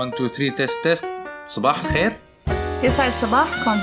1 0.00 0.14
2 0.14 0.28
3 0.28 0.56
test 0.56 0.82
test 0.82 1.06
صباح 1.48 1.80
الخير. 1.80 2.12
يسعد 2.82 3.10
صباحكم. 3.10 3.80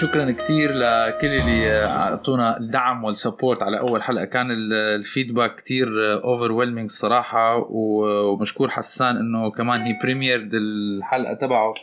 شكرا 0.00 0.30
كثير 0.30 0.72
لكل 0.72 1.26
اللي 1.26 1.84
أعطونا 1.84 2.58
الدعم 2.58 3.04
وال 3.04 3.17
support 3.17 3.62
على 3.62 3.78
أول 3.78 4.02
حلقة. 4.02 4.24
كان 4.24 4.48
ال 4.72 4.81
feedback 4.81 5.56
كثير 5.56 5.88
over 6.24 6.52
الصراحه 6.84 7.66
ومشكور 7.70 8.70
حسان 8.70 9.16
إنه 9.16 9.50
كمان 9.50 9.80
هي 9.80 9.98
premiere 10.02 10.48
الحلقة 10.52 11.34
تبعه 11.34 11.74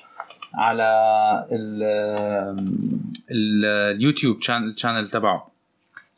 على 0.55 0.89
اليوتيوب 3.31 4.37
channel 4.77 5.09
تبعه. 5.09 5.51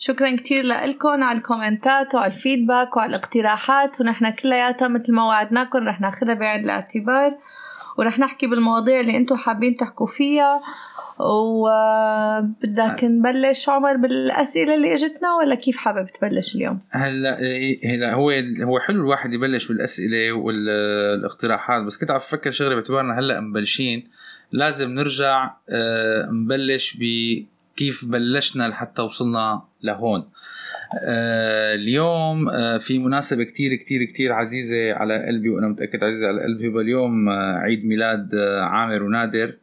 شكرا 0.03 0.35
كتير 0.35 0.63
لكم 0.63 1.23
على 1.23 1.37
الكومنتات 1.37 2.15
وعلى 2.15 2.33
ال 2.33 2.40
feedback 2.40 2.97
وعلى 2.97 3.09
الاقتراحات 3.09 4.01
ونحن 4.01 4.29
كلياتها 4.29 4.87
مثل 4.87 5.13
ما 5.13 5.23
وعدناكم 5.23 5.87
رح 5.87 6.01
ناخذها 6.01 6.33
بعين 6.33 6.63
الاعتبار 6.63 7.37
ورح 7.97 8.19
نحكي 8.19 8.47
بالمواضيع 8.47 8.99
اللي 8.99 9.17
أنتم 9.17 9.35
حابين 9.35 9.75
تحكوا 9.75 10.07
فيها 10.07 10.61
وبدك 11.19 13.03
نبلش 13.03 13.69
عمر 13.69 13.97
بالأسئلة 13.97 14.75
اللي 14.75 14.93
إجتنا 14.93 15.35
ولا 15.35 15.55
كيف 15.55 15.77
حابب 15.77 16.07
تبلش 16.07 16.55
اليوم؟ 16.55 16.79
هلا 16.91 17.37
هلا 17.85 18.13
هو 18.13 18.31
هو 18.61 18.79
حلو 18.79 19.01
الواحد 19.01 19.33
يبلش 19.33 19.67
بالأسئلة 19.67 20.31
والاقتراحات 20.31 21.83
بس 21.83 21.97
كنت 21.97 22.11
عم 22.11 22.17
بفكر 22.17 22.51
شغلة 22.51 22.75
باعتبارنا 22.75 23.19
هلا 23.19 23.39
مبلشين 23.39 24.07
لازم 24.51 24.91
نرجع 24.91 25.51
آه، 25.69 26.29
نبلش 26.31 26.97
بكيف 27.73 28.05
بلشنا 28.05 28.67
لحتى 28.67 29.01
وصلنا 29.01 29.61
لهون. 29.83 30.29
آه 31.05 31.75
اليوم 31.75 32.49
آه 32.49 32.77
في 32.77 32.99
مناسبة 32.99 33.43
كتير 33.43 33.75
كتير 33.75 34.03
كتير 34.03 34.33
عزيزة 34.33 34.93
على 34.93 35.25
قلبي 35.27 35.49
وأنا 35.49 35.67
متأكد 35.67 36.03
عزيزة 36.03 36.27
على 36.27 36.43
قلبي 36.43 36.67
هو 36.67 36.81
اليوم 36.81 37.29
آه 37.29 37.57
عيد 37.57 37.85
ميلاد 37.85 38.35
عامر 38.61 39.03
ونادر. 39.03 39.53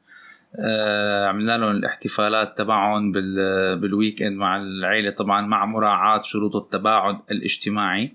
عملنا 1.28 1.58
لهم 1.58 1.70
الاحتفالات 1.70 2.58
تبعهم 2.58 3.12
بال 3.12 4.22
weekend 4.22 4.36
مع 4.36 4.56
العيلة 4.56 5.10
طبعا 5.10 5.46
مع 5.46 5.66
مراعاة 5.66 6.22
شروط 6.22 6.56
التباعد 6.56 7.18
الاجتماعي. 7.30 8.12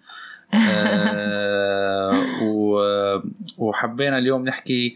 وحبينا 3.58 4.18
اليوم 4.18 4.46
نحكي 4.46 4.96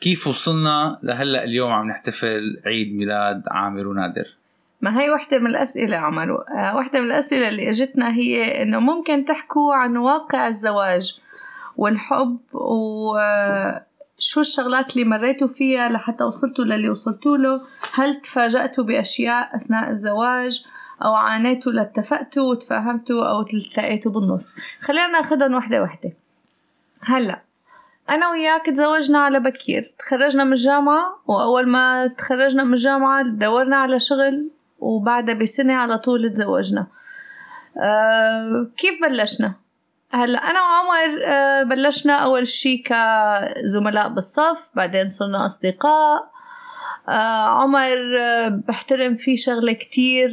كيف 0.00 0.26
وصلنا 0.26 0.98
لهلأ 1.02 1.44
اليوم 1.44 1.72
عم 1.72 1.88
نحتفل 1.88 2.60
عيد 2.66 2.94
ميلاد 2.94 3.42
عامر 3.46 3.86
ونادر. 3.86 4.37
ما 4.80 5.00
هي 5.00 5.10
وحدة 5.10 5.38
من 5.38 5.46
الأسئلة 5.46 5.96
عمر. 5.96 6.44
آه، 6.58 6.76
وحدة 6.76 7.00
من 7.00 7.06
الأسئلة 7.06 7.48
اللي 7.48 7.68
إجتنا 7.68 8.14
هي 8.14 8.62
إنه 8.62 8.78
ممكن 8.78 9.24
تحكوا 9.24 9.74
عن 9.74 9.96
واقع 9.96 10.48
الزواج 10.48 11.20
والحب 11.76 12.38
وشو 12.52 14.40
الشغلات 14.40 14.96
اللي 14.96 15.04
مريتوا 15.04 15.48
فيها 15.48 15.88
لحتى 15.88 16.24
وصلتوا 16.24 16.64
للي 16.64 16.90
وصلتوا 16.90 17.36
له؟ 17.36 17.60
هل 17.94 18.20
تفاجأتوا 18.20 18.84
بأشياء 18.84 19.56
أثناء 19.56 19.90
الزواج 19.90 20.64
أو 21.04 21.14
عانيتوا 21.14 21.72
لاتفقتوا 21.72 22.50
وتفاهمتوا 22.50 23.24
أو 23.24 23.42
تلتقيتوا 23.42 24.12
بالنص؟ 24.12 24.54
خلينا 24.80 25.08
ناخدهم 25.08 25.54
وحدة 25.54 25.82
وحدة. 25.82 26.12
هلأ 27.00 27.42
أنا 28.10 28.30
وياك 28.30 28.66
تزوجنا 28.66 29.18
على 29.18 29.40
بكير. 29.40 29.94
تخرجنا 29.98 30.44
من 30.44 30.52
الجامعة 30.52 31.18
وأول 31.26 31.68
ما 31.68 32.06
تخرجنا 32.06 32.64
من 32.64 32.72
الجامعة 32.72 33.22
دورنا 33.22 33.76
على 33.76 34.00
شغل 34.00 34.50
وبعدها 34.78 35.34
بسنة 35.34 35.74
على 35.74 35.98
طول 35.98 36.30
تزوجنا 36.34 36.86
أه 37.78 38.70
كيف 38.76 39.02
بلشنا؟ 39.02 39.54
هلأ 40.10 40.50
أنا 40.50 40.60
وعمر 40.60 41.24
أه 41.26 41.62
بلشنا 41.62 42.12
أول 42.14 42.48
شي 42.48 42.78
كزملاء 42.78 44.08
بالصف 44.08 44.70
بعدين 44.74 45.10
صرنا 45.10 45.46
أصدقاء 45.46 46.30
أه 47.08 47.48
عمر 47.48 47.96
بحترم 48.68 49.14
فيه 49.14 49.36
شغلة 49.36 49.72
كتير 49.72 50.30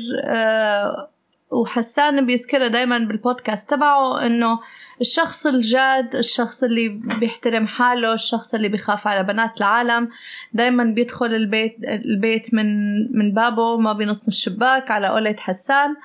وحسان 1.52 2.26
بيذكرها 2.26 2.68
دايما 2.68 2.98
بالبودكاست 2.98 3.70
تبعه 3.70 4.26
إنه 4.26 4.60
الشخص 5.02 5.48
الجاد 5.48 6.16
الشخص 6.16 6.64
اللي 6.64 6.90
بيحترم 7.20 7.68
حاله 7.68 8.14
الشخص 8.14 8.54
اللي 8.54 8.68
بيخاف 8.68 9.08
على 9.08 9.24
بنات 9.24 9.58
العالم. 9.58 10.10
دايما 10.54 10.84
بيدخل 10.84 11.26
البيت 11.26 11.76
البيت 11.84 12.54
من 12.54 12.96
من 13.18 13.34
بابه 13.34 13.78
ما 13.78 13.94
بينط 13.94 14.22
من 14.22 14.28
الشباك 14.28 14.92
على 14.92 15.08
قولة 15.08 15.36
حسان. 15.40 15.96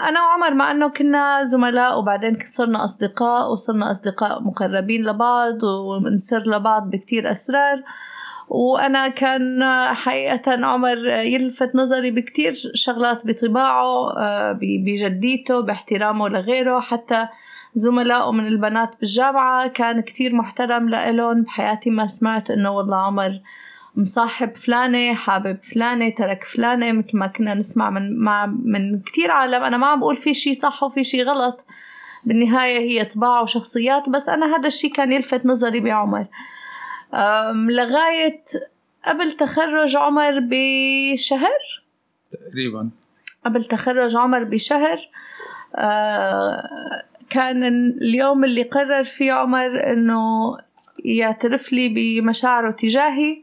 أنا 0.00 0.20
وعمر 0.22 0.54
مع 0.54 0.70
أنه 0.70 0.88
كنا 0.88 1.44
زملاء 1.44 1.98
وبعدين 1.98 2.38
صرنا 2.50 2.84
أصدقاء 2.84 3.52
وصرنا 3.52 3.90
أصدقاء 3.90 4.42
مقربين 4.42 5.06
لبعض 5.06 5.62
ونسر 5.62 6.42
لبعض 6.46 6.90
بكتير 6.90 7.32
أسرار. 7.32 7.82
وأنا 8.48 9.08
كان 9.08 9.64
حقيقة 9.94 10.66
عمر 10.66 11.06
يلفت 11.06 11.74
نظري 11.74 12.10
بكتير 12.10 12.54
شغلات 12.74 13.26
بطباعه 13.26 14.18
آه، 14.18 14.58
بجديته 14.60 15.60
باحترامه 15.60 16.28
لغيره 16.28 16.80
حتى 16.80 17.28
زملائه 17.74 18.32
من 18.32 18.46
البنات 18.46 18.90
بالجامعة 19.00 19.68
كان 19.68 20.00
كتير 20.00 20.34
محترم 20.34 20.88
لإلهم 20.88 21.42
بحياتي 21.42 21.90
ما 21.90 22.06
سمعت 22.06 22.50
إنه 22.50 22.70
والله 22.70 22.96
عمر 22.96 23.40
مصاحب 23.96 24.56
فلانة 24.56 25.14
حابب 25.14 25.58
فلانة 25.62 26.10
ترك 26.10 26.44
فلانة 26.44 26.92
مثل 26.92 27.18
ما 27.18 27.26
كنا 27.26 27.54
نسمع 27.54 27.90
من 27.90 28.18
مع 28.18 28.46
من 28.46 29.00
كتير 29.00 29.30
عالم. 29.30 29.62
أنا 29.62 29.76
ما 29.76 29.86
عم 29.86 30.00
بقول 30.00 30.16
في 30.16 30.34
شي 30.34 30.54
صح 30.54 30.82
وفي 30.82 31.04
شي 31.04 31.22
غلط 31.22 31.64
بالنهاية 32.24 32.78
هي 32.78 33.04
طباع 33.04 33.40
وشخصيات 33.40 34.08
بس 34.08 34.28
أنا 34.28 34.56
هذا 34.56 34.66
الشي 34.66 34.88
كان 34.88 35.12
يلفت 35.12 35.46
نظري 35.46 35.80
بعمر. 35.80 36.26
لغاية 37.70 38.44
قبل 39.06 39.32
تخرج 39.32 39.96
عمر 39.96 40.40
بشهر؟ 40.50 41.82
تقريبا. 42.32 42.90
قبل 43.44 43.64
تخرج 43.64 44.16
عمر 44.16 44.44
بشهر 44.44 44.98
أه 45.76 47.02
كان 47.34 47.64
اليوم 48.02 48.44
اللي 48.44 48.62
قرر 48.62 49.04
فيه 49.04 49.32
عمر 49.32 49.92
إنه 49.92 50.56
يعترف 51.04 51.72
لي 51.72 51.88
بمشاعره 51.88 52.70
تجاهي 52.70 53.42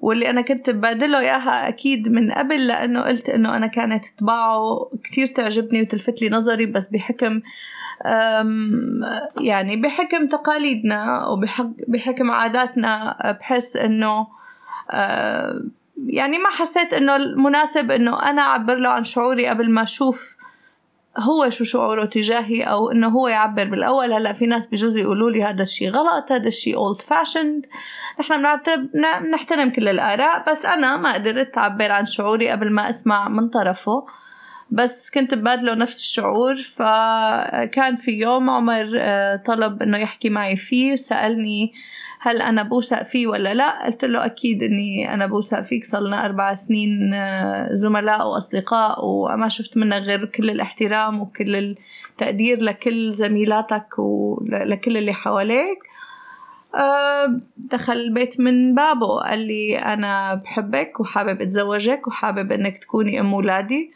واللي 0.00 0.30
أنا 0.30 0.40
كنت 0.40 0.70
ببادله 0.70 1.18
إياها 1.18 1.68
أكيد 1.68 2.08
من 2.08 2.32
قبل 2.32 2.66
لأنه 2.66 3.00
قلت 3.00 3.28
إنه 3.28 3.56
أنا 3.56 3.66
كانت 3.66 4.04
طباعه 4.18 4.90
كتير 5.04 5.26
تعجبني 5.26 5.82
وتلفت 5.82 6.22
لي 6.22 6.28
نظري 6.28 6.66
بس 6.66 6.88
بحكم 6.88 7.40
يعني 9.40 9.76
بحكم 9.76 10.26
تقاليدنا 10.26 11.26
وبحكم 11.26 12.30
عاداتنا 12.30 13.16
بحس 13.40 13.76
إنه 13.76 14.26
يعني 16.06 16.38
ما 16.38 16.50
حسيت 16.50 16.92
إنه 16.92 17.16
المناسب 17.16 17.90
إنه 17.90 18.22
أنا 18.22 18.42
أعبر 18.42 18.74
له 18.74 18.88
عن 18.88 19.04
شعوري 19.04 19.46
قبل 19.46 19.70
ما 19.70 19.82
أشوف 19.82 20.39
هو 21.18 21.50
شو 21.50 21.64
شعوره 21.64 22.04
تجاهي 22.04 22.62
أو 22.62 22.90
إنه 22.90 23.08
هو 23.08 23.28
يعبر 23.28 23.64
بالأول. 23.64 24.12
هلأ 24.12 24.32
في 24.32 24.46
ناس 24.46 24.66
بجوز 24.66 24.96
يقولوا 24.96 25.30
لي 25.30 25.44
هذا 25.44 25.62
الشيء 25.62 25.90
غلط 25.90 26.32
هذا 26.32 26.48
الشيء 26.48 26.76
اولد 26.76 27.00
فاشند 27.00 27.66
نحن 28.20 28.60
بنحترم 29.22 29.70
كل 29.70 29.88
الآراء 29.88 30.50
بس 30.50 30.64
أنا 30.64 30.96
ما 30.96 31.12
قدرت 31.12 31.58
أعبر 31.58 31.92
عن 31.92 32.06
شعوري 32.06 32.50
قبل 32.50 32.72
ما 32.72 32.90
أسمع 32.90 33.28
من 33.28 33.48
طرفه. 33.48 34.06
بس 34.70 35.10
كنت 35.10 35.34
ببادله 35.34 35.74
نفس 35.74 36.00
الشعور. 36.00 36.56
فكان 36.56 37.96
في 37.96 38.10
يوم 38.10 38.50
عمر 38.50 38.98
آه، 39.00 39.36
طلب 39.36 39.82
إنه 39.82 39.98
يحكي 39.98 40.30
معي 40.30 40.56
فيه 40.56 40.96
سألني 40.96 41.72
هل 42.22 42.42
أنا 42.42 42.62
بوثق 42.62 43.02
فيه 43.02 43.26
ولا 43.26 43.54
لا؟ 43.54 43.86
قلت 43.86 44.04
له 44.04 44.26
أكيد 44.26 44.62
إني 44.62 45.14
أنا 45.14 45.26
بوثق 45.26 45.60
فيك 45.60 45.84
صار 45.84 46.00
لنا 46.00 46.24
أربع 46.24 46.54
سنين 46.54 47.14
آه، 47.14 47.68
زملاء 47.72 48.28
وأصدقاء 48.28 49.04
وما 49.04 49.48
شفت 49.48 49.78
منك 49.78 50.02
غير 50.02 50.26
كل 50.26 50.50
الاحترام 50.50 51.20
وكل 51.20 51.56
التقدير 51.56 52.60
لكل 52.60 53.12
زميلاتك 53.12 53.98
ولكل 53.98 54.96
اللي 54.96 55.12
حواليك. 55.12 55.78
آه، 56.74 57.40
دخل 57.56 57.92
البيت 57.92 58.40
من 58.40 58.74
بابه 58.74 59.20
قال 59.20 59.38
لي 59.38 59.78
أنا 59.78 60.34
بحبك 60.34 61.00
وحابب 61.00 61.40
أتزوجك 61.40 62.06
وحابب 62.06 62.52
إنك 62.52 62.78
تكوني 62.78 63.20
أم 63.20 63.34
ولادي. 63.34 63.92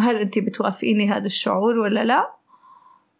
هل 0.00 0.16
أنت 0.16 0.38
بتوافقيني 0.38 1.10
هذا 1.10 1.26
الشعور 1.26 1.78
ولا 1.78 2.20
و 2.20 2.41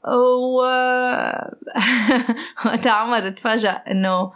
وقتها 2.66 2.92
عمر 2.92 3.30
تفاجأ 3.30 3.70
إنه 3.70 4.32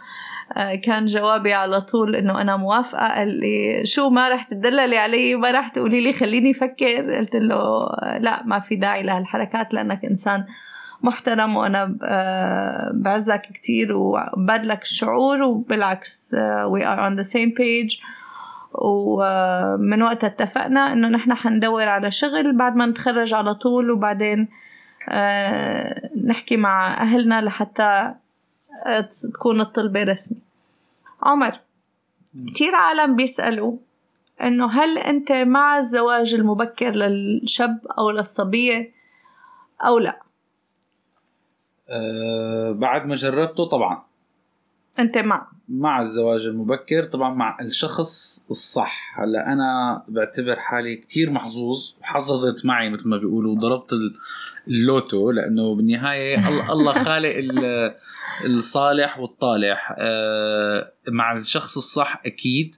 آه، 0.57 0.75
كان 0.75 1.05
جوابي 1.05 1.53
على 1.53 1.81
طول 1.81 2.15
إنه 2.15 2.41
أنا 2.41 2.57
موافقة. 2.57 3.07
قال 3.07 3.27
لي 3.27 3.85
شو 3.85 4.09
ما 4.09 4.29
رح 4.29 4.43
تدللي 4.43 4.97
علي 4.97 5.35
ما 5.35 5.51
رح 5.51 5.67
تقولي 5.67 6.01
لي 6.01 6.13
خليني 6.13 6.51
أفكر. 6.51 7.15
قلت 7.15 7.35
له 7.35 7.89
لا 8.19 8.43
ما 8.45 8.59
في 8.59 8.75
داعي 8.75 9.03
لهالحركات 9.03 9.73
لأنك 9.73 10.05
إنسان 10.05 10.45
محترم 11.03 11.55
وأنا 11.55 11.97
آه، 12.03 12.91
بعزك 12.93 13.41
كتير 13.41 13.97
وبادلك 13.97 14.81
الشعور 14.81 15.41
وبالعكس 15.41 16.33
آه، 16.33 16.71
we 16.71 16.81
are 16.83 16.99
on 16.99 17.23
the 17.23 17.27
same 17.29 17.51
page. 17.59 18.03
ومن 18.73 20.03
وقتها 20.03 20.27
اتفقنا 20.27 20.93
إنه 20.93 21.07
نحن 21.07 21.33
حندور 21.33 21.87
على 21.87 22.11
شغل 22.11 22.57
بعد 22.57 22.75
ما 22.75 22.85
نتخرج 22.85 23.33
على 23.33 23.53
طول. 23.53 23.91
وبعدين 23.91 24.39
آه، 24.39 24.66
نحكي 26.25 26.57
مع 26.57 27.01
أهلنا 27.01 27.41
لحتى 27.41 28.13
آه، 28.85 29.07
تكون 29.33 29.61
الطلبة 29.61 30.03
رسمي. 30.03 30.37
عمر 31.23 31.59
كتير 32.47 32.75
عالم 32.75 33.15
بيسألوا 33.15 33.77
إنه 34.43 34.71
هل 34.71 34.97
أنت 34.97 35.31
مع 35.31 35.77
الزواج 35.77 36.33
المبكر 36.33 36.91
للشاب 36.91 37.87
أو 37.97 38.11
للصبية 38.11 38.91
أو 39.81 39.99
لا؟ 39.99 40.21
أه 41.89 42.71
بعد 42.71 43.05
ما 43.05 43.15
جربته 43.15 43.65
طبعا. 43.65 44.03
أنت 44.99 45.17
مع؟ 45.17 45.47
مع 45.69 46.01
الزواج 46.01 46.45
المبكر 46.45 47.05
طبعا 47.05 47.33
مع 47.33 47.57
الشخص 47.61 48.45
الصح. 48.49 49.19
هلأ 49.19 49.53
أنا 49.53 50.03
بعتبر 50.07 50.55
حالي 50.55 50.95
كتير 50.95 51.29
محظوظ 51.29 51.93
وحظظت 52.01 52.65
معي 52.65 52.89
مثل 52.89 53.07
ما 53.07 53.17
بيقولوا 53.17 53.55
ضربت 53.55 53.93
اللوتو 54.67 55.31
لأنه 55.31 55.75
بالنهاية 55.75 56.49
الله 56.73 57.03
خالق 57.03 57.35
الصالح 58.45 59.19
والطالح. 59.19 59.95
أه 59.97 60.91
مع 61.07 61.33
الشخص 61.33 61.77
الصح 61.77 62.21
أكيد 62.25 62.75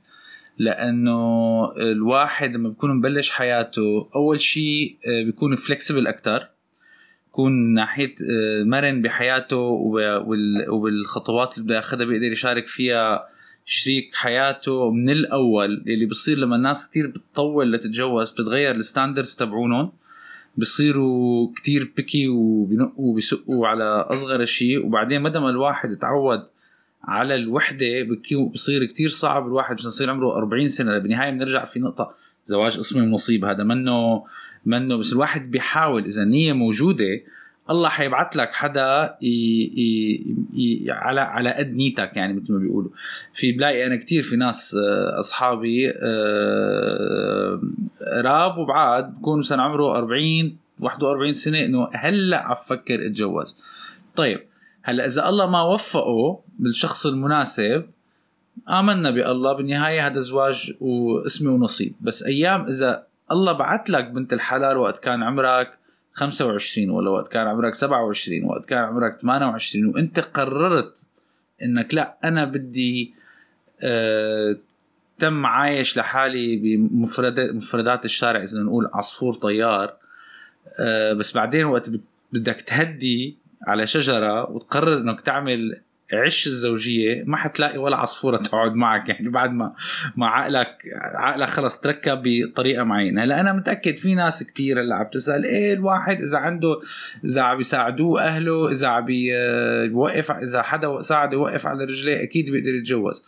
لأنه 0.58 1.72
الواحد 1.78 2.56
لما 2.56 2.70
بيكون 2.70 2.98
مبلش 2.98 3.30
حياته 3.30 4.10
أول 4.16 4.42
شيء 4.42 4.98
آه، 5.08 5.24
بيكون 5.24 5.56
فلكسبل 5.56 6.08
أكثر 6.08 6.50
يكون 7.40 7.74
ناحية 7.74 8.16
آه، 8.32 8.64
مرن 8.64 9.02
بحياته 9.02 9.58
وبالخطوات 10.70 11.54
اللي 11.58 11.66
بده 11.66 11.76
ياخذها 11.76 12.06
بيقدر 12.06 12.32
يشارك 12.32 12.68
فيها 12.68 13.28
شريك 13.66 14.16
حياته 14.16 14.92
من 14.92 15.10
الأول. 15.10 15.84
اللي 15.88 16.06
بصير 16.06 16.38
لما 16.38 16.56
الناس 16.56 16.90
كتير 16.90 17.08
بتطول 17.08 17.74
لتتجوز 17.74 18.32
بتتغير 18.32 18.76
الستاندردز 18.76 19.36
تبعونهم 19.36 19.92
بصيروا 20.58 21.54
كتير 21.56 21.92
بيكي 21.96 22.28
وبنقوا 22.28 23.12
وبيسقوا 23.12 23.68
على 23.68 23.84
أصغر 23.84 24.46
شيء. 24.46 24.86
وبعدين 24.86 25.22
مدى 25.22 25.40
ما 25.40 25.50
الواحد 25.50 25.96
تعود 25.96 26.44
على 27.04 27.36
الوحدة 27.36 27.86
بصير 28.54 28.86
كتير 28.86 29.10
صعب 29.10 29.48
الواحد 29.48 29.76
بس 29.76 29.86
يصير 29.86 30.10
عمره 30.10 30.38
40 30.38 30.70
سنة. 30.70 30.98
بالنهايه 30.98 31.32
بنرجع 31.32 31.66
في 31.66 31.80
نقطة 31.80 32.16
زواج 32.46 32.78
اسمه 32.78 33.04
النصيب 33.04 33.46
هذا 33.46 33.64
منه 33.64 34.26
منه 34.70 34.96
بس 34.96 35.14
الواحد 35.14 35.52
بيحاول 35.52 36.06
إذا 36.06 36.24
النيه 36.24 36.54
موجودة 36.54 37.22
الله 37.70 37.90
حيبعت 37.90 38.36
لك 38.36 38.54
حدا 38.54 39.16
ي... 39.22 39.28
ي... 39.28 40.36
ي... 40.54 40.92
على 40.92 41.22
على 41.22 41.54
قد 41.54 41.74
نيتك 41.74 42.12
يعني 42.16 42.34
مثل 42.34 42.54
ما 42.54 42.60
بيقولوا. 42.60 42.90
في 43.34 43.52
بلاقي 43.52 43.88
أنا 43.88 43.96
كتير 43.96 44.24
في 44.24 44.36
ناس 44.36 44.76
آه، 44.76 45.20
أصحابي 45.20 45.94
آه، 45.96 47.62
راب 48.22 48.58
وبعاد 48.58 49.16
بكون 49.16 49.40
مثلا 49.40 49.62
عمره 49.62 49.98
40 49.98 50.58
41 50.80 51.34
سنة 51.34 51.66
إنه 51.66 51.90
هلأ 51.94 52.48
عم 52.48 52.56
فكر 52.66 53.06
اتجوز. 53.06 53.58
طيب 54.16 54.40
هلأ 54.82 55.06
إذا 55.06 55.30
الله 55.30 55.50
ما 55.50 55.62
وفقه 55.62 56.40
بالشخص 56.60 57.06
المناسب 57.06 57.86
آمنا 58.70 59.12
بالله 59.12 59.54
بالنهاية 59.54 60.08
هذا 60.08 60.20
زواج 60.20 60.74
واسمي 60.82 61.52
ونصيب. 61.52 61.94
بس 62.02 62.24
أيام 62.24 62.66
إذا 62.66 63.09
الله 63.32 63.54
بعت 63.54 63.90
لك 63.90 64.06
بنت 64.06 64.34
الحلال 64.34 64.78
وقت 64.78 65.04
كان 65.04 65.24
عمرك 65.24 65.78
25 66.14 66.90
ولا 66.90 67.10
وقت 67.10 67.28
كان 67.28 67.48
عمرك 67.48 67.76
27 67.76 68.44
وقت 68.44 68.66
كان 68.66 68.84
عمرك 68.84 69.20
28 69.20 69.86
وانت 69.86 70.20
قررت 70.20 71.04
انك 71.64 71.94
لا 71.94 72.18
أنا 72.24 72.46
بدي 72.46 73.14
آه 73.84 74.56
تم 75.18 75.46
عايش 75.46 75.98
لحالي 75.98 76.56
بمفردات 76.56 77.50
مفردات 77.50 78.06
الشارع 78.06 78.44
إذا 78.44 78.60
نقول 78.60 78.90
عصفور 78.94 79.34
طيار 79.34 79.94
آه 80.80 81.14
بس 81.14 81.36
بعدين 81.36 81.66
وقت 81.66 81.92
بدك 82.32 82.62
تهدي 82.62 83.38
على 83.68 83.88
شجرة 83.88 84.52
وتقرر 84.52 84.98
إنك 84.98 85.22
تعمل 85.22 85.82
عش 86.14 86.48
الزوجية 86.48 87.24
ما 87.26 87.38
حتلاقي 87.38 87.78
ولا 87.78 87.98
عصفورة 87.98 88.38
تقعد 88.38 88.74
معك. 88.76 89.10
يعني 89.10 89.30
بعد 89.30 89.54
ما 89.54 89.74
ما 90.16 90.28
عقلك 90.28 90.84
عقلك 91.16 91.48
خلص 91.48 91.80
تركب 91.80 92.22
بطريقة 92.26 92.84
معينة. 92.84 93.24
هلا 93.24 93.40
أنا 93.40 93.54
متأكد 93.54 93.96
في 93.96 94.16
ناس 94.16 94.44
كثير 94.44 94.82
هلا 94.82 94.96
عم 94.96 95.08
تسأل 95.14 95.46
إيه 95.46 95.74
الواحد 95.74 96.22
إذا 96.22 96.38
عنده 96.38 96.80
إذا 97.26 97.42
عم 97.42 97.60
يساعدوه 97.60 98.22
أهله 98.22 98.72
إذا 98.72 98.88
عم 98.88 99.06
بيوقف 99.06 100.32
إذا 100.32 100.62
حدا 100.62 101.02
ساعده 101.02 101.34
يوقف 101.34 101.68
على 101.68 101.84
رجليه 101.84 102.24
أكيد 102.24 102.52
بيقدر 102.52 102.76
يتجوز. 102.76 103.26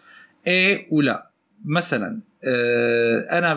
إيه 0.48 0.88
ولا. 0.92 1.32
مثلا 1.66 2.20
آه، 2.44 3.20
أنا 3.38 3.54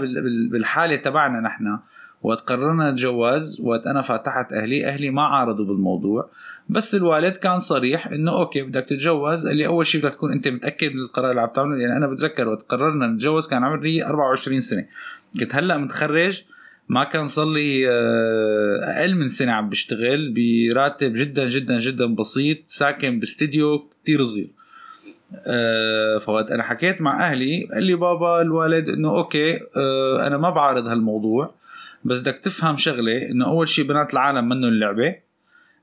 بالحالة 0.50 0.97
تبعنا 0.97 1.41
نحن 1.41 1.79
وقت 2.23 2.41
قررنا 2.41 2.91
نتجوز 2.91 3.61
وقت 3.61 3.87
أنا 3.87 4.03
فتحت 4.03 4.53
أهلي 4.53 4.87
أهلي 4.87 5.11
ما 5.11 5.23
عارضوا 5.23 5.65
بالموضوع. 5.65 6.31
بس 6.69 6.94
الوالد 6.94 7.37
كان 7.37 7.58
صريح 7.58 8.06
إنه 8.06 8.32
okay 8.32 8.62
بدك 8.62 8.84
تتجوز. 8.84 9.46
اللي 9.46 9.66
أول 9.66 9.87
شيء 9.87 10.00
بدك 10.00 10.14
تكون 10.14 10.32
أنت 10.32 10.49
متأكد 10.49 10.93
من 10.94 11.00
القرار 11.00 11.31
اللي 11.31 11.40
عم 11.40 11.49
تعمله 11.49 11.82
يعني 11.82 11.96
أنا 11.96 12.06
بتذكر 12.06 12.49
وقت 12.49 12.62
قررنا 12.69 13.06
نتجوز 13.06 13.49
كان 13.49 13.64
عمري 13.64 14.05
24 14.05 14.61
سنة. 14.61 14.87
كنت 15.40 15.55
هلأ 15.55 15.78
متخرج 15.78 16.43
ما 16.88 17.05
كان 17.05 17.28
صار 17.28 17.46
لي 17.46 17.88
آه، 17.90 18.78
أقل 18.82 19.14
من 19.14 19.28
سنة 19.28 19.52
عم 19.52 19.69
بشتغل 19.69 20.34
براتب 20.34 21.12
جدا 21.12 21.49
جدا 21.49 21.78
جدا 21.78 22.06
بسيط 22.14 22.58
ساكن 22.66 23.20
باستديو 23.20 23.88
كتير 24.02 24.25
صغير. 24.25 24.50
أه 25.46 26.19
فوقت 26.19 26.50
أنا 26.50 26.62
حكيت 26.62 27.00
مع 27.00 27.26
أهلي 27.26 27.69
قال 27.75 27.82
لي 27.82 27.94
بابا 27.94 28.40
الوالد 28.43 28.88
إنه 28.88 29.08
okay 29.11 29.61
أه 29.76 30.26
أنا 30.26 30.38
ما 30.38 30.50
بعارض 30.50 30.88
هالموضوع 30.88 31.55
بس 32.05 32.20
بدك 32.20 32.38
تفهم 32.38 32.76
شغلة 32.76 33.31
إنه 33.31 33.46
أول 33.46 33.69
شيء 33.69 33.84
بنات 33.84 34.12
العالم 34.12 34.49
منه 34.49 34.69
اللعبة. 34.69 35.24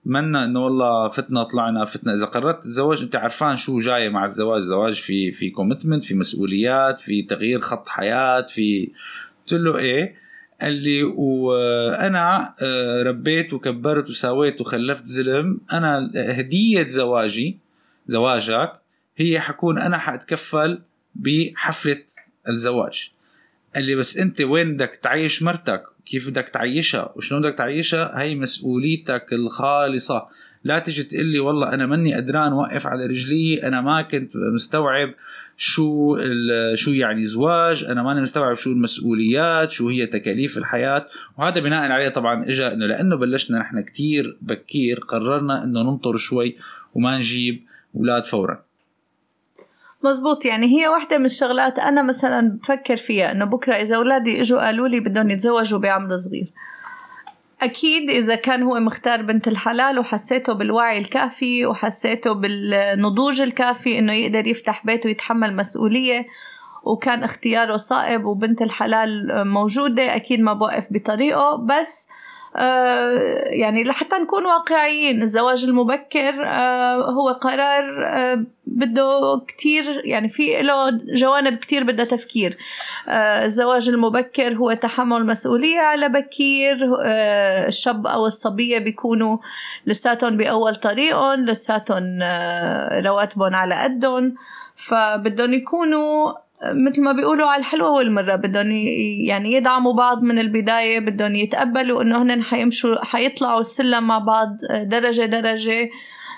منا 0.06 0.46
إنه 0.46 0.66
والله 0.66 1.10
فتنا 1.10 1.44
طلعنا 1.44 1.86
فتنا 1.86 2.14
إذا 2.14 2.26
قررت 2.26 2.64
تتزوج 2.64 3.02
أنت 3.04 3.16
عرفان 3.16 3.58
شو 3.58 3.80
جاي 3.80 4.10
مع 4.10 4.26
الزواج. 4.26 4.62
زواج 4.62 5.02
في 5.02 5.32
في 5.32 5.50
كوميتمنت 5.50 6.04
في 6.04 6.16
مسؤوليات 6.16 7.02
في 7.02 7.24
تغيير 7.24 7.60
خط 7.60 7.90
حياة 7.90 8.42
في 8.42 8.92
قلت 9.40 9.54
له 9.54 9.78
إيه؟ 9.78 10.16
قال 10.62 10.74
لي 10.74 11.04
وأنا 11.04 12.56
آه، 12.62 13.04
ربيت 13.04 13.54
وكبرت 13.54 14.10
وسويت 14.10 14.62
وخلفت 14.62 15.06
زلم. 15.06 15.60
أنا 15.74 16.12
هدية 16.16 16.88
زواجي 16.88 17.58
زواجك 18.08 18.74
هي 19.18 19.40
حكون 19.40 19.80
أنا 19.80 19.98
حأتكفل 19.98 20.82
بحفلة 21.16 22.04
الزواج. 22.50 23.12
قال 23.76 23.84
لي 23.84 23.96
بس 23.96 24.18
أنت 24.18 24.42
وين 24.42 24.74
بدك 24.74 25.00
تعيش 25.04 25.44
مرتك؟ 25.44 25.84
كيف 26.06 26.30
بدك 26.30 26.50
تعيشها 26.54 27.14
وشلون 27.16 27.42
بدك 27.42 27.58
تعيشها 27.58 28.22
هي 28.22 28.36
مسؤوليتك 28.36 29.34
الخالصة. 29.34 30.28
لا 30.64 30.80
تجي 30.80 31.04
تقول 31.04 31.26
لي 31.26 31.40
والله 31.40 31.74
أنا 31.74 31.86
ماني 31.86 32.16
قدران 32.16 32.52
اوقف 32.52 32.88
على 32.88 33.06
رجلي 33.06 33.68
أنا 33.68 33.82
ما 33.82 34.02
كنت 34.02 34.32
مستوعب 34.36 35.14
شو 35.58 36.18
شو 36.76 36.92
يعني 36.92 37.28
زواج 37.28 37.84
أنا 37.84 38.04
ماني 38.04 38.22
مستوعب 38.22 38.56
شو 38.56 38.72
المسؤوليات 38.72 39.72
شو 39.72 39.90
هي 39.90 40.06
تكاليف 40.06 40.58
الحياة. 40.58 41.08
وهذا 41.38 41.60
بناء 41.60 41.92
عليه 41.92 42.10
طبعا 42.10 42.46
اجى 42.50 42.68
إنه 42.68 42.86
لأنه 42.86 43.16
بلشنا 43.16 43.60
نحن 43.60 43.82
كتير 43.82 44.38
بكير 44.42 45.00
قررنا 45.00 45.64
إنه 45.64 45.82
ننطر 45.82 46.18
شوي 46.18 46.58
وما 46.94 47.18
نجيب 47.18 47.62
أولاد 47.96 48.26
فورا. 48.26 48.64
مزبوط. 50.04 50.46
يعني 50.46 50.80
هي 50.80 50.88
واحدة 50.88 51.18
من 51.18 51.26
الشغلات 51.26 51.80
أنا 51.80 52.02
مثلا 52.02 52.50
بفكر 52.50 52.98
فيها 52.98 53.32
إنه 53.32 53.46
بكرة 53.46 53.74
إذا 53.74 53.96
أولادي 53.96 54.42
إجوا 54.42 54.66
قالوا 54.66 54.88
لي 54.88 55.00
بدهم 55.00 55.30
يتزوجوا 55.30 55.80
بعمر 55.80 56.18
صغير. 56.18 56.48
أكيد 57.62 58.10
إذا 58.10 58.36
كان 58.36 58.64
هو 58.64 58.80
مختار 58.80 59.22
بنت 59.22 59.48
الحلال 59.48 60.00
وحسيته 60.00 60.54
بالوعي 60.54 60.98
الكافي 60.98 61.66
وحسيته 61.66 62.34
بالنضوج 62.34 63.42
الكافي 63.42 64.00
إنه 64.00 64.14
يقدر 64.14 64.48
يفتح 64.48 64.86
بيت 64.86 65.06
ويتحمل 65.06 65.56
مسؤولية 65.56 66.28
وكان 66.84 67.24
اختياره 67.24 67.78
صائب 67.78 68.26
وبنت 68.26 68.62
الحلال 68.62 69.28
موجودة 69.48 70.16
أكيد 70.16 70.40
ما 70.40 70.54
بوقف 70.54 70.88
بطريقه. 70.92 71.56
بس 71.56 72.08
آه، 72.10 72.21
يعني 72.56 73.84
لحتى 73.84 74.16
نكون 74.16 74.46
واقعيين 74.46 75.22
الزواج 75.22 75.66
المبكر 75.66 76.48
آه، 76.48 77.12
هو 77.12 77.30
قرار 77.30 78.06
آه، 78.08 78.44
بده 78.66 79.42
كتير 79.48 80.02
يعني 80.06 80.30
في 80.30 80.62
له 80.62 80.90
جوانب 81.14 81.58
كتير 81.58 81.84
بدها 81.84 82.06
تفكير. 82.06 82.58
الزواج 83.10 83.90
المبكر 83.90 84.54
هو 84.54 84.74
تحمل 84.74 85.26
مسؤولية 85.26 85.80
على 85.80 86.10
بكير 86.10 86.78
الشاب 87.68 88.08
أو 88.08 88.26
الصبية 88.26 88.80
بيكونوا 88.80 89.38
لساتهم 89.86 90.38
بأول 90.38 90.76
طريقهم 90.76 91.46
لساتهم 91.46 92.04
رواتبهم 93.06 93.56
على 93.56 93.76
قدهم. 93.76 94.36
فبدهم 94.76 95.54
يكونوا 95.54 96.34
مثل 96.64 97.02
ما 97.02 97.12
بيقولوا 97.12 97.48
على 97.48 97.60
الحلوة 97.60 97.92
والمرة 97.92 98.36
بدهم 98.36 98.72
يعني 99.28 99.54
يدعموا 99.54 99.94
بعض 99.94 100.24
من 100.24 100.40
البداية 100.40 101.00
بدهم 101.00 101.36
يتقبلوا 101.36 102.02
إنه 102.02 102.22
هن 102.22 102.44
حيمشوا 102.44 103.06
حيطلعوا 103.06 103.62
السلم 103.62 104.08
مع 104.08 104.20
بعض 104.20 104.58
درجة 104.84 105.26
درجة. 105.26 105.90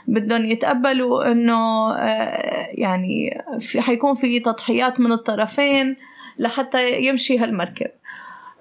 بدهم 0.07 0.45
يتقبلوا 0.45 1.31
إنه 1.31 1.91
آه، 1.95 2.67
يعني 2.73 3.43
في 3.59 3.81
حيكون 3.81 4.13
في 4.13 4.39
تضحيات 4.39 4.99
من 4.99 5.11
الطرفين 5.11 5.95
لحتى 6.39 7.01
يمشي 7.01 7.39
هالمركب. 7.39 7.91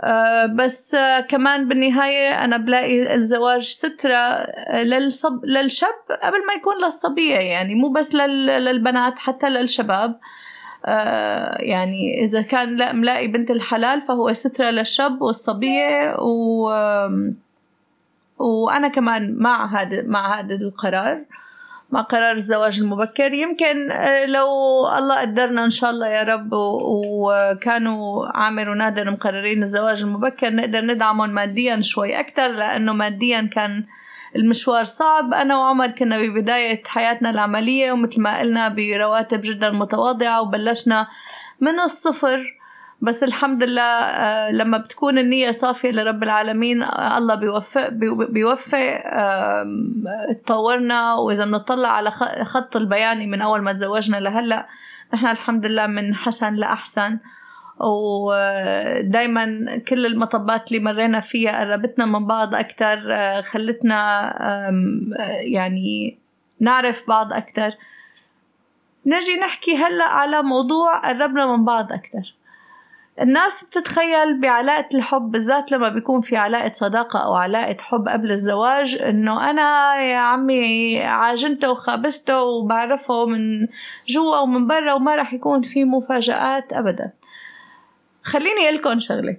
آه، 0.05 0.47
بس 0.47 0.95
آه، 0.95 1.21
كمان 1.21 1.69
بالنهاية 1.69 2.45
أنا 2.45 2.57
بلاقي 2.57 3.15
الزواج 3.15 3.63
سترة 3.63 4.47
للصب 4.73 5.45
للشاب 5.45 5.95
قبل 6.23 6.47
ما 6.47 6.53
يكون 6.55 6.85
للصبية 6.85 7.37
يعني 7.37 7.75
مو 7.75 7.89
بس 7.89 8.15
للبنات 8.15 9.19
حتى 9.19 9.49
للشباب. 9.49 10.21
يعني 11.59 12.23
إذا 12.25 12.43
كان 12.43 12.77
لا 12.77 12.93
ملاقي 12.93 13.27
بنت 13.27 13.51
الحلال 13.51 14.03
فهو 14.03 14.33
سترة 14.33 14.71
للشاب 14.71 15.23
والصبية 15.23 16.17
و 16.19 16.71
وأنا 18.39 18.89
كمان 18.89 19.37
مع 19.39 19.83
هذا 19.83 20.03
مع 20.03 20.41
هذا 20.41 20.55
القرار 20.55 21.25
مع 21.91 22.01
قرار 22.01 22.37
الزواج 22.37 22.81
المبكر. 22.81 23.33
يمكن 23.33 23.91
آه، 23.91 24.27
لو 24.27 24.49
الله 24.99 25.21
قدرنا 25.21 25.65
إن 25.65 25.71
شاء 25.71 25.91
الله 25.91 26.07
يا 26.07 26.23
رب 26.23 26.51
وكانوا 26.53 28.27
عامر 28.27 28.71
ونادر 28.71 29.11
مقررين 29.11 29.63
الزواج 29.63 30.03
المبكر 30.03 30.55
نقدر 30.55 30.81
ندعمهم 30.81 31.31
ماديا 31.31 31.81
شوي 31.81 32.21
أكتر 32.21 32.49
لأنه 32.49 32.93
ماديا 32.93 33.51
كان 33.53 33.85
المشوار 34.37 34.85
صعب. 34.85 35.35
أنا 35.35 35.59
وعمر 35.59 35.87
كنا 35.87 36.19
ببداية 36.19 36.83
حياتنا 36.85 37.31
العملية 37.31 37.93
ومثل 37.93 38.21
ما 38.21 38.39
قلنا 38.39 38.69
برواتب 38.69 39.41
جدا 39.45 39.71
متواضعة 39.71 40.41
وبلشنا 40.43 41.09
من 41.61 41.81
الصفر. 41.81 42.59
بس 43.01 43.23
الحمد 43.23 43.63
لله 43.63 43.83
آه، 43.83 44.51
لما 44.51 44.79
بتكون 44.79 45.19
النية 45.19 45.51
صافية 45.51 45.91
لرب 45.91 46.23
العالمين 46.23 46.83
آه، 46.83 47.19
الله 47.19 47.35
بيوفق 47.35 47.89
بيوفق 48.29 49.03
تطورنا. 50.45 51.15
وإذا 51.15 51.45
بنطلع 51.45 51.89
على 51.89 52.11
خط 52.45 52.77
البياني 52.77 53.27
من 53.27 53.43
أول 53.43 53.61
ما 53.61 53.73
تزوجنا 53.73 54.17
لهلأ 54.17 54.69
نحن 55.15 55.27
الحمد 55.27 55.67
لله 55.67 55.87
من 55.87 56.15
حسن 56.15 56.55
لأحسن. 56.55 57.19
ودايما 57.83 59.79
كل 59.89 60.07
المطبات 60.07 60.69
اللي 60.69 60.83
مرينا 60.83 61.21
فيها 61.21 61.61
قربتنا 61.61 62.07
من 62.07 62.27
بعض 62.27 62.55
أكتر 62.55 63.15
آه، 63.15 63.41
خلتنا 63.41 64.33
يعني 65.41 66.19
نعرف 66.61 67.09
بعض 67.09 67.33
أكتر. 67.33 67.71
نجي 69.07 69.37
نحكي 69.41 69.77
هلأ 69.77 70.05
على 70.05 70.43
موضوع 70.43 71.09
قربنا 71.09 71.57
من 71.57 71.65
بعض 71.65 71.93
أكتر. 71.93 72.35
الناس 73.21 73.65
بتتخيل 73.65 74.41
بعلاقة 74.41 74.89
الحب 74.95 75.31
بالذات 75.31 75.73
لما 75.73 75.89
بيكون 75.89 76.21
في 76.21 76.37
علاقة 76.37 76.73
صداقة 76.75 77.19
أو 77.19 77.35
علاقة 77.35 77.77
حب 77.81 78.09
قبل 78.09 78.33
الزواج 78.33 79.03
إنه 79.03 79.51
أنا 79.51 79.97
يا 79.97 80.17
عمي 80.17 81.01
عاجنته 81.03 81.71
وخابسته 81.71 82.43
وبعرفه 82.43 83.27
من 83.27 83.69
جوا 84.09 84.39
ومن 84.39 84.67
برا 84.67 84.93
وما 84.93 85.15
رح 85.15 85.35
يكون 85.35 85.63
في 85.63 85.85
مفاجآت 85.85 86.73
أبدا. 86.73 87.13
خليني 88.23 88.69
أقولكن 88.69 88.99
شغلة. 88.99 89.37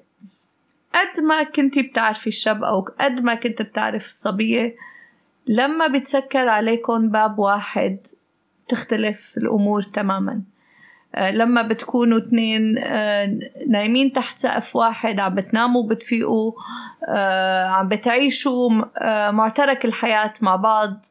قد 0.93 1.23
ما 1.23 1.43
كنتي 1.43 1.81
بتعرفي 1.81 2.27
الشاب 2.27 2.63
أو 2.63 2.81
قد 2.99 3.21
ما 3.21 3.35
كنت 3.35 3.61
بتعرف 3.61 4.07
الصبية 4.07 4.75
لما 5.47 5.87
بتسكر 5.87 6.47
عليكم 6.47 7.09
باب 7.09 7.39
واحد 7.39 7.97
تختلف 8.67 9.37
الأمور 9.37 9.81
تماماً. 9.81 10.41
آه، 11.15 11.31
لما 11.31 11.61
بتكونوا 11.61 12.17
اثنين 12.17 12.77
آه، 12.77 13.39
نايمين 13.67 14.13
تحت 14.13 14.39
سقف 14.39 14.75
واحد 14.75 15.19
عم 15.19 15.35
بتناموا 15.35 15.89
بتفيقوا 15.89 16.51
آه، 17.09 17.67
عم 17.67 17.87
بتعيشوا 17.87 18.69
معترك 19.31 19.85
الحياة 19.85 20.33
مع 20.41 20.55
بعض. 20.55 21.05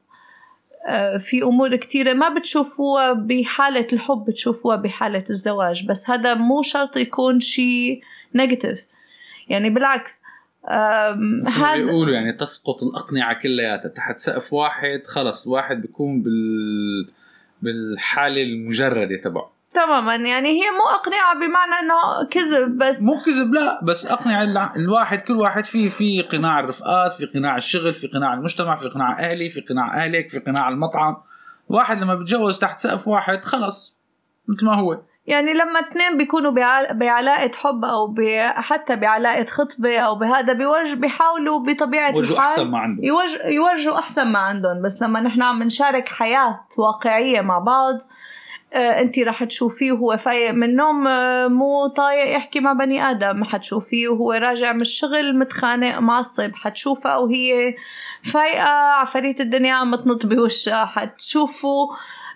في 1.19 1.43
أمور 1.43 1.77
كتيرة 1.77 2.13
ما 2.13 2.29
بتشوفوها 2.29 3.13
بحالة 3.13 3.87
الحب 3.93 4.25
بتشوفوها 4.25 4.77
بحالة 4.77 5.25
الزواج 5.31 5.87
بس 5.87 6.11
هذا 6.11 6.35
مو 6.35 6.63
شرط 6.63 6.97
يكون 6.97 7.41
شيء 7.41 8.03
نيجاتيف 8.35 8.87
يعني 9.49 9.71
بالعكس 9.71 10.23
هذا 11.49 11.77
بيقولوا 11.77 12.15
يعني 12.15 12.33
تسقط 12.33 12.83
الأقنعة 12.83 13.43
كلياتها. 13.43 13.89
تحت 13.89 14.19
سقف 14.19 14.53
واحد 14.53 15.03
خلص 15.07 15.47
الواحد 15.47 15.83
بيكون 15.83 16.23
بال 16.23 17.09
بالحالة 17.63 18.43
المجردة 18.43 19.17
تبعه. 19.25 19.53
تماما. 19.75 20.15
يعني 20.17 20.49
هي 20.49 20.71
مو 20.71 20.89
أقنعة 20.95 21.35
بمعنى 21.35 21.73
إنه 21.83 22.29
كذب 22.31 22.79
بس. 22.79 23.03
مو 23.03 23.21
كذب 23.27 23.55
لا 23.55 23.85
بس 23.85 24.07
أقنع 24.07 24.43
الواحد 24.77 25.21
كل 25.21 25.37
واحد 25.37 25.65
في 25.65 25.91
في 25.91 26.23
قناع 26.23 26.61
الرفقات 26.61 27.13
في 27.13 27.27
قناع 27.27 27.57
الشغل 27.57 27.95
في 27.95 28.07
قناع 28.07 28.35
المجتمع 28.35 28.77
في 28.77 28.89
قناع 28.89 29.19
أهلي 29.21 29.49
في 29.49 29.61
قناع 29.61 30.05
أهلك 30.05 30.31
في 30.31 30.39
قناع 30.39 30.69
المطعم. 30.69 31.17
واحد 31.69 32.03
لما 32.03 32.15
بتجوز 32.15 32.59
تحت 32.59 32.81
سقف 32.81 33.09
واحد 33.09 33.45
خلص 33.45 33.99
مثل 34.49 34.67
ما 34.67 34.75
هو. 34.75 35.01
يعني 35.27 35.55
لما 35.55 35.81
اثنين 35.81 36.19
بيكونوا 36.19 36.51
بعلاقة 36.93 37.51
حب 37.55 37.85
أو 37.85 38.15
حتى 38.47 38.97
بعلاقة 38.97 39.45
خطبة 39.45 39.99
أو 39.99 40.15
بهذا 40.15 40.53
بيورج 40.53 40.93
بيحاولوا 40.93 41.59
بطبيعة 41.59 42.11
الحال 42.11 42.37
أحسن 42.39 42.71
ما 42.71 42.79
عندهم. 42.79 43.05
يورجوا 43.45 43.99
أحسن 43.99 44.33
ما 44.33 44.39
عندهم. 44.39 44.83
بس 44.83 45.03
لما 45.03 45.21
نحن 45.21 45.43
عم 45.43 45.63
نشارك 45.63 46.09
حياة 46.09 46.61
واقعية 46.79 47.41
مع 47.41 47.59
بعض 47.59 47.95
انت 48.75 49.19
رح 49.19 49.45
تشوفيه 49.45 49.93
وهو 49.93 50.17
فايق 50.17 50.51
من 50.51 50.63
النوم 50.63 51.07
آه، 51.07 51.49
مو 51.49 51.87
طايق 51.87 52.37
يحكي 52.37 52.61
مع 52.61 52.73
بني 52.73 53.11
آدم. 53.11 53.45
حتشوفيه 53.45 54.09
وهو 54.09 54.33
راجع 54.33 54.73
من 54.73 54.81
الشغل 54.81 55.39
متخانق 55.39 55.99
معصب 55.99 56.55
حتشوفها 56.55 57.17
وهي 57.17 57.75
فايقة 58.23 58.71
عفاريت 58.71 59.41
الدنيا 59.41 59.75
عم 59.75 59.95
تنط 59.95 60.27
بوشها. 60.27 60.85
حتشوفوا 60.85 61.87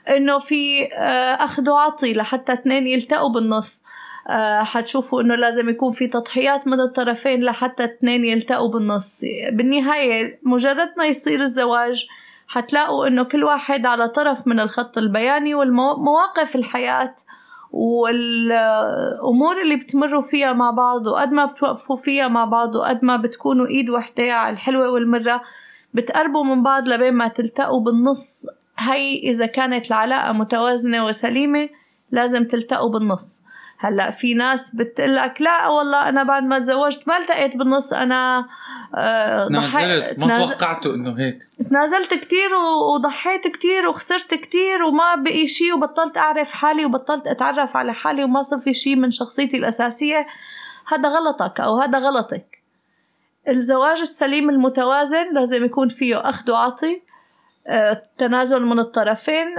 إنه 0.09 0.39
في 0.39 0.85
آه، 0.95 1.45
أخذ 1.45 1.71
وعطي 1.71 2.15
لحتى 2.15 2.53
اثنين 2.53 2.87
يلتقوا 2.87 3.29
بالنص. 3.29 3.87
حتشوفوا 4.63 5.23
إنه 5.23 5.35
لازم 5.35 5.69
يكون 5.69 5.93
في 5.93 6.07
تضحيات 6.07 6.67
من 6.67 6.81
الطرفين 6.81 7.45
لحتى 7.45 7.85
اثنين 7.85 8.25
يلتقوا 8.25 8.69
بالنص. 8.69 9.21
بالنهاية 9.53 10.39
مجرد 10.43 10.89
ما 10.97 11.07
يصير 11.07 11.41
الزواج 11.41 12.09
حتلاقوا 12.49 13.07
إنه 13.07 13.23
كل 13.23 13.45
واحد 13.45 13.87
على 13.87 14.09
طرف 14.09 14.47
من 14.47 14.61
الخط 14.61 14.99
البياني 14.99 15.55
والمواقف 15.55 16.57
الحياة 16.57 17.15
والأمور 17.73 19.63
اللي 19.63 19.77
بتمروا 19.77 20.23
فيها 20.23 20.53
مع 20.53 20.71
بعض 20.71 21.07
وقد 21.07 21.33
ما 21.33 21.45
بتوقفوا 21.45 21.97
فيها 21.97 22.29
مع 22.29 22.45
بعض 22.45 22.75
وقد 22.75 23.05
ما 23.05 23.17
بتكونوا 23.17 23.67
إيد 23.67 23.91
وحدة 23.91 24.33
على 24.33 24.53
الحلوة 24.53 24.91
والمرة 24.91 25.43
بتقربوا 25.95 26.45
من 26.45 26.63
بعض 26.63 26.89
لبين 26.89 27.15
ما 27.15 27.29
تلتقوا 27.29 27.81
بالنص. 27.81 28.47
هي 28.79 29.19
إذا 29.19 29.47
كانت 29.47 29.87
العلاقة 29.87 30.33
متوازنة 30.33 31.07
وسليمة 31.07 31.69
لازم 32.11 32.45
تلتقوا 32.45 32.91
بالنص. 32.91 33.43
هلا 33.79 34.11
في 34.11 34.35
ناس 34.35 34.75
بتقلك 34.77 35.41
لا 35.41 35.69
والله 35.69 36.09
أنا 36.09 36.23
بعد 36.23 36.43
ما 36.43 36.59
تزوجت 36.59 37.09
ما 37.09 37.17
التقيت 37.17 37.57
بالنص 37.57 37.93
أنا 37.93 38.47
آه 38.95 39.49
تنازلت 39.49 40.19
ما 40.19 40.39
توقعته 40.39 40.95
إنه 40.95 41.19
هيك. 41.19 41.39
تنازلت 41.71 42.15
كتير 42.15 42.55
وضحيت 42.95 43.49
كتير 43.49 43.89
وخسرت 43.89 44.35
كتير 44.35 44.83
وما 44.83 45.15
بقي 45.15 45.47
شيء 45.47 45.75
وبطلت 45.75 46.17
أعرف 46.19 46.53
حالي 46.53 46.85
وبطلت 46.85 47.27
أتعرف 47.27 47.77
على 47.77 47.95
حالي 47.95 48.25
وما 48.25 48.43
صار 48.43 48.59
في 48.59 48.73
شيء 48.75 48.97
من 48.97 49.11
شخصيتي 49.11 49.57
الأساسية. 49.57 50.27
هذا 50.89 51.09
غلطك 51.09 51.61
أو 51.61 51.81
هذا 51.81 51.99
غلطك. 51.99 52.63
الزواج 53.49 54.01
السليم 54.01 54.51
المتوازن 54.51 55.33
لازم 55.35 55.65
يكون 55.65 55.89
فيه 55.89 56.29
أخذ 56.29 56.51
وعطي 56.51 57.01
آه، 57.67 58.03
تنازل 58.19 58.63
من 58.67 58.79
الطرفين 58.79 59.59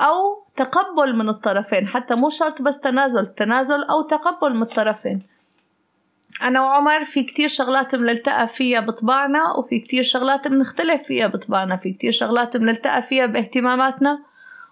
أو 0.00 0.44
تقبل 0.56 1.16
من 1.16 1.28
الطرفين 1.28 1.88
حتى 1.88 2.14
مو 2.14 2.28
شرط 2.30 2.62
بس 2.62 2.80
تنازل 2.80 3.26
تنازل 3.26 3.84
أو 3.84 4.02
تقبل 4.02 4.54
من 4.54 4.62
الطرفين. 4.62 5.22
أنا 6.42 6.60
وعمر 6.60 7.04
في 7.04 7.22
كتير 7.22 7.48
شغلات 7.48 7.94
بنلتقى 7.94 8.46
فيها 8.46 8.80
بطباعنا 8.80 9.52
وفي 9.52 9.78
كتير 9.80 10.02
شغلات 10.02 10.48
بنختلف 10.48 11.02
فيها 11.02 11.26
بطباعنا 11.26 11.76
في 11.76 11.92
كتير 11.92 12.10
شغلات 12.10 12.56
بنلتقى 12.56 13.02
فيها 13.02 13.26
باهتماماتنا 13.26 14.18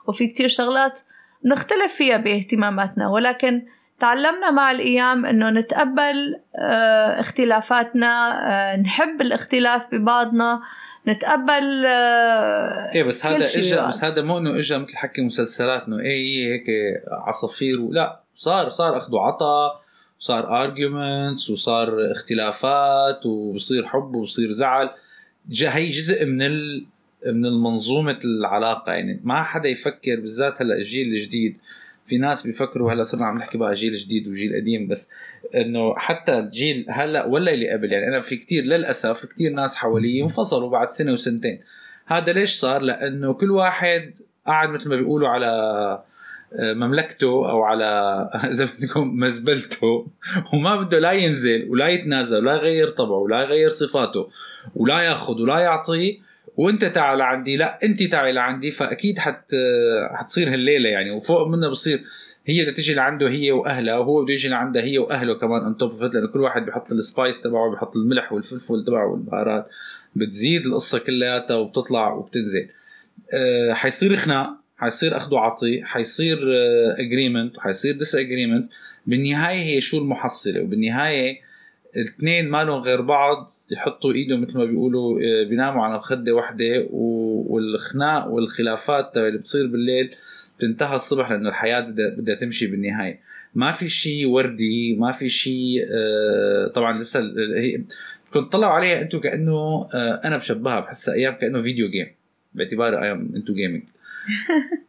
وفي 0.07 0.27
كتير 0.27 0.49
شغلات 0.49 1.01
بنختلف 1.45 1.95
فيها 1.95 2.17
باهتماماتنا. 2.17 3.09
ولكن 3.09 3.63
تعلمنا 4.01 4.51
مع 4.51 4.71
الأيام 4.71 5.27
إنه 5.27 5.51
نتقبل 5.51 6.41
آه 6.57 7.21
اختلافاتنا 7.21 8.43
آه 8.49 8.77
نحب 8.77 9.21
الاختلاف 9.21 9.83
ببعضنا. 9.93 10.61
نتقبل 11.09 11.87
آه، 11.87 12.91
إيه 12.95 13.03
بس 13.03 13.27
هذا 13.27 13.37
اجى 13.37 13.77
بس 13.89 14.05
هذا 14.05 14.23
مو 14.23 14.39
انه 14.39 14.59
اجى 14.59 14.79
مثل 14.79 14.97
حكي 14.97 15.23
مسلسلات 15.23 15.83
انه 15.83 16.01
إيه 16.01 16.53
هيك 16.53 16.67
عصافير 17.11 17.89
لا 17.91 18.21
صار 18.37 18.71
صار 18.71 18.97
أخذ 18.97 19.15
وعطا 19.15 19.81
صار 20.19 20.65
ارجيومنتس 20.65 21.51
وصار 21.51 22.13
اختلافات 22.13 23.27
وبصير 23.27 23.87
حب 23.87 24.15
وبصير 24.17 24.51
زعل. 24.51 24.91
هي 25.61 25.89
جزء 25.89 26.27
من 26.27 26.43
ال 26.43 26.87
من 27.27 27.47
المنظومة 27.47 28.19
العلاقة. 28.25 28.93
يعني 28.93 29.21
ما 29.25 29.43
حدا 29.43 29.69
يفكر 29.69 30.21
بالذات 30.21 30.63
هلأ 30.63 30.75
الجيل 30.75 31.09
الجديد. 31.09 31.57
في 32.07 32.19
ناس 32.19 32.47
بيفكروا 32.47 32.93
هلأ 32.93 33.03
صرنا 33.03 33.27
عم 33.27 33.39
نحكي 33.39 33.59
بقى 33.59 33.75
جيل 33.75 33.95
جديد 33.95 34.29
وجيل 34.29 34.57
قديم 34.57 34.89
بس 34.89 35.11
إنه 35.55 35.95
حتى 35.97 36.39
الجيل 36.39 36.87
هلا 36.89 37.27
ولا 37.27 37.53
اللي 37.53 37.71
قبل 37.71 37.93
يعني 37.93 38.09
أنا 38.09 38.21
في 38.21 38.37
كتير 38.37 38.65
للأسف 38.65 39.27
كتير 39.27 39.53
ناس 39.53 39.77
حوالي 39.77 40.23
انفصلوا 40.23 40.71
بعد 40.71 40.91
سنة 40.91 41.13
وسنتين. 41.13 41.61
هذا 42.07 42.33
ليش 42.33 42.55
صار؟ 42.55 42.83
لأنه 42.83 43.33
كل 43.33 43.51
واحد 43.51 44.15
قاعد 44.47 44.69
مثل 44.69 44.89
ما 44.89 44.97
بيقولوا 44.97 45.29
على 45.29 45.49
آه، 46.61 46.73
مملكته 46.73 47.51
أو 47.51 47.63
على 47.63 47.85
اذا 48.53 48.65
بدكم 48.65 49.19
مزبلته 49.19 50.07
وما 50.55 50.77
بده 50.77 50.99
لا 50.99 51.13
ينزل 51.13 51.67
ولا 51.71 51.89
يتنازل 51.89 52.37
ولا 52.37 52.55
يغير 52.55 52.91
طبعه 52.91 53.19
ولا 53.19 53.41
يغير 53.43 53.71
صفاته 53.71 54.29
ولا 54.75 55.01
ياخذ 55.01 55.43
ولا 55.43 55.59
يعطي 55.59 56.21
وانت 56.57 56.85
تعال 56.85 57.23
عندي 57.23 57.57
لا 57.57 57.79
انت 57.85 58.03
تعال 58.03 58.35
لعندي 58.35 58.71
فأكيد 58.71 59.19
حت 59.19 59.55
حتصير 60.11 60.53
هالليلة 60.53 60.89
يعني 60.89 61.11
وفوق 61.11 61.47
منها 61.49 61.69
بصير 61.69 62.05
هي 62.49 62.63
بدها 62.63 62.75
تيجي 62.75 62.95
لعنده 62.95 63.29
هي 63.29 63.53
وأهلها 63.53 63.99
وهو 63.99 64.25
بده 64.25 64.33
يجي 64.33 64.49
لعندها 64.49 64.83
هي 64.83 64.99
وأهله 64.99 65.35
كمان 65.35 65.67
on 65.67 65.77
top 65.77 66.03
لأنه 66.03 66.27
كل 66.27 66.41
واحد 66.41 66.67
بحط 66.67 66.93
ال 66.93 67.01
spice 67.01 67.41
تبعه 67.41 67.71
بحط 67.71 67.97
الملح 67.97 68.33
والفلفل 68.33 68.85
تبعه 68.85 69.07
والبهارات. 69.07 69.69
بتزيد 70.17 70.67
القصة 70.67 70.99
كلياتها 70.99 71.57
وبتطلع 71.57 72.13
وبتنزل. 72.13 72.69
أه 73.33 73.73
حيصير 73.73 74.17
خناق 74.17 74.51
حيصير 74.77 75.17
أخذ 75.17 75.35
وعطي 75.35 75.85
حيصير 75.85 76.39
agreement 76.99 77.55
آه، 77.55 77.59
وحيصير 77.59 77.99
disagreement 77.99 78.71
بالنهاية 79.07 79.63
هي 79.63 79.81
شو 79.81 79.99
المحصلة؟ 79.99 80.61
وبالنهاية 80.61 81.41
الاثنين 81.97 82.49
ما 82.49 82.65
لهم 82.65 82.81
غير 82.81 83.01
بعض 83.01 83.53
يحطوا 83.71 84.13
ايدهم 84.13 84.43
مثل 84.43 84.59
ما 84.59 84.65
بيقولوا 84.65 85.21
آه، 85.21 85.43
بيناموا 85.43 85.85
على 85.85 86.01
خده 86.01 86.33
واحدة 86.33 86.87
والخناق 86.91 88.29
والخلافات 88.29 89.17
اللي 89.17 89.39
بتصير 89.39 89.67
بالليل 89.67 90.15
بتنتهى 90.59 90.97
الصبح 90.97 91.31
لأنه 91.31 91.49
الحياة 91.49 91.81
بدها 91.81 92.11
بدها 92.11 92.35
تمشي 92.35 92.67
بالنهاية. 92.67 93.21
ما 93.55 93.73
في 93.73 93.89
شيء 93.89 94.27
وردي 94.27 94.97
ما 94.97 95.13
في 95.13 95.29
شيء 95.29 95.87
آه، 95.91 96.73
طبعا 96.75 96.99
لسه 96.99 97.21
هي 97.57 97.83
كنت 98.33 98.53
طلعوا 98.53 98.73
عليها 98.73 99.03
أنتم 99.03 99.19
كأنه 99.19 99.89
أنا 99.95 100.37
بشبهها 100.37 100.81
بحسها 100.81 101.15
أيام 101.15 101.35
كأنه 101.35 101.63
video 101.63 101.91
game 101.91 102.07
باعتبار 102.55 103.03
أيام 103.03 103.33
أنتم 103.37 103.55
gaming 103.55 103.83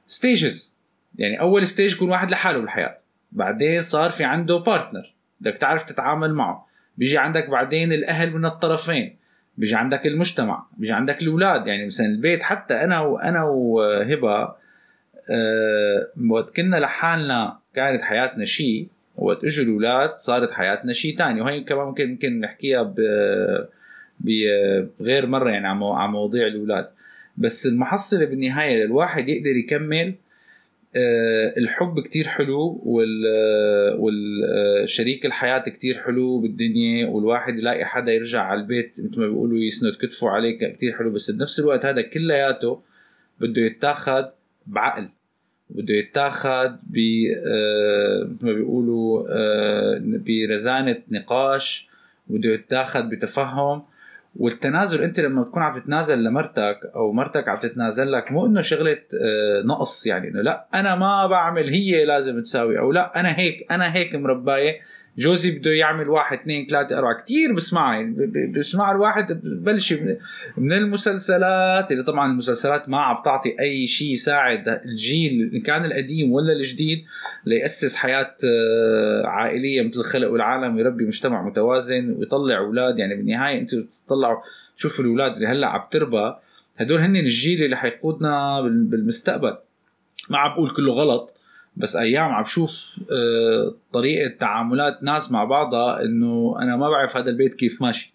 stages 0.08 0.76
يعني 1.18 1.40
أول 1.40 1.68
stage 1.68 1.94
يكون 1.94 2.10
واحد 2.10 2.32
لحاله 2.32 2.60
بالحياة. 2.60 2.98
بعدين 3.32 3.82
صار 3.82 4.12
في 4.12 4.24
عنده 4.24 4.58
partner 4.58 5.14
بدك 5.42 5.58
تعرف 5.58 5.84
تتعامل 5.84 6.34
معه. 6.34 6.68
بيجي 6.98 7.18
عندك 7.18 7.50
بعدين 7.50 7.94
الأهل 7.94 8.32
من 8.32 8.46
الطرفين. 8.46 9.16
بيجي 9.58 9.76
عندك 9.76 10.08
المجتمع. 10.08 10.66
بيجي 10.78 10.94
عندك 10.94 11.22
الأولاد. 11.22 11.68
يعني 11.68 11.86
مثلا 11.86 12.08
البيت 12.08 12.44
حتى 12.44 12.74
أنا 12.74 13.00
وأنا 13.00 13.44
وهبة 13.44 14.56
وقت 16.30 16.56
كنا 16.56 16.76
لحالنا 16.76 17.60
كانت 17.76 18.02
حياتنا 18.02 18.46
شيء 18.46 18.88
وقت 19.16 19.44
اجوا 19.44 19.66
الأولاد 19.66 20.18
صارت 20.18 20.52
حياتنا 20.52 20.94
شيء 20.94 21.18
ثاني 21.18 21.42
وهي 21.42 21.62
كمان 21.62 21.88
ممكن 21.88 22.10
ممكن 22.10 22.40
نحكيها 22.40 22.94
بغير 24.20 25.26
مرة 25.26 25.50
يعني 25.50 25.68
عن 25.68 26.10
مواضيع 26.10 26.48
الأولاد. 26.48 26.90
بس 27.38 27.68
المحصلة 27.68 28.26
بالنهاية 28.26 28.86
للواحد 28.86 29.30
يقدر 29.30 29.56
يكمل 29.56 30.14
آه، 30.96 31.54
الحب 31.58 32.00
كتير 32.00 32.28
حلو 32.28 32.82
والشريك 34.00 35.26
الحياة 35.26 35.60
كتير 35.70 35.98
حلو 35.98 36.40
بالدنيا 36.40 37.08
والواحد 37.08 37.58
يلاقي 37.58 37.86
حدا 37.86 38.12
يرجع 38.12 38.42
على 38.42 38.62
البيت 38.62 38.96
مثل 39.00 39.20
ما 39.22 39.28
بيقولوا 39.28 39.60
يسند 39.60 39.94
كتفه 40.02 40.30
عليك 40.30 40.76
كتير 40.76 40.98
حلو. 40.98 41.12
بس 41.12 41.32
بنفس 41.32 41.60
الوقت 41.60 41.86
هذا 41.86 42.02
كلياته 42.02 42.82
بده 43.40 43.62
يتاخد 43.62 44.30
بعقل. 44.68 45.10
بده 45.70 45.94
يتاخد 45.94 46.78
ب 46.84 46.98
آه، 47.48 48.24
مثل 48.32 48.46
ما 48.46 48.54
بيقولوا 48.54 49.26
آه، 49.30 50.02
برزانة 50.02 50.98
نقاش 51.12 51.90
بده 52.28 52.50
يتاخد 52.50 53.10
بتفهم. 53.10 53.84
والتنازل 54.36 55.04
انت 55.04 55.20
لما 55.20 55.44
تكون 55.44 55.64
عم 55.64 55.80
تتنازل 55.80 56.24
لمرتك 56.24 56.80
أو 56.96 57.12
مرتك 57.12 57.50
عم 57.50 57.58
تتنازل 57.58 58.12
لك 58.12 58.32
مو 58.32 58.46
إنه 58.46 58.62
شغلة 58.62 58.98
آه، 59.22 59.62
نقص 59.66 60.08
يعني 60.08 60.28
إنه 60.28 60.42
لا 60.42 60.68
أنا 60.74 60.96
ما 60.96 61.28
بعمل 61.28 61.70
هي 61.70 62.06
لازم 62.06 62.42
تساوي 62.42 62.80
أو 62.80 62.92
لا 62.92 63.20
أنا 63.20 63.40
هيك 63.40 63.72
أنا 63.72 63.96
هيك 63.96 64.16
مرباية. 64.16 64.80
جوزي 65.20 65.52
بده 65.52 65.72
يعمل 65.72 66.10
واحد 66.10 66.40
اثنين 66.40 66.68
ثلاثة 66.68 66.98
أربعة. 66.98 67.22
كثير 67.24 67.54
بسمعها 67.54 67.94
يعني 67.94 68.16
بسمع 68.48 68.92
الواحد 68.92 69.42
ببلش 69.44 69.94
من 70.58 70.74
المسلسلات 70.74 71.92
اللي 71.92 72.04
طبعا 72.04 72.32
المسلسلات 72.32 72.90
ما 72.90 73.00
عم 73.00 73.24
تعطي 73.26 73.56
أي 73.60 73.88
شيء 73.88 74.12
يساعد 74.12 74.68
الجيل 74.86 75.52
إن 75.54 75.62
كان 75.62 75.86
القديم 75.86 76.32
ولا 76.32 76.54
الجديد 76.54 77.04
ليأسس 77.46 77.96
حياة 77.96 78.36
آه، 78.46 79.24
عائلية 79.26 79.82
مثل 79.82 80.00
الخلق 80.00 80.30
والعالم 80.32 80.76
ويربي 80.76 81.06
مجتمع 81.06 81.42
متوازن 81.42 82.12
ويطلع 82.12 82.58
أولاد. 82.58 83.00
يعني 83.00 83.16
بالنهاية 83.16 83.60
أنتم 83.60 83.86
تطلعوا 84.08 84.38
شوفوا 84.78 85.04
الأولاد 85.04 85.34
اللي 85.34 85.48
هلأ 85.48 85.68
عم 85.68 85.82
تربى 85.92 86.34
هدول 86.78 87.00
هن 87.00 87.16
الجيل 87.16 87.64
اللي 87.64 87.76
حيقودنا 87.76 88.62
بالمستقبل. 88.62 89.58
ما 90.30 90.38
عم 90.38 90.54
بقول 90.54 90.70
كله 90.70 90.94
غلط 90.94 91.39
بس 91.78 91.96
أيام 91.96 92.32
عم 92.32 92.44
بشوف 92.44 93.04
آه، 93.12 93.76
طريقة 93.94 94.38
تعاملات 94.40 95.04
ناس 95.04 95.32
مع 95.32 95.44
بعضها 95.44 96.02
إنه 96.02 96.56
أنا 96.62 96.76
ما 96.76 96.90
بعرف 96.90 97.18
هذا 97.18 97.30
البيت 97.30 97.56
كيف 97.56 97.82
ماشي. 97.82 98.14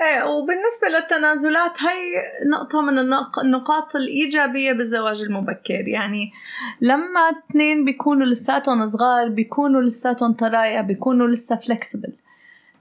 إيه 0.00 0.24
وبالنسبة 0.24 0.88
للتنازلات 0.88 1.82
هي 1.82 2.22
نقطة 2.50 2.80
من 2.80 2.98
النقاط 3.44 3.96
الإيجابية 3.96 4.72
بالزواج 4.72 5.22
المبكر. 5.22 5.88
يعني 5.88 6.32
لما 6.80 7.20
اثنين 7.30 7.84
بيكونوا 7.84 8.26
لساتهم 8.26 8.86
صغار 8.86 9.28
بيكونوا 9.28 9.82
لساتهم 9.82 10.32
طرايا 10.32 10.82
بيكونوا 10.82 11.28
لسه 11.28 11.56
فلكسبل 11.56 12.12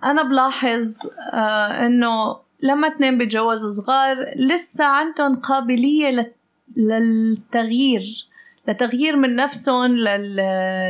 أنا 0.04 0.24
بلاحظ 0.24 0.98
آه 1.34 1.86
إنه 1.86 2.38
لما 2.62 2.88
اثنين 2.88 3.18
بيتجوزوا 3.18 3.72
صغار 3.72 4.34
لسه 4.36 4.86
عندهم 4.86 5.36
قابلية 5.36 6.34
للتغيير. 6.78 8.31
لتغيير 8.68 9.16
من 9.16 9.36
نفسهم 9.36 9.98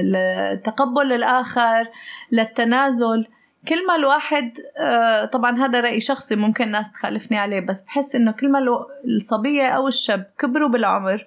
للتقبل 0.01 1.13
الآخر 1.13 1.87
للتنازل. 2.31 3.27
كل 3.67 3.87
ما 3.87 3.95
الواحد 3.95 4.57
آه، 4.77 5.25
طبعا 5.25 5.57
هذا 5.57 5.81
رأي 5.81 5.99
شخصي 5.99 6.35
ممكن 6.35 6.71
ناس 6.71 6.91
تخالفني 6.91 7.37
عليه 7.37 7.59
بس 7.59 7.83
بحس 7.83 8.15
إنه 8.15 8.31
كل 8.31 8.51
ما 8.51 8.59
الصبية 9.05 9.67
أو 9.67 9.87
الشاب 9.87 10.31
كبروا 10.39 10.69
بالعمر 10.69 11.25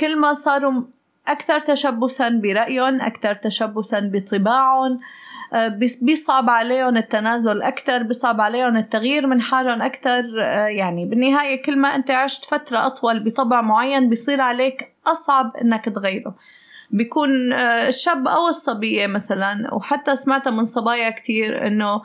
كل 0.00 0.16
ما 0.16 0.32
صاروا 0.32 0.82
أكثر 1.28 1.58
تشبثا 1.58 2.28
برأيهم 2.28 3.00
أكثر 3.00 3.34
تشبثا 3.34 4.10
بطباعهم 4.12 5.00
بيصعب 6.02 6.50
عليهم 6.50 6.96
التنازل 6.96 7.62
أكثر 7.62 8.02
بيصعب 8.02 8.40
عليهم 8.40 8.76
التغيير 8.76 9.26
من 9.26 9.40
حالهم 9.40 9.82
أكثر 9.82 10.24
آه، 10.42 10.66
يعني 10.66 11.06
بالنهاية 11.06 11.62
كل 11.62 11.78
ما 11.78 11.94
أنت 11.94 12.10
عشت 12.10 12.44
فترة 12.44 12.86
أطول 12.86 13.24
بطبع 13.24 13.60
معين 13.60 14.08
بيصير 14.08 14.40
عليك 14.40 14.92
أصعب 15.06 15.56
إنك 15.56 15.84
تغيره. 15.84 16.34
بيكون 16.90 17.52
آه، 17.52 17.88
الشاب 17.88 18.28
أو 18.28 18.48
الصبية 18.48 19.06
مثلا 19.06 19.74
وحتى 19.74 20.16
سمعتها 20.16 20.50
من 20.50 20.64
صبايا 20.64 21.10
كتير 21.10 21.66
إنه 21.66 22.02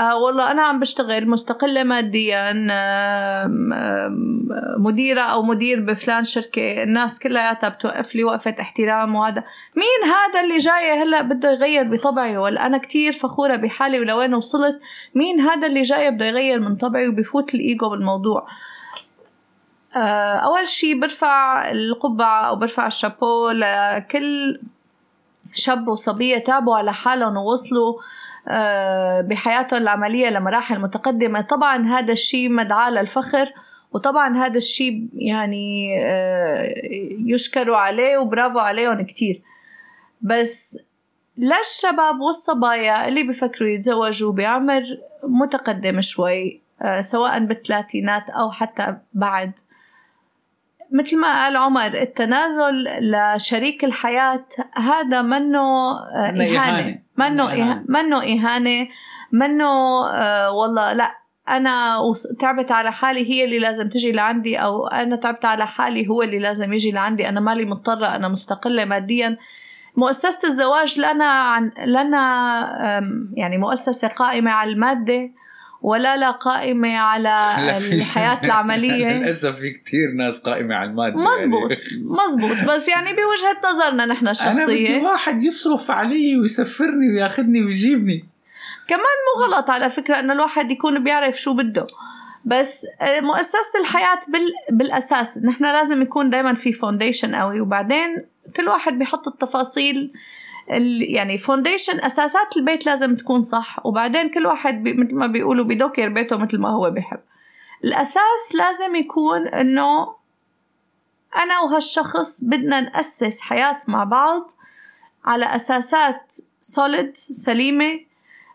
آه 0.00 0.16
والله 0.16 0.50
أنا 0.50 0.62
عم 0.62 0.80
بشتغل 0.80 1.28
مستقلة 1.28 1.82
ماديا 1.82 2.52
مديرة 4.78 5.20
أو 5.20 5.42
مدير 5.42 5.80
بفلان 5.80 6.24
شركة. 6.24 6.82
الناس 6.82 7.18
كلياتها 7.18 7.68
بتوقف 7.68 8.14
لي 8.14 8.24
وقفة 8.24 8.54
احترام 8.60 9.14
وهذا. 9.14 9.44
مين 9.76 10.10
هذا 10.12 10.40
اللي 10.40 10.58
جاي 10.58 11.02
هلأ 11.02 11.22
بده 11.22 11.50
يغير 11.50 11.96
بطبعي؟ 11.96 12.36
ولا 12.36 12.66
أنا 12.66 12.78
كتير 12.78 13.12
فخورة 13.12 13.56
بحالي 13.56 14.00
ولوين 14.00 14.34
وصلت. 14.34 14.80
مين 15.14 15.40
هذا 15.40 15.66
اللي 15.66 15.82
جاي 15.82 16.10
بده 16.10 16.24
يغير 16.26 16.60
من 16.60 16.76
طبعي 16.76 17.08
وبفوت 17.08 17.54
الإيجو 17.54 17.90
بالموضوع؟ 17.90 18.46
آه 19.96 20.34
أول 20.34 20.68
شي 20.68 20.94
برفع 20.94 21.70
القبعة 21.70 22.48
أو 22.48 22.56
برفع 22.56 22.86
الشابو 22.86 23.50
لكل 23.50 24.60
شاب 25.54 25.88
وصبية 25.88 26.38
تعبوا 26.38 26.76
على 26.76 26.92
حالهم 26.92 27.36
ووصلوا. 27.36 27.92
آه، 27.92 28.19
بحياتهم 29.20 29.82
العملية 29.82 30.28
لمراحل 30.28 30.80
متقدمة. 30.80 31.40
طبعا 31.40 31.86
هذا 31.86 32.12
الشيء 32.12 32.48
مدعاة 32.48 32.90
للفخر 32.90 33.52
وطبعا 33.92 34.36
هذا 34.36 34.56
الشيء 34.56 35.08
يعني 35.14 35.98
آه، 36.02 36.74
يشكروا 37.26 37.76
عليه 37.76 38.18
وبرافو 38.18 38.58
عليهم 38.58 39.02
كتير. 39.02 39.42
بس 40.20 40.78
للشباب 41.38 42.20
والصبايا 42.20 43.08
اللي 43.08 43.22
بفكروا 43.22 43.68
يتزوجوا 43.68 44.32
بعمر 44.32 44.82
متقدم 45.22 46.00
شوي 46.00 46.60
آه، 46.82 47.00
سواء 47.00 47.44
بالثلاثينات 47.44 48.30
أو 48.30 48.50
حتى 48.50 48.96
بعد. 49.12 49.52
مثل 50.92 51.20
ما 51.20 51.44
قال 51.44 51.56
عمر 51.56 51.86
التنازل 51.86 52.88
لشريك 53.00 53.84
الحياة 53.84 54.44
هذا 54.76 55.22
منه 55.22 55.92
إهانة. 56.14 56.98
منه 57.28 57.44
إهانة 57.44 57.84
منه 57.88 58.22
إهانة 58.22 58.88
منه 59.32 59.66
آه 60.10 60.52
والله 60.52 60.92
لا 60.92 61.20
أنا 61.48 61.98
تعبت 62.38 62.72
على 62.72 62.92
حالي 62.92 63.30
هي 63.30 63.44
اللي 63.44 63.58
لازم 63.58 63.88
تجي 63.88 64.12
لعندي 64.12 64.56
أو 64.58 64.86
أنا 64.86 65.16
تعبت 65.16 65.44
على 65.44 65.66
حالي 65.66 66.08
هو 66.08 66.22
اللي 66.22 66.38
لازم 66.38 66.72
يجي 66.72 66.90
لعندي 66.90 67.28
أنا 67.28 67.40
مالي 67.40 67.64
مضطرة 67.64 68.06
أنا 68.06 68.28
مستقلة 68.28 68.84
ماديا. 68.84 69.36
مؤسسة 69.96 70.48
الزواج 70.48 71.00
لنا 71.00 71.24
عن 71.24 71.72
لنا 71.86 72.12
يعني 73.36 73.58
مؤسسة 73.58 74.08
قائمة 74.08 74.50
على 74.50 74.70
المادة. 74.70 75.30
ولا 75.82 76.16
لا 76.16 76.30
قائمة 76.30 76.96
على 76.98 77.56
الحياة 77.92 78.38
العملية. 78.44 79.12
للأسف 79.18 79.56
في 79.56 79.70
كتير 79.70 80.12
ناس 80.16 80.40
قائمة 80.40 80.74
على 80.74 80.90
المادة 80.90 81.16
مزبوط 81.16 81.70
يعني. 81.70 82.04
مزبوط 82.04 82.70
بس 82.74 82.88
يعني 82.88 83.08
بوجهة 83.10 83.70
نظرنا 83.70 84.06
نحن 84.06 84.28
الشخصية 84.28 84.50
أنا 84.50 84.66
بدي 84.66 84.96
واحد 84.96 85.42
يصرف 85.42 85.90
علي 85.90 86.36
ويسفرني 86.36 87.08
وياخذني 87.08 87.62
ويجيبني. 87.64 88.24
كمان 88.88 89.00
مو 89.00 89.44
غلط 89.44 89.70
على 89.70 89.90
فكرة 89.90 90.20
إنه 90.20 90.32
الواحد 90.32 90.70
يكون 90.70 91.04
بيعرف 91.04 91.40
شو 91.40 91.54
بده. 91.54 91.86
بس 92.44 92.86
آه، 93.00 93.20
مؤسسة 93.20 93.80
الحياة 93.80 94.20
بال... 94.28 94.76
بالأساس 94.78 95.38
نحن 95.38 95.64
لازم 95.64 96.02
يكون 96.02 96.30
دايما 96.30 96.54
في 96.54 96.72
فونديشن 96.72 97.34
قوي 97.34 97.60
وبعدين 97.60 98.24
كل 98.56 98.68
واحد 98.68 98.98
بيحط 98.98 99.28
التفاصيل 99.28 100.12
يعني 101.08 101.38
foundation 101.38 102.00
أساسات 102.00 102.56
البيت 102.56 102.86
لازم 102.86 103.14
تكون 103.14 103.42
صح 103.42 103.86
وبعدين 103.86 104.28
كل 104.28 104.46
واحد 104.46 104.82
بي 104.82 104.92
مثل 104.92 105.14
ما 105.14 105.26
بيقولوا 105.26 105.64
بديكور 105.64 106.08
بيته 106.08 106.36
مثل 106.36 106.58
ما 106.58 106.68
هو 106.68 106.90
بيحب. 106.90 107.20
الأساس 107.84 108.54
لازم 108.54 108.94
يكون 108.94 109.48
إنه 109.48 110.14
أنا 111.36 111.60
وهالشخص 111.60 112.44
بدنا 112.44 112.80
نأسس 112.80 113.40
حياة 113.40 113.78
مع 113.88 114.04
بعض 114.04 114.50
على 115.24 115.44
أساسات 115.56 116.36
solid 116.60 117.16
سليمة 117.16 118.00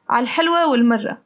على 0.10 0.24
الحلوة 0.24 0.68
والمرة. 0.68 1.18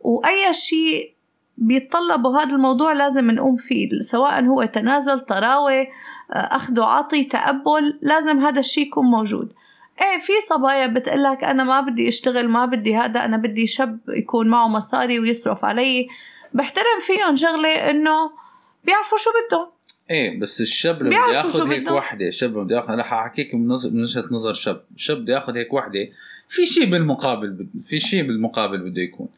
وأي 0.00 0.52
شيء 0.52 1.14
بيتطلبوا 1.56 2.38
هذا 2.38 2.54
الموضوع 2.54 2.92
لازم 2.92 3.30
نقوم 3.30 3.56
فيه 3.56 4.00
سواء 4.00 4.44
هو 4.44 4.64
تنازل 4.64 5.20
طراوة 5.20 5.86
أخذ 6.30 6.80
وعطي 6.80 7.24
تقبل 7.24 7.98
لازم 8.02 8.38
هذا 8.38 8.60
الشيء 8.60 8.86
يكون 8.86 9.06
موجود. 9.06 9.52
إيه 10.00 10.18
في 10.20 10.32
صبايا 10.48 10.86
بتقلك 10.86 11.44
أنا 11.44 11.64
ما 11.64 11.80
بدي 11.80 12.08
أشتغل 12.08 12.48
ما 12.48 12.66
بدي 12.66 12.96
هذا 12.96 13.24
أنا 13.24 13.36
بدي 13.36 13.66
شاب 13.66 13.98
يكون 14.08 14.48
معه 14.48 14.68
مصاري 14.68 15.18
ويصرف 15.18 15.64
علي. 15.64 16.08
بحترم 16.54 17.00
فيهم 17.00 17.36
شغلة 17.36 17.90
إنه 17.90 18.30
بيعرفوا 18.84 19.18
شو 19.18 19.30
بدهم. 19.30 19.66
إيه 20.10 20.40
بس 20.40 20.60
الشاب 20.60 21.02
لما 21.02 21.26
بده 21.26 21.32
ياخذ 21.32 21.70
هيك 21.70 21.90
وحدة 21.90 22.28
الشاب 22.28 22.50
لما 22.50 22.62
بده 22.62 22.76
ياخذ 22.76 22.94
رح 22.94 23.12
أحكيك 23.12 23.54
من 23.54 23.70
وجهة 23.70 24.24
نظر 24.30 24.54
شاب 24.54 24.84
الشاب 24.96 25.16
بده 25.16 25.34
ياخذ 25.34 25.56
هيك 25.56 25.72
وحدة 25.72 26.08
في 26.48 26.66
شيء 26.66 26.90
بالمقابل 26.90 27.66
في 27.84 28.00
شيء 28.00 28.22
بالمقابل 28.22 28.78
بده 28.78 29.02
يكون. 29.02 29.28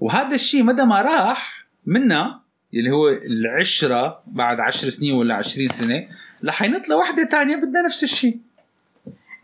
وهذا 0.00 0.34
الشيء 0.34 0.62
مدى 0.62 0.82
ما 0.82 1.02
راح 1.02 1.66
منا 1.86 2.40
اللي 2.74 2.90
هو 2.90 3.08
العشرة 3.08 4.22
بعد 4.26 4.60
عشر 4.60 4.88
سنين 4.88 5.14
ولا 5.14 5.34
عشرين 5.34 5.68
سنة 5.68 6.08
رح 6.44 6.62
ينطلع 6.62 6.96
وحدة 6.96 7.24
تانية 7.24 7.56
بدها 7.56 7.82
نفس 7.82 8.04
الشيء 8.04 8.38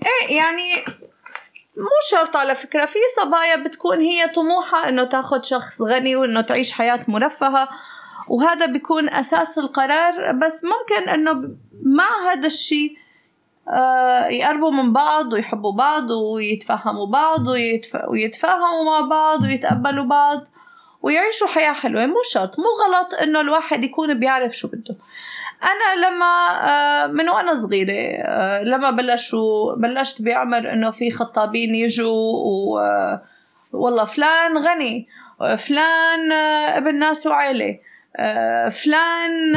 إيه 0.07 0.37
يعني 0.37 0.85
مو 1.77 1.89
شرط 2.11 2.37
على 2.37 2.55
فكرة. 2.55 2.85
في 2.87 2.99
صبايا 3.17 3.57
بتكون 3.57 3.99
هي 3.99 4.29
طموحها 4.29 4.89
إنه 4.89 5.05
تاخد 5.05 5.45
شخص 5.45 5.83
غني 5.83 6.17
وإنه 6.17 6.41
تعيش 6.41 6.73
حياة 6.73 7.01
مرفهة 7.09 7.69
وهذا 8.29 8.67
بيكون 8.67 9.09
أساس 9.09 9.59
القرار. 9.59 10.33
بس 10.33 10.65
ممكن 10.65 11.09
إنه 11.09 11.33
مع 11.83 12.33
هذا 12.33 12.47
الشيء 12.47 12.97
آه 13.69 14.27
يقربوا 14.27 14.71
من 14.71 14.93
بعض 14.93 15.33
ويحبوا 15.33 15.73
بعض 15.73 16.11
ويتفهموا 16.11 17.07
بعض 17.07 17.47
ويتف... 17.47 17.97
ويتفاهموا 18.09 18.85
مع 18.85 19.01
بعض 19.01 19.43
ويتقبلوا 19.43 20.05
بعض 20.05 20.47
ويعيشوا 21.03 21.49
حياة 21.49 21.73
حلوة. 21.73 22.07
مو 22.07 22.23
شرط 22.25 22.59
مو 22.59 22.65
غلط 22.85 23.15
إنه 23.15 23.41
الواحد 23.41 23.85
يكون 23.85 24.21
بيعرف 24.21 24.53
شو 24.53 24.69
بده. 24.69 24.97
أنا 25.63 26.07
لما 26.07 26.49
آه، 26.69 27.07
من 27.07 27.29
وأنا 27.29 27.61
صغيرة 27.61 28.23
آه، 28.23 28.63
لما 28.63 28.91
بلشوا 28.91 29.75
بلشت 29.75 30.23
بعمر 30.23 30.73
إنه 30.73 30.91
في 30.91 31.11
خطابين 31.11 31.75
يجوا 31.75 32.07
و 32.09 32.79
آه، 32.79 33.23
والله 33.73 34.05
فلان 34.05 34.59
غني 34.59 35.09
فلان 35.59 36.33
ابن 36.33 36.99
ناس 36.99 37.27
وعيلة 37.27 37.79
فلان 38.71 39.57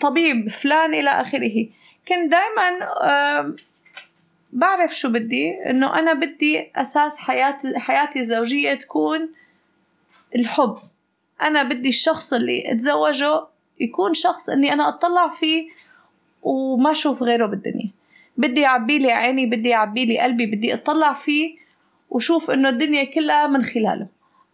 طبيب 0.00 0.48
فلان 0.48 0.94
إلى 0.94 1.10
آخره. 1.10 1.66
كنت 2.08 2.30
دائما 2.30 2.78
بعرف 4.52 4.94
شو 4.94 5.12
بدي 5.12 5.70
إنه 5.70 5.98
أنا 5.98 6.12
بدي 6.12 6.70
أساس 6.76 7.18
حياتي 7.18 7.78
حياتي 7.78 8.20
الزوجية 8.20 8.74
تكون 8.74 9.28
الحب. 10.36 10.78
أنا 11.42 11.62
بدي 11.62 11.88
الشخص 11.88 12.32
اللي 12.32 12.72
اتزوجه 12.72 13.46
يكون 13.82 14.14
شخص 14.14 14.48
إني 14.48 14.72
أنا 14.72 14.88
أطلع 14.88 15.28
فيه 15.28 15.68
وما 16.42 16.90
أشوف 16.90 17.22
غيره 17.22 17.46
بالدنيا. 17.46 17.90
بدي 18.36 18.60
يعبي 18.60 18.98
لي 18.98 19.12
عيني 19.12 19.46
بدي 19.46 19.68
يعبي 19.68 20.04
لي 20.04 20.18
قلبي 20.18 20.46
بدي 20.46 20.74
أطلع 20.74 21.12
فيه 21.12 21.56
وشوف 22.10 22.50
إنه 22.50 22.68
الدنيا 22.68 23.04
كلها 23.04 23.46
من 23.46 23.64
خلاله. 23.64 24.06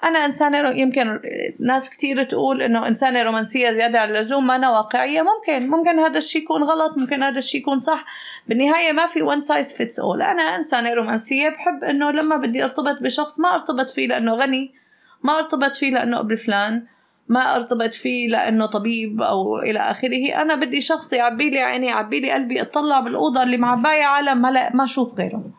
أنا 0.05 0.25
إنسانة 0.25 0.71
يمكن 0.71 1.21
ناس 1.61 1.91
كتير 1.91 2.23
تقول 2.25 2.63
إنه 2.63 2.89
إنسانة 2.89 3.23
رومانسية 3.23 3.73
زيادة 3.73 4.01
عن 4.01 4.09
اللزوم 4.09 4.47
ما 4.47 4.57
أنا 4.57 4.71
واقعية. 4.71 5.23
ممكن 5.23 5.71
ممكن 5.71 5.99
هذا 5.99 6.19
الشيء 6.19 6.43
يكون 6.43 6.63
غلط 6.63 6.99
ممكن 6.99 7.23
هذا 7.23 7.39
الشيء 7.39 7.61
يكون 7.61 7.79
صح. 7.79 8.05
بالنهاية 8.49 8.93
ما 8.93 9.07
في 9.07 9.23
one 9.23 9.41
size 9.41 9.73
fits 9.77 10.01
all 10.01 10.23
أنا 10.23 10.43
إنسانة 10.57 10.95
رومانسية 10.95 11.49
بحب 11.49 11.85
إنه 11.85 12.11
لما 12.11 12.37
بدي 12.37 12.65
أرتبط 12.65 13.03
بشخص 13.03 13.41
ما 13.41 13.55
أرتبط 13.55 13.91
فيه 13.91 14.07
لأنه 14.07 14.33
غني 14.33 14.75
ما 15.23 15.39
أرتبط 15.39 15.75
فيه 15.75 15.91
لأنه 15.91 16.21
ابن 16.21 16.37
فلان. 16.37 16.87
ما 17.29 17.57
ارتبط 17.57 17.95
فيه 17.95 18.29
لأنه 18.29 18.67
طبيب 18.67 19.23
أو 19.23 19.59
إلى 19.59 19.79
اخره. 19.79 20.43
أنا 20.43 20.55
بدي 20.55 20.81
شخص 20.81 21.13
يعبي 21.13 21.51
لي 21.51 21.59
عيني 21.59 21.87
يعبي 21.87 22.21
لي 22.21 22.33
قلبي 22.33 22.63
اطلع 22.63 23.01
بالاوضه 23.01 23.43
اللي 23.43 23.57
معبايه 23.57 24.05
عالم 24.05 24.43
ما 24.43 24.71
ما 24.75 24.85
أشوف 24.85 25.19
غيره. 25.19 25.51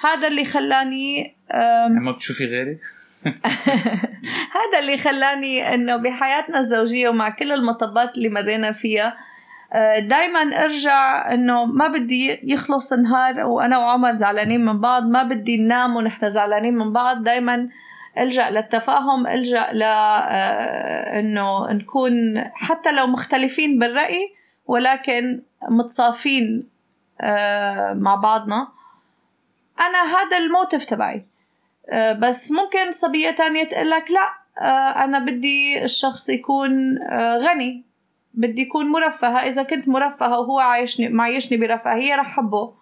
هذا 0.00 0.28
اللي 0.28 0.44
خلاني 0.44 1.36
ما 1.88 2.12
بتشوفي 2.12 2.46
غيري؟ 2.46 2.78
هذا 4.58 4.78
اللي 4.78 4.98
خلاني 4.98 5.74
إنه 5.74 5.96
بحياتنا 5.96 6.60
الزوجية 6.60 7.08
ومع 7.08 7.30
كل 7.30 7.52
المطبات 7.52 8.16
اللي 8.16 8.28
مرينا 8.28 8.72
فيها 8.72 9.16
آه، 9.72 9.98
دايما 9.98 10.40
أرجع 10.40 11.32
إنه 11.34 11.64
ما 11.64 11.88
بدي 11.88 12.40
يخلص 12.42 12.92
نهار 12.92 13.46
وأنا 13.46 13.78
وعمر 13.78 14.12
زعلانين 14.12 14.64
من 14.64 14.80
بعض 14.80 15.02
ما 15.02 15.22
بدي 15.22 15.56
ننام 15.56 15.96
ونحن 15.96 16.30
زعلانين 16.30 16.74
من 16.78 16.92
بعض. 16.92 17.22
دايما 17.22 17.68
ألجأ 18.18 18.50
للتفاهم 18.50 19.26
ألجأ 19.26 19.72
ل 19.72 19.82
آه، 19.82 21.20
نكون 21.72 22.44
حتى 22.54 22.92
لو 22.92 23.06
مختلفين 23.06 23.78
بالرأي 23.78 24.34
ولكن 24.66 25.42
متصافين 25.68 26.68
آه، 27.20 27.92
مع 27.92 28.14
بعضنا. 28.14 28.68
أنا 29.80 30.02
هذا 30.02 30.38
الموتف 30.38 30.84
تبعي. 30.84 31.24
آه، 31.88 32.12
بس 32.12 32.52
ممكن 32.52 32.92
صبية 32.92 33.30
تانية 33.30 33.64
تقول 33.64 33.90
لك 33.90 34.10
لا 34.10 34.32
أنا 35.04 35.18
بدي 35.18 35.84
الشخص 35.84 36.28
يكون 36.28 36.98
غني. 37.12 37.84
بدي 38.34 38.62
يكون 38.62 38.86
مرفهة 38.86 39.38
إذا 39.38 39.62
كنت 39.62 39.88
مرفهة 39.88 40.40
وهو 40.40 40.58
عايشني 40.58 41.08
معيشني 41.08 41.58
برفاهية 41.58 42.14
رح 42.14 42.36
حبه. 42.36 42.74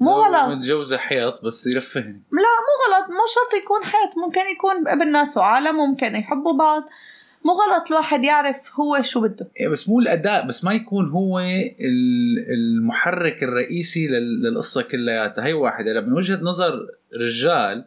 مو 0.00 0.10
غلط. 0.10 0.56
متجوزة 0.56 0.96
حيط 0.96 1.44
بس 1.44 1.66
يرفهني. 1.66 2.22
لا 2.32 2.52
مو 2.66 2.74
غلط. 2.86 3.10
مو 3.10 3.24
شرط 3.34 3.62
يكون 3.62 3.84
حيط. 3.84 4.18
ممكن 4.26 4.40
يكون 4.40 4.88
ابن 4.88 5.12
ناس 5.12 5.36
وعالم 5.36 5.76
ممكن 5.76 6.16
يحبوا 6.16 6.58
بعض. 6.58 6.82
مو 7.44 7.52
غلط 7.52 7.90
الواحد 7.90 8.24
يعرف 8.24 8.80
هو 8.80 9.02
شو 9.02 9.22
بده. 9.22 9.48
إيه 9.60 9.68
بس 9.68 9.88
مو 9.88 10.00
الأداء 10.00 10.46
بس 10.46 10.64
ما 10.64 10.72
يكون 10.72 11.10
هو 11.10 11.40
المحرك 12.50 13.42
الرئيسي 13.42 14.08
للقصة 14.08 14.82
كلياتها. 14.82 15.46
هي 15.46 15.52
واحدة. 15.52 15.92
هلا 15.92 16.00
من 16.00 16.12
وجهة 16.12 16.38
نظر 16.42 16.88
رجال 17.14 17.84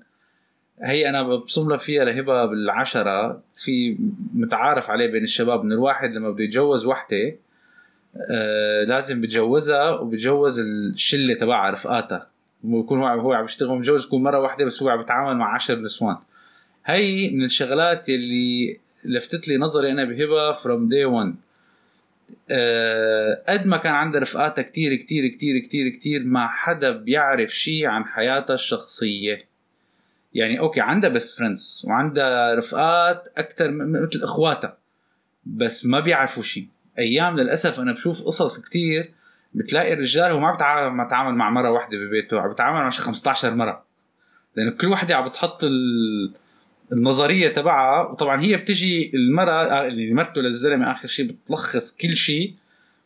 هي 0.81 1.09
أنا 1.09 1.23
ببصم 1.23 1.69
لها 1.69 1.77
فيها 1.77 2.05
لهبة 2.05 2.45
بالعشرة. 2.45 3.41
في 3.53 3.97
متعارف 4.33 4.89
عليه 4.89 5.11
بين 5.11 5.23
الشباب 5.23 5.61
ان 5.61 5.71
الواحد 5.71 6.13
لما 6.13 6.31
بده 6.31 6.43
يتجوز 6.43 6.85
وحدة 6.85 7.35
آه 8.31 8.83
لازم 8.83 9.21
بتجوزها 9.21 9.89
وبتجوز 9.89 10.59
الشلة 10.59 11.33
تبعها 11.33 11.71
رفقاتها. 11.71 12.27
بيكون 12.63 12.99
هو 12.99 13.07
هو 13.07 13.33
عم 13.33 13.45
يشتغل 13.45 13.77
متجوز 13.77 14.05
يكون 14.05 14.23
مرة 14.23 14.39
واحدة 14.39 14.65
بس 14.65 14.83
هو 14.83 14.89
عم 14.89 14.97
بيتعامل 14.97 15.37
مع 15.37 15.55
عشر 15.55 15.79
نسوان. 15.79 16.17
هي 16.85 17.29
من 17.29 17.43
الشغلات 17.43 18.09
اللي 18.09 18.77
لفتت 19.05 19.47
لي 19.47 19.57
نظري 19.57 19.91
أنا 19.91 20.05
بهبة 20.05 20.51
from 20.51 20.89
day 20.89 21.05
1 21.05 21.35
قد 23.47 23.67
ما 23.67 23.77
كان 23.77 23.93
عندها 23.93 24.21
رفقاتها 24.21 24.61
كتير 24.61 24.95
كتير 24.95 25.27
كتير 25.27 25.59
كتير 25.59 25.89
كتير 25.89 26.23
ما 26.23 26.47
حدا 26.47 26.91
بيعرف 26.91 27.49
شيء 27.49 27.85
عن 27.85 28.05
حياتها 28.05 28.53
الشخصية. 28.53 29.45
يعني 30.33 30.59
okay 30.59 30.81
عندها 30.81 31.09
best 31.09 31.37
friends 31.37 31.85
وعندها 31.87 32.55
رفقات 32.55 33.27
أكثر 33.37 33.71
مثل 33.71 34.23
إخواتها 34.23 34.77
بس 35.45 35.85
ما 35.85 35.99
بيعرفوا 35.99 36.43
شيء 36.43 36.67
أيام 36.99 37.35
للأسف 37.39 37.79
أنا 37.79 37.93
بشوف 37.93 38.23
قصص 38.25 38.61
كتير 38.65 39.13
بتلاقي 39.53 39.93
الرجال 39.93 40.31
هو 40.31 40.39
ما 40.39 40.55
بتعامل 40.55 40.95
ما 40.95 41.03
بتعامل 41.03 41.35
مع 41.35 41.49
مرة 41.49 41.69
واحدة 41.71 41.97
ببيته 41.97 42.41
عم 42.41 42.51
بتعامل 42.51 42.79
مع 42.79 42.89
15 42.89 43.55
مرة. 43.55 43.85
لأنه 44.55 44.71
كل 44.71 44.87
وحدة 44.87 45.15
عم 45.15 45.27
بتحط 45.29 45.59
النظرية 46.91 47.47
تبعها 47.49 48.07
وطبعا 48.09 48.41
هي 48.41 48.57
بتجي 48.57 49.11
المرأة 49.13 49.87
اللي 49.87 50.13
مرته 50.13 50.41
للزلمة 50.41 50.91
آخر 50.91 51.07
شيء 51.07 51.31
بتلخص 51.31 51.97
كل 51.97 52.17
شيء 52.17 52.53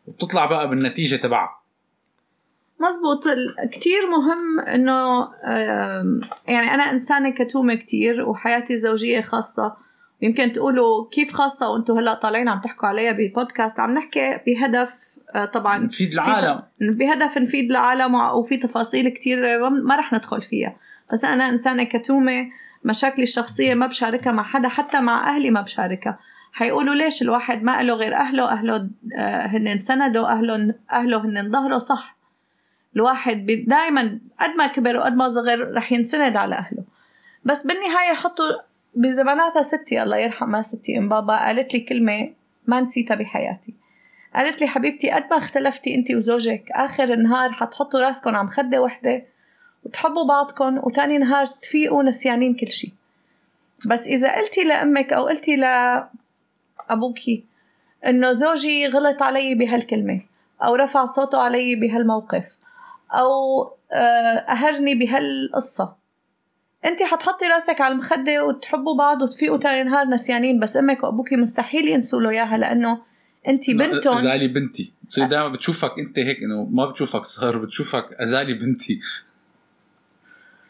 وبتطلع 0.08 0.46
بقى 0.46 0.70
بالنتيجة 0.70 1.16
تبعها. 1.16 1.62
مزبوط. 2.80 3.24
كتير 3.72 4.00
مهم 4.10 4.60
إنه 4.60 5.28
يعني 6.48 6.74
أنا 6.74 6.84
إنسانة 6.92 7.30
كتومة 7.30 7.76
كتير 7.76 8.22
وحياتي 8.30 8.74
الزوجية 8.74 9.22
خاصة 9.22 9.87
يمكن 10.22 10.54
تقولوا 10.54 11.10
كيف 11.10 11.34
خاصة 11.34 11.70
وأنتم 11.70 11.98
هلأ 11.98 12.14
طالعين 12.14 12.50
عم 12.50 12.62
تحكوا 12.62 12.88
عليها 12.88 13.12
ببودكاست. 13.12 13.80
عم 13.80 13.94
نحكي 13.94 14.40
بهدف 14.46 15.18
آه، 15.36 15.46
طبعا 15.46 15.78
نفيد 15.78 16.14
العالم. 16.14 16.62
بهدف 16.82 17.38
نفيد 17.38 17.70
العالم 17.70 18.16
وفي 18.16 18.58
تفاصيل 18.58 19.10
كتير 19.10 19.70
ما 19.70 19.96
رح 19.96 20.14
ندخل 20.14 20.42
فيها. 20.42 20.76
بس 21.14 21.26
أنا 21.26 21.50
إنسانة 21.50 21.84
كتومة 21.84 22.48
مشاكلي 22.84 23.24
الشخصية 23.24 23.74
ما 23.74 23.88
بشاركها 23.88 24.32
مع 24.32 24.44
حدا 24.44 24.68
حتى 24.68 25.00
مع 25.00 25.36
أهلي 25.36 25.50
ما 25.50 25.62
بشاركها. 25.62 26.20
حيقولوا 26.54 26.96
ليش 26.96 27.22
الواحد 27.22 27.64
ما 27.64 27.84
له 27.84 27.94
غير 27.94 28.16
أهله؟ 28.16 28.52
أهله 28.52 28.90
آه، 29.18 29.48
هن 29.48 29.78
سنده 29.78 30.30
أهله 30.30 30.74
أهله 30.92 31.26
هن 31.26 31.52
ظهره 31.52 31.78
صح. 31.78 32.18
الواحد 32.96 33.66
دائما 33.68 34.20
قد 34.40 34.50
ما 34.58 34.68
كبر 34.68 34.98
وقد 34.98 35.16
ما 35.16 35.30
صغر 35.30 35.74
رح 35.74 35.92
ينسند 35.92 36.36
على 36.36 36.56
أهله. 36.56 36.84
بس 37.46 37.68
بالنهاية 37.68 38.14
حطوا 38.14 38.46
بزماناتها 38.98 39.62
ستي 39.62 40.04
الله 40.04 40.18
يرحمها 40.18 40.62
ستي 40.62 40.98
أم 40.98 41.10
بابا 41.10 41.38
قالت 41.46 41.74
لي 41.74 41.80
كلمة 41.80 42.34
ما 42.68 42.82
نسيتها 42.82 43.16
بحياتي. 43.16 43.74
قالت 44.36 44.62
لي 44.62 44.68
حبيبتي 44.68 45.12
قد 45.12 45.24
ما 45.32 45.38
اختلفتي 45.38 45.96
انت 45.96 46.12
وزوجك 46.12 46.72
آخر 46.72 47.04
النهار 47.04 47.52
حتحطوا 47.52 48.00
راسكم 48.00 48.36
على 48.36 48.44
مخدة 48.44 48.82
وحدة 48.82 49.24
وتحبوا 49.84 50.28
بعضكم 50.28 50.78
وتاني 50.78 51.18
نهار 51.18 51.46
تفيقوا 51.46 52.04
نسيانين 52.04 52.54
كل 52.54 52.72
شيء 52.72 52.92
بس 53.90 54.08
إذا 54.08 54.36
قلتي 54.36 54.64
لأمك 54.64 55.14
أو 55.14 55.28
قلتي 55.28 55.56
لابوكي 55.56 57.44
إنه 58.06 58.34
زوجي 58.34 58.88
غلط 58.88 59.22
علي 59.22 59.56
بهالكلمة 59.56 60.22
أو 60.64 60.76
رفع 60.76 61.06
صوته 61.06 61.42
علي 61.42 61.76
بهالموقف 61.76 62.44
أو 63.12 63.64
آه، 63.92 64.38
أهرني 64.38 64.96
بهالقصة 64.96 65.96
انت 66.88 67.04
حتحطي 67.04 67.46
راسك 67.46 67.82
على 67.82 67.92
المخدة 67.92 68.46
وتحبوا 68.46 68.98
بعض 68.98 69.22
وتفيقوا 69.22 69.58
تاني 69.58 69.84
نهار 69.84 70.08
نسيانين 70.08 70.60
بس 70.60 70.78
أمك 70.78 71.04
وأبوكي 71.04 71.36
مستحيل 71.36 71.88
ينسوا 71.88 72.22
له 72.22 72.30
إياها 72.30 72.58
لأنه 72.58 73.02
انت 73.48 73.70
بنتهم. 73.72 74.18
أزالي 74.18 74.48
بنتي. 74.48 74.94
بتصير 75.04 75.28
دائما 75.28 75.48
بتشوفك 75.48 75.92
أنت 76.00 76.20
هيك 76.20 76.38
إنه 76.44 76.64
ما 76.72 76.86
بتشوفك 76.86 77.26
صغير 77.26 77.58
بتشوفك 77.58 78.06
أزالي 78.20 78.54
بنتي. 78.54 79.00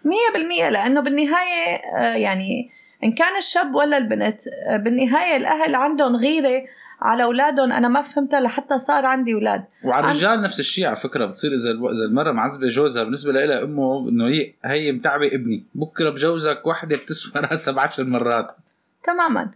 مية 0.06 0.34
بالمية 0.34 0.70
لأنه 0.70 1.02
بالنهاية 1.02 1.76
آه، 1.98 2.16
يعني 2.16 2.70
إن 3.04 3.12
كان 3.12 3.38
الشاب 3.38 3.76
ولا 3.76 3.98
البنت 3.98 4.42
آه، 4.68 4.78
بالنهاية 4.78 5.38
الأهل 5.38 5.76
عندهم 5.76 6.16
غيرة 6.16 6.62
على 7.02 7.24
أولادهم. 7.24 7.72
أنا 7.72 7.88
ما 7.88 8.02
فهمتها 8.02 8.40
لحتى 8.40 8.78
صار 8.78 9.06
عندي 9.06 9.34
أولاد. 9.34 9.64
وعلى 9.84 10.06
الرجال 10.06 10.30
عن... 10.30 10.42
نفس 10.42 10.60
الشيء 10.60 10.86
على 10.86 10.96
فكرة. 10.96 11.26
بتصير 11.26 11.54
إذا 11.54 11.72
إذا 11.72 12.06
المره 12.06 12.32
معذبه 12.32 12.68
جوزها 12.68 13.04
بالنسبة 13.04 13.32
لها 13.32 13.64
أمه 13.64 14.10
إنه 14.10 14.28
هي 14.28 14.54
هي 14.66 14.92
متعبة 14.92 15.28
ابني. 15.28 15.66
بكرة 15.76 16.10
بجوزك 16.10 16.68
وحدة 16.68 16.96
بتسوى 16.96 17.42
راسها 17.42 17.74
بعشر 17.74 18.04
مرات. 18.04 18.56
تماما. 19.04 19.50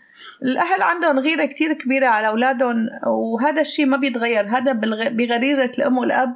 الأهل 0.43 0.82
عندهم 0.82 1.19
غيرة 1.19 1.45
كتير 1.45 1.73
كبيرة 1.73 2.08
على 2.08 2.27
أولادهم 2.27 2.89
وهذا 3.08 3.62
الشيء 3.62 3.86
ما 3.86 3.97
بيتغير. 3.97 4.45
هذا 4.45 4.73
بغريزة 5.10 5.71
الأم 5.77 5.97
والأب. 5.97 6.36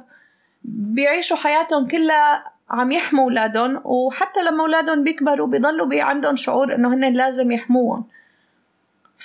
بيعيشوا 0.64 1.36
حياتهم 1.36 1.86
كلها 1.88 2.44
عم 2.70 2.92
يحموا 2.92 3.24
أولادهم 3.24 3.80
وحتى 3.84 4.42
لما 4.42 4.60
أولادهم 4.60 5.04
بيكبروا 5.04 5.46
بيضلوا 5.46 6.02
عندهم 6.02 6.36
شعور 6.36 6.74
إنه 6.74 6.94
هن 6.94 7.12
لازم 7.12 7.52
يحموهم. 7.52 8.04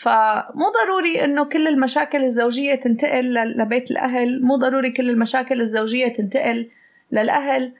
فمو 0.01 0.65
ضروري 0.83 1.23
إنه 1.25 1.43
كل 1.43 1.67
المشاكل 1.67 2.23
الزوجية 2.23 2.75
تنتقل 2.75 3.33
لبيت 3.33 3.91
الأهل 3.91 4.41
مو 4.45 4.55
ضروري 4.55 4.91
كل 4.91 5.09
المشاكل 5.09 5.61
الزوجية 5.61 6.07
تنتقل 6.07 6.69
للأهل. 7.11 7.73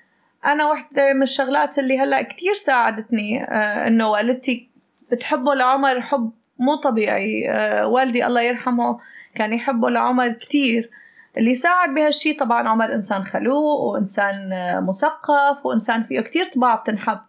أنا 0.45 0.69
وحدة 0.69 1.13
من 1.13 1.21
الشغلات 1.21 1.79
اللي 1.79 1.99
هلأ 1.99 2.21
كتير 2.21 2.53
ساعدتني 2.53 3.43
آه 3.43 3.87
إنه 3.87 4.09
والدتي 4.09 4.69
بتحبه 5.11 5.53
لعمر 5.53 6.01
حب 6.01 6.31
مو 6.59 6.75
طبيعي. 6.75 7.49
آه 7.49 7.87
والدي 7.87 8.25
الله 8.25 8.41
يرحمه 8.41 8.99
كان 9.35 9.53
يحبه 9.53 9.89
لعمر 9.89 10.31
كتير. 10.31 10.89
اللي 11.37 11.55
ساعد 11.55 11.93
بهالشي 11.93 12.33
طبعا 12.33 12.69
عمر 12.69 12.93
إنسان 12.93 13.23
خلوق 13.23 13.79
وإنسان 13.79 14.53
آه، 14.53 14.79
مثقف 14.79 15.65
وإنسان 15.65 16.03
فيه 16.03 16.19
كتير 16.19 16.45
طباع 16.45 16.75
بتنحب. 16.75 17.19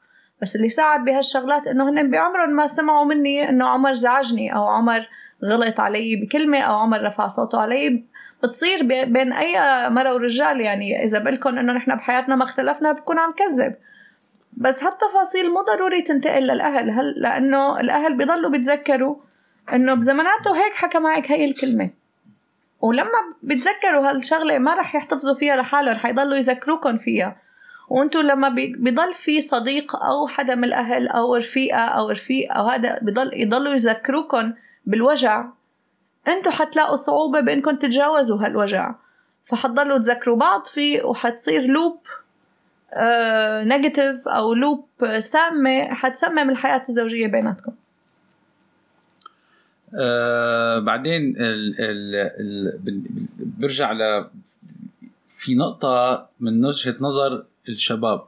بس 0.42 0.56
اللي 0.56 0.68
ساعد 0.68 1.04
بهالشغلات 1.04 1.66
إنه 1.66 1.88
هن 1.88 2.10
بعمرهم 2.10 2.50
ما 2.50 2.66
سمعوا 2.66 3.04
مني 3.04 3.48
إنه 3.48 3.68
عمر 3.68 3.92
زعجني 3.92 4.54
أو 4.54 4.66
عمر 4.66 5.08
غلط 5.44 5.80
علي 5.80 6.16
بكلمة 6.16 6.58
أو 6.58 6.74
عمر 6.74 7.02
رفع 7.02 7.26
صوته 7.26 7.60
علي. 7.60 8.04
بتصير 8.42 8.82
بين 9.04 9.32
أي 9.32 9.56
مرة 9.90 10.14
ورجال 10.14 10.60
يعني 10.60 11.04
إذا 11.04 11.18
بقلكم 11.18 11.58
إنه 11.58 11.72
نحن 11.72 11.96
بحياتنا 11.96 12.36
ما 12.36 12.44
اختلفنا 12.44 12.92
بكون 12.92 13.18
عم 13.18 13.32
كذب. 13.32 13.74
بس 14.52 14.84
هالتفاصيل 14.84 15.50
مو 15.50 15.62
ضروري 15.62 16.02
تنتقل 16.02 16.42
للأهل. 16.42 16.90
هل 16.90 17.14
لأنه 17.16 17.80
الأهل 17.80 18.16
بيضلوا 18.16 18.50
بيتذكروا 18.50 19.16
إنه 19.72 19.94
بزماناته 19.94 20.56
هيك 20.56 20.74
حكى 20.74 20.98
معك 20.98 21.30
هي 21.30 21.44
الكلمة. 21.44 21.90
ولما 22.80 23.34
بتذكروا 23.42 24.10
هالشغلة 24.10 24.58
ما 24.58 24.74
رح 24.74 24.94
يحتفظوا 24.94 25.34
فيها 25.34 25.56
لحالهم 25.56 25.94
رح 25.94 26.06
يضلوا 26.06 26.36
يذكروكم 26.36 26.96
فيها. 26.96 27.36
وأنتم 27.92 28.20
لما 28.20 28.48
بضل 28.78 29.14
في 29.14 29.40
صديق 29.40 29.96
أو 29.96 30.26
حدا 30.26 30.54
من 30.54 30.64
الأهل 30.64 31.08
أو 31.08 31.36
رفيقة 31.36 31.78
أو 31.78 32.10
رفيق 32.10 32.52
أو 32.52 32.68
هذا 32.68 32.98
بضل 33.02 33.30
يضلوا 33.32 33.74
يذكروكم 33.74 34.52
بالوجع 34.86 35.44
أنتم 36.28 36.50
حتلاقوا 36.50 36.96
صعوبة 36.96 37.40
بانكم 37.40 37.76
تتجاوزوا 37.76 38.46
هالوجع. 38.46 38.94
فحتضلوا 39.44 39.98
تذكروا 39.98 40.36
بعض 40.36 40.64
فيه 40.66 41.02
وحتصير 41.02 41.62
loop 41.62 42.00
آه 42.92 43.64
negative 43.64 44.28
أو 44.28 44.54
loop 44.54 44.86
سامة 45.18 45.94
حتسمم 45.94 46.50
الحياة 46.50 46.84
الزوجية 46.88 47.26
بيناتكم. 47.26 47.72
آه 50.00 50.78
بعدين 50.78 51.36
ال 51.36 51.80
ال 51.80 52.14
ال 52.40 53.18
برجع 53.38 53.92
ل 53.92 54.26
في 55.28 55.54
نقطة 55.54 56.28
من 56.40 56.64
وجهة 56.64 56.96
نظر 57.00 57.44
الشباب. 57.68 58.24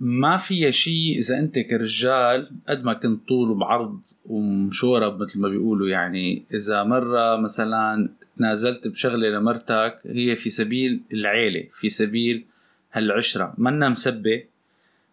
ما 0.00 0.36
فيها 0.36 0.70
شيء 0.70 1.18
إذا 1.18 1.38
أنت 1.38 1.58
كرجال 1.58 2.50
قد 2.68 2.84
ما 2.84 2.92
كنت 2.92 3.28
طول 3.28 3.50
وبعرض 3.50 4.00
ومشورب 4.26 5.22
مثل 5.22 5.40
ما 5.40 5.48
بيقولوا. 5.48 5.88
يعني 5.88 6.42
إذا 6.54 6.82
مرة 6.82 7.36
مثلا 7.36 8.08
تنازلت 8.36 8.88
بشغلة 8.88 9.28
لمرتك 9.28 9.98
هي 10.06 10.36
في 10.36 10.50
سبيل 10.50 11.00
العيلة 11.12 11.68
في 11.72 11.88
سبيل 11.88 12.44
هالعشرة. 12.92 13.54
منا 13.58 13.88
مسبة 13.88 14.42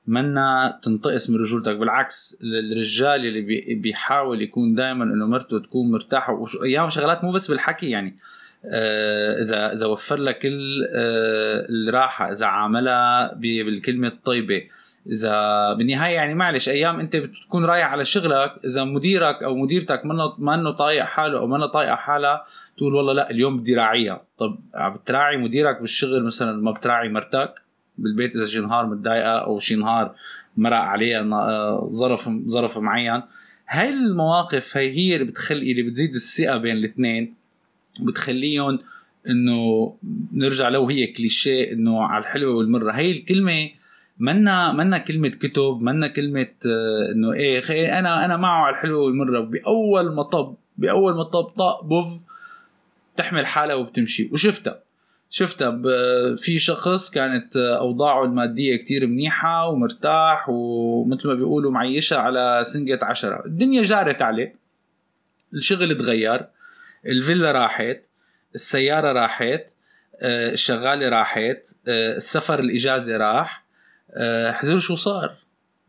منا 0.08 0.80
تنتقص 0.84 1.30
من 1.30 1.36
رجولتك. 1.36 1.75
بالعكس 1.75 2.38
الرجال 2.43 3.25
اللي 3.25 3.75
بيحاول 3.75 4.41
يكون 4.41 4.75
دائما 4.75 5.04
إنه 5.04 5.28
مرته 5.28 5.60
تكون 5.60 5.91
مرتاحة. 5.91 6.34
وايام 6.34 6.89
شغلات 6.89 7.23
مو 7.23 7.32
بس 7.32 7.51
بالحكي 7.51 7.89
يعني. 7.89 8.15
اذا 9.41 9.73
إذا 9.73 9.86
وفر 9.86 10.17
لك 10.17 10.39
كل 10.39 10.88
آه، 10.95 11.65
الراحة 11.69 12.32
إذا 12.32 12.45
عاملها 12.45 13.34
بالكلمة 13.34 14.08
الطيبة. 14.08 14.63
إذا 15.12 15.73
بالنهاية 15.73 16.15
يعني 16.15 16.36
معلش 16.36 16.69
أيام 16.69 16.99
أنت 16.99 17.15
بتكون 17.15 17.65
رايح 17.65 17.91
على 17.91 18.06
شغلك 18.06 18.54
إذا 18.65 18.84
مديرك 18.84 19.43
أو 19.43 19.56
مديرتك 19.56 20.06
منه 20.06 20.36
منه 20.38 20.71
طايق 20.71 21.04
حاله 21.04 21.39
أو 21.39 21.47
منه 21.47 21.65
طايقه 21.65 21.95
حالها 21.95 22.45
تقول 22.78 22.93
والله 22.93 23.13
لا 23.13 23.30
اليوم 23.30 23.60
بدي 23.60 23.75
راعيها. 23.75 24.21
طب 24.38 24.60
عم 24.75 24.93
بتراعي 24.93 25.38
مديرك 25.38 25.82
بالشغل 25.82 26.23
مثلا 26.23 26.62
ما 26.62 26.71
بتراعي 26.71 27.10
مرتك 27.10 27.62
بالبيت؟ 27.97 28.36
إذا 28.36 28.45
شي 28.45 28.60
نهار 28.60 28.86
متضايقة 28.86 29.38
أو 29.38 29.60
شي 29.60 29.75
نهار 29.75 30.15
مرق 30.58 30.78
عليها 30.78 31.21
آه، 31.21 31.89
ظرف 31.93 32.30
ظرف 32.47 32.78
معين. 32.78 33.21
هاي 33.69 33.89
المواقف 33.89 34.78
هي 34.78 34.91
هي 34.91 35.15
اللي 35.15 35.25
بتخلي 35.25 35.71
اللي 35.71 35.84
بتزيد 35.84 36.15
الثقة 36.15 36.58
بين 36.58 36.75
الاثنين. 36.75 37.44
بتخليهم 38.01 38.79
إنه 39.29 39.93
نرجع 40.34 40.69
لو 40.69 40.89
هي 40.89 41.08
كليشيه 41.08 41.71
إنه 41.71 42.03
على 42.03 42.21
الحلوة 42.21 42.55
والمرة. 42.55 42.91
هي 42.91 43.12
الكلمة 43.12 43.69
منا 44.19 44.71
منا 44.71 44.97
كلمة 44.97 45.29
كتب 45.29 45.81
منا 45.81 46.08
كلمة 46.08 46.47
آه، 46.67 47.12
إنه 47.12 47.34
إيه 47.34 47.62
خي 47.62 47.86
أنا 47.86 48.25
أنا 48.25 48.38
معه 48.38 48.63
على 48.65 48.75
الحلوة 48.75 49.03
والمرة. 49.05 49.39
بأول 49.39 50.15
مطب 50.15 50.55
بأول 50.77 51.15
مطب 51.15 51.43
طق 51.43 51.84
بوف 51.84 52.08
تحمل 53.15 53.45
حالها 53.45 53.75
وبتمشي. 53.75 54.29
وشفتها. 54.31 54.79
شفتها 55.29 55.81
في 56.36 56.60
شخص 56.60 57.12
كانت 57.12 57.58
أوضاعه 57.58 58.25
المادية 58.25 58.75
كتير 58.75 59.08
منيحة 59.08 59.67
ومرتاح 59.67 60.45
ومثل 60.49 61.27
ما 61.27 61.34
بيقولوا 61.34 61.71
معيشها 61.71 62.17
على 62.17 62.62
سنجة 62.65 62.99
عشرة. 63.01 63.45
الدنيا 63.45 63.84
جارت 63.84 64.21
عليه. 64.21 64.55
الشغل 65.53 65.97
تغير. 65.97 66.45
الفيلا 67.05 67.51
راحت 67.51 68.01
السيارة 68.55 69.11
راحت 69.11 69.65
آه، 70.21 70.51
الشغالة 70.51 71.09
راحت 71.09 71.75
آه، 71.87 72.17
السفر 72.17 72.59
الإجازة 72.59 73.17
راح. 73.17 73.65
آه، 74.11 74.51
حزر 74.51 74.79
شو 74.79 74.95
صار؟ 74.95 75.35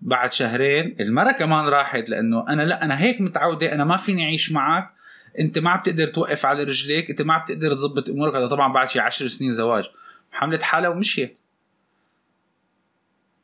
بعد 0.00 0.32
شهرين 0.32 0.96
المرة 1.00 1.32
كمان 1.32 1.64
راحت 1.64 2.08
لأنه 2.08 2.48
أنا 2.48 2.62
لا 2.62 2.84
أنا 2.84 3.00
هيك 3.00 3.20
متعودة 3.20 3.72
أنا 3.72 3.84
ما 3.84 3.96
فيني 3.96 4.24
أعيش 4.24 4.52
معك. 4.52 4.90
أنت 5.38 5.58
ما 5.58 5.76
بتقدر 5.76 6.08
توقف 6.08 6.46
على 6.46 6.62
رجليك 6.62 7.10
أنت 7.10 7.22
ما 7.22 7.38
بتقدر 7.38 7.74
تظبط 7.74 8.08
أمورك. 8.08 8.34
هذا 8.34 8.46
طبعا 8.46 8.72
بعد 8.72 8.88
شي 8.88 9.00
عشر 9.00 9.26
سنين 9.28 9.52
زواج. 9.52 9.84
حملت 10.32 10.62
حالها 10.62 10.88
ومشيت. 10.88 11.38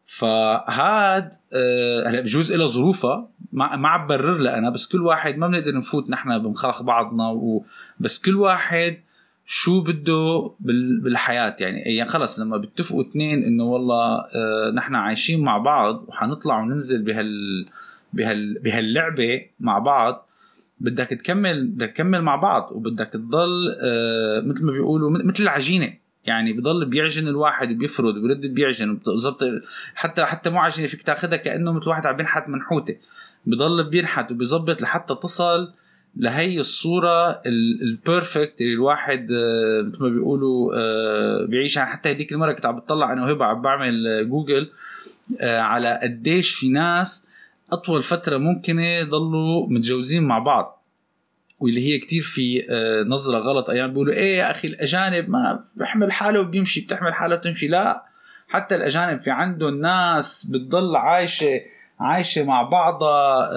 فهاد 0.06 1.35
هلا 2.06 2.20
بجوز 2.20 2.52
لها 2.52 2.66
ظروفها. 2.66 3.28
ما 3.52 3.76
ما 3.76 3.88
عم 3.88 4.06
برر 4.06 4.48
أنا 4.58 4.70
بس 4.70 4.88
كل 4.88 5.00
واحد 5.00 5.38
ما 5.38 5.46
بنقدر 5.46 5.76
نفوت 5.76 6.10
نحن 6.10 6.38
بمخاخ 6.38 6.82
بعضنا 6.82 7.28
و... 7.28 7.64
بس 8.00 8.22
كل 8.22 8.36
واحد 8.36 8.96
شو 9.44 9.80
بده 9.80 10.50
بالحياة 10.60 11.56
يعني. 11.60 11.78
يعني 11.80 12.08
خلص 12.08 12.40
لما 12.40 12.56
بيتفقوا 12.56 13.02
اثنين 13.02 13.44
إنه 13.44 13.64
والله 13.64 14.18
آه 14.34 14.70
نحن 14.74 14.94
عايشين 14.94 15.44
مع 15.44 15.58
بعض 15.58 16.04
وحنطلع 16.08 16.60
وننزل 16.60 17.02
بهال 17.02 17.66
بهال 18.12 18.58
بهاللعبة 18.58 19.46
مع 19.60 19.78
بعض 19.78 20.28
بدك 20.80 21.08
تكمل 21.08 21.66
بدك 21.66 21.90
تكمل 21.90 22.22
مع 22.22 22.36
بعض 22.36 22.68
وبدك 22.72 23.06
تضل 23.06 23.76
آه 23.82 24.40
مثل 24.40 24.64
ما 24.66 24.72
بيقولوا 24.72 25.10
مثل 25.10 25.42
العجينة 25.42 25.94
يعني. 26.24 26.52
بضل 26.52 26.84
بيعجن 26.84 27.28
الواحد 27.28 27.72
وبيفرد 27.72 28.16
وبرد 28.16 28.40
بيعجن 28.40 28.98
حتى 29.94 30.24
حتى 30.24 30.50
مو 30.50 30.58
عجينة 30.58 30.88
فيك 30.88 31.02
تاخذها 31.02 31.36
كأنه 31.36 31.72
مثل 31.72 31.88
واحد 31.88 32.06
عم 32.06 32.16
بينحت 32.16 32.48
منحوتة. 32.48 32.96
بضل 33.46 33.90
بينحت 33.90 34.33
وبيظبط 34.33 34.83
لحتى 34.83 35.14
تصل 35.14 35.72
لهي 36.16 36.61
الصورة 36.61 37.42
ال 37.83 37.92
perfect 37.92 38.61
اللي 38.61 38.72
الواحد 38.72 39.28
آه، 39.33 39.83
مثل 39.83 40.02
ما 40.02 40.09
بيقولوا 40.09 40.72
آه، 40.74 41.46
بيعيشها 41.46 41.85
حتى 41.85 42.11
هديك 42.11 42.33
المرة 42.33 42.52
كنت 42.52 42.66
عم 42.66 42.78
بتطلع 42.78 43.12
أنا 43.12 43.24
وهبة 43.24 43.44
عم 43.44 43.62
بعمل 43.62 44.28
جوجل 44.28 44.70
آه، 45.40 45.59
على 45.61 46.00
قديش 46.02 46.55
في 46.55 46.68
ناس 46.68 47.28
أطول 47.72 48.02
فترة 48.02 48.37
ممكنة 48.37 48.87
يضلوا 48.87 49.66
متجوزين 49.70 50.24
مع 50.24 50.38
بعض 50.38 50.83
واللي 51.61 51.87
هي 51.87 51.98
كتير 51.98 52.22
في 52.22 52.66
نظرة 53.09 53.38
غلط. 53.38 53.70
أيام 53.70 53.90
بيقولوا 53.90 54.14
إيه 54.14 54.38
يا 54.38 54.50
أخي 54.50 54.68
الأجانب 54.68 55.31
ما 55.31 55.64
بيحمل 55.76 56.12
حاله 56.12 56.40
وبيمشي 56.40 56.81
بتحمل 56.81 57.14
حالها 57.14 57.37
وبتمشي 57.37 57.68
لا 57.68 58.05
حتى 58.48 58.74
الأجانب 58.74 59.20
في 59.20 59.31
عندهم 59.31 59.81
ناس 59.81 60.46
بتضل 60.46 60.96
عايشة 60.96 61.61
عايشة 62.02 62.44
مع 62.44 62.62
بعضها 62.62 63.50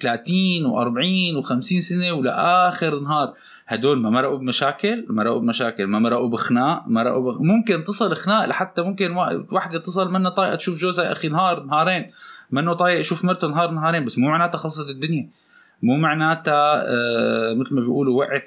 30 0.00 0.34
و40 0.64 1.44
و50 1.44 1.60
سنة 1.60 2.12
ولآخر 2.12 3.00
نهار. 3.00 3.32
هدول 3.66 3.98
ما 3.98 4.10
مرقوا 4.10 4.36
بمشاكل 4.38 5.06
مرقوا 5.08 5.38
بمشاكل 5.40 5.84
ما 5.84 5.98
مرقوا 5.98 6.28
بخناق 6.28 6.84
مرقوا 6.86 7.32
بخ... 7.32 7.40
ممكن 7.40 7.84
تصل 7.84 8.14
خناق 8.14 8.44
لحتى 8.44 8.82
ممكن 8.82 9.16
وحدة 9.52 9.78
تصل 9.78 10.10
منها 10.10 10.30
طايقة 10.30 10.56
تشوف 10.56 10.78
جوزها 10.78 11.12
أخي 11.12 11.28
نهار 11.28 11.62
نهارين. 11.62 12.06
منه 12.50 12.74
طايق 12.74 13.00
يشوف 13.00 13.24
مرته 13.24 13.48
نهار 13.48 13.70
نهارين 13.70 14.04
بس 14.04 14.18
مو 14.18 14.28
معناتها 14.28 14.58
خلصت 14.58 14.88
الدنيا. 14.88 15.28
مو 15.82 15.96
معناتها 15.96 16.84
آه 16.86 17.54
مثل 17.54 17.74
ما 17.74 17.80
بيقولوا 17.80 18.18
وقعت 18.18 18.44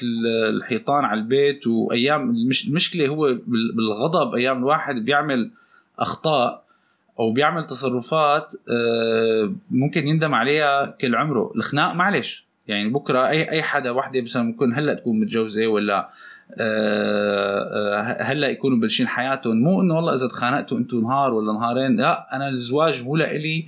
الحيطان 0.49 1.06
على 1.06 1.19
البيت 1.19 1.67
وأيام 1.67 2.30
المش... 2.30 2.67
المشكلة 2.67 3.08
هو 3.08 3.38
بالغضب 3.47 4.36
أيام 4.36 4.58
الواحد 4.58 4.95
بيعمل 4.95 5.51
أخطاء. 5.99 6.64
أو 7.19 7.32
بيعمل 7.32 7.63
تصرفات 7.65 8.54
آه، 8.69 9.54
ممكن 9.71 10.08
يندم 10.08 10.36
عليها 10.36 10.86
كل 10.86 11.15
عمره. 11.15 11.51
الخناق 11.56 11.93
معلش 11.93 12.45
يعني 12.67 12.89
بكرة 12.89 13.28
أي 13.28 13.51
أي 13.51 13.63
حدا 13.63 13.91
وحدة 13.91 14.21
مثلا 14.21 14.43
ممكن 14.43 14.73
هلأ 14.73 14.93
تكون 14.93 15.19
متجوزة 15.19 15.67
ولا 15.67 16.10
آه، 16.60 17.99
آه، 17.99 18.21
هلأ 18.21 18.49
يكونوا 18.49 18.78
بلشين 18.78 19.08
حياتهم. 19.08 19.62
مو 19.62 19.82
إنه 19.82 19.95
والله 19.95 20.13
إذا 20.13 20.28
تخانقتوا 20.28 20.78
أنتم 20.78 21.01
نهار 21.01 21.34
ولا 21.34 21.54
نهارين 21.54 21.95
لا 21.95 22.36
أنا 22.36 22.49
الزواج 22.49 23.04
مو 23.04 23.15
لإلي. 23.15 23.65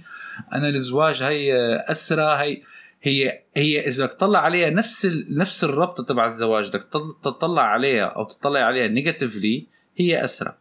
أنا 0.54 0.70
الزواج 0.70 1.24
هي 1.24 1.76
أسرة 1.92 2.36
هي 2.36 2.62
هي 3.02 3.40
هي 3.56 3.88
إذا 3.88 4.06
بدك 4.06 4.16
تطلع 4.16 4.40
عليها 4.40 4.70
نفس 4.70 5.26
نفس 5.30 5.64
الربطة 5.64 6.04
تبع 6.04 6.28
الزواج 6.28 6.68
بدك 6.68 6.86
تطلع 7.24 7.62
عليها 7.62 8.06
أو 8.06 8.24
تطلع 8.24 8.60
عليها 8.60 8.88
نيجاتيفلي 8.88 9.68
هي 9.98 10.24
اسرى 10.24 10.54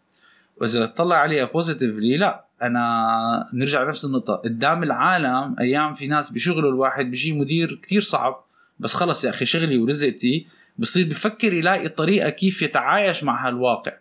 وإذا 0.61 0.87
تطلع 0.87 1.17
عليها 1.17 1.45
positively 1.45 2.17
لا. 2.17 2.46
أنا 2.63 3.49
نرجع 3.53 3.83
لنفس 3.83 4.05
النقطة. 4.05 4.35
قدام 4.35 4.83
العالم 4.83 5.57
أيام 5.61 5.95
في 5.95 6.07
ناس 6.07 6.31
بشغله 6.31 6.69
الواحد 6.69 7.11
بيجي 7.11 7.33
مدير 7.33 7.81
كتير 7.83 8.01
صعب. 8.01 8.45
بس 8.79 8.95
خلص 8.95 9.25
يا 9.25 9.31
أخي 9.31 9.47
شغلي 9.47 9.79
ورزقتي. 9.79 10.47
بصير 10.79 11.09
بفكر 11.09 11.53
يلاقي 11.53 11.89
طريقة 11.89 12.31
كيف 12.31 12.63
يتعايش 12.63 13.25
مع 13.25 13.47
هالواقع. 13.47 13.93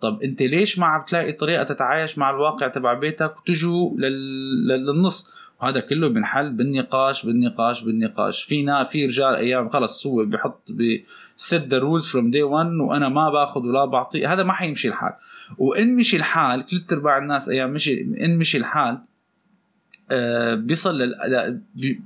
طب 0.00 0.22
أنت 0.22 0.42
ليش 0.42 0.78
ما 0.78 0.86
عم 0.86 1.04
تلاقي 1.04 1.32
طريقة 1.32 1.62
تتعايش 1.62 2.18
مع 2.18 2.30
الواقع 2.30 2.68
تبع 2.68 2.94
بيتك 2.94 3.36
وتجوا 3.36 3.90
لل... 3.96 4.68
للنص؟ 4.68 5.34
وهذا 5.62 5.80
كله 5.80 6.08
بنحل 6.08 6.50
بالنقاش 6.50 7.26
بالنقاش 7.26 7.82
بالنقاش. 7.82 8.42
فينا 8.42 8.84
في 8.84 9.06
رجال 9.06 9.34
أيام 9.34 9.68
خلص 9.68 10.06
هو 10.06 10.24
بحط 10.24 10.68
بسد 10.70 11.68
the 11.68 11.78
rules 11.78 12.06
from 12.06 12.30
day 12.30 12.42
1 12.42 12.66
وأنا 12.66 13.08
ما 13.08 13.30
باخذ 13.30 13.60
ولا 13.60 13.84
بعطي. 13.84 14.26
هذا 14.26 14.42
ما 14.42 14.52
حيمشي 14.52 14.88
الحال. 14.88 15.12
وإن 15.58 15.96
مشي 15.96 16.16
الحال 16.16 16.66
ثلاث 16.66 16.92
أرباع 16.92 17.18
الناس 17.18 17.48
أيام 17.48 17.70
مشي 17.70 18.00
إن 18.00 18.36
مشي 18.36 18.58
الحال 18.58 18.98
آه 20.10 20.54
بيصل 20.54 20.98
لل... 20.98 21.60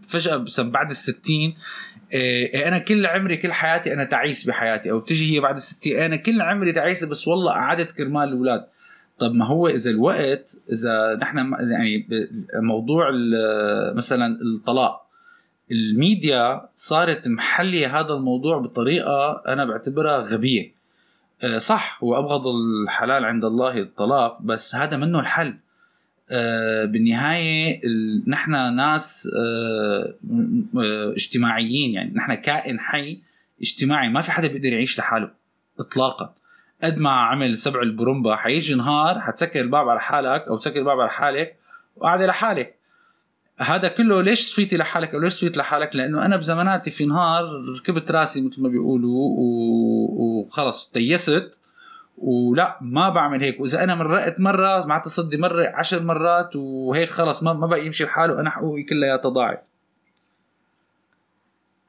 فجأة 0.09 0.45
بعد 0.59 0.91
الستين 0.91 1.55
إيه 2.13 2.69
أنا 2.69 2.79
كل 2.79 3.07
عمري 3.07 3.37
كل 3.37 3.53
حياتي 3.53 3.93
أنا 3.93 4.05
تعيس 4.05 4.47
بحياتي 4.47 4.91
أو 4.91 5.01
بتجي 5.01 5.35
هي 5.35 5.41
بعد 5.41 5.57
الستين 5.57 5.99
أنا 5.99 6.17
كل 6.17 6.41
عمري 6.41 6.73
تعيسة 6.73 7.09
بس 7.09 7.29
والله 7.29 7.53
قعدت 7.53 7.93
كرمال 7.93 8.29
الأولاد. 8.29 8.67
طب 9.19 9.35
ما 9.35 9.45
هو 9.45 9.69
إذا 9.69 9.91
الوقت 9.91 10.63
إذا 10.73 11.19
نحن 11.23 11.39
يعني 11.71 12.07
موضوع 12.55 13.11
مثلا 13.95 14.39
الطلاق 14.43 15.09
الميديا 15.71 16.69
صارت 16.75 17.29
محلية 17.29 18.01
هذا 18.01 18.13
الموضوع 18.15 18.59
بطريقة 18.59 19.43
أنا 19.49 19.65
بعتبرها 19.65 20.19
غبية. 20.21 20.63
آه، 20.63 20.78
صح 21.59 21.99
هو 22.05 22.19
أبغض 22.19 22.47
الحلال 22.47 23.25
عند 23.25 23.45
الله 23.45 23.79
الطلاق 23.79 24.43
بس 24.43 24.75
هذا 24.75 24.97
منه 24.97 25.21
الحل. 25.21 25.55
آه، 26.31 26.85
بالنهاية 26.85 27.81
نحن 28.27 28.51
ناس 28.77 29.29
آه، 29.37 30.15
اجتماعيين 31.17 31.95
يعني 31.95 32.15
نحن 32.15 32.35
كائن 32.35 32.81
حي 32.81 33.19
اجتماعي 33.61 34.09
ما 34.09 34.21
في 34.21 34.33
حدا 34.33 34.49
بيقدر 34.49 34.73
يعيش 34.73 34.99
لحاله 34.99 35.31
إطلاقا. 35.81 36.35
قد 36.83 36.99
ما 36.99 37.11
عمل 37.11 37.59
سبع 37.59 37.83
البرومبا 37.83 38.37
حيجي 38.37 38.75
نهار 38.75 39.21
حتسكر 39.21 39.61
الباب 39.61 39.89
على 39.89 40.01
حالك 40.01 40.49
أو 40.49 40.57
تسكر 40.57 40.79
الباب 40.79 41.01
على 41.01 41.11
حالك 41.11 41.57
وقاعده 41.97 42.27
لحالك 42.27 42.78
هذا 43.61 43.89
كله 43.89 44.23
ليش 44.23 44.49
صفيتي 44.49 44.77
لحالك؟ 44.77 45.15
أو 45.15 45.21
ليش 45.21 45.33
صفيت 45.33 45.57
لحالك؟ 45.57 45.97
لأنه 45.97 46.27
أنا 46.27 46.37
بزماناتي 46.37 46.91
في 46.91 47.07
نهار 47.07 47.45
ركبت 47.77 48.11
راسي 48.11 48.41
مثل 48.47 48.63
ما 48.63 48.69
بيقولوا 48.69 49.29
وخلص 50.19 50.91
تيست 50.91 51.61
ولا 52.19 52.79
ما 52.81 53.09
بعمل 53.09 53.43
هيك. 53.43 53.61
وإذا 53.61 53.85
أنا 53.85 53.95
مرقت 53.95 54.41
مرة 54.41 54.87
مع 54.87 54.99
تصدي 54.99 55.37
مرة 55.37 55.73
عشر 55.75 56.03
مرات 56.03 56.57
وهيك 56.57 57.09
خلص 57.11 57.43
ما 57.43 57.53
ما 57.53 57.67
بقى 57.67 57.87
يمشي 57.87 58.05
الحال 58.05 58.31
وأنا 58.31 58.51
حقوقي 58.51 58.83
كلها 58.83 59.17
تضاعف. 59.17 59.59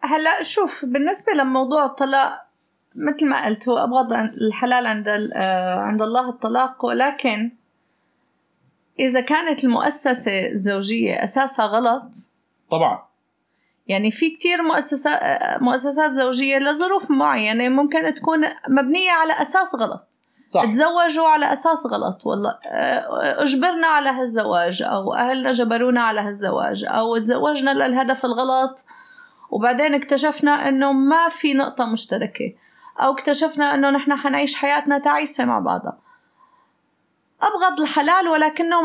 هلا 0.02 0.44
شوف 0.44 0.86
بالنسبة 0.86 1.34
لموضوع 1.34 1.86
الطلاق 1.86 2.42
مثل 2.96 3.30
ما 3.30 3.46
قلت 3.46 3.70
هو 3.70 3.78
أبغض 3.78 4.14
الحلال 4.14 4.86
عند 4.86 5.08
آه، 5.34 5.76
عند 5.80 6.02
الله 6.02 6.30
الطلاق 6.30 6.86
ولكن 6.86 7.52
إذا 9.00 9.22
كانت 9.22 9.64
المؤسسة 9.64 10.32
الزوجية 10.52 11.24
أساسها 11.24 11.66
غلط 11.66 12.12
طبعا. 12.72 13.10
يعني 13.88 14.12
في 14.12 14.30
كتير 14.30 14.62
مؤسسات 14.62 15.20
مؤسسات 15.62 16.12
زوجية 16.12 16.58
لظروف 16.58 17.12
معينة 17.12 17.70
ممكن 17.70 18.14
تكون 18.14 18.40
مبنية 18.70 19.12
على 19.12 19.42
أساس 19.42 19.76
غلط. 19.76 20.08
صح. 20.50 20.66
تزوجوا 20.66 21.28
على 21.28 21.54
أساس 21.54 21.86
غلط 21.86 22.26
والله. 22.26 22.60
آه، 22.66 23.44
أجبرنا 23.44 23.88
على 23.88 24.10
هالزواج 24.10 24.84
أو 24.84 25.14
أهلنا 25.14 25.52
جبرونا 25.52 26.02
على 26.02 26.22
هالزواج 26.22 26.86
أو 26.88 27.18
تزوجنا 27.18 27.74
للهدف 27.74 28.26
الغلط. 28.26 28.86
وبعدين 29.50 29.96
اكتشفنا 29.96 30.70
إنه 30.70 30.92
ما 30.92 31.30
في 31.30 31.54
نقطة 31.54 31.86
مشتركة 31.86 32.54
أو 33.00 33.12
اكتشفنا 33.14 33.76
أنه 33.76 33.90
نحن 33.90 34.16
حنعيش 34.16 34.56
حياتنا 34.56 35.00
تعيسة 35.00 35.46
مع 35.46 35.60
بعضها. 35.60 35.98
أبغض 37.42 37.82
الحلال 37.82 38.28
ولكنه 38.28 38.82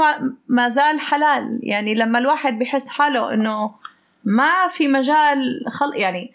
ما 0.48 0.68
زال 0.68 1.00
حلال. 1.00 1.60
يعني 1.62 1.94
لما 1.94 2.18
الواحد 2.18 2.58
بحس 2.58 2.88
حاله 2.88 3.34
أنه 3.34 3.74
ما 4.24 4.68
في 4.68 4.88
مجال 4.88 5.64
خل 5.68 5.94
يعني 5.94 6.34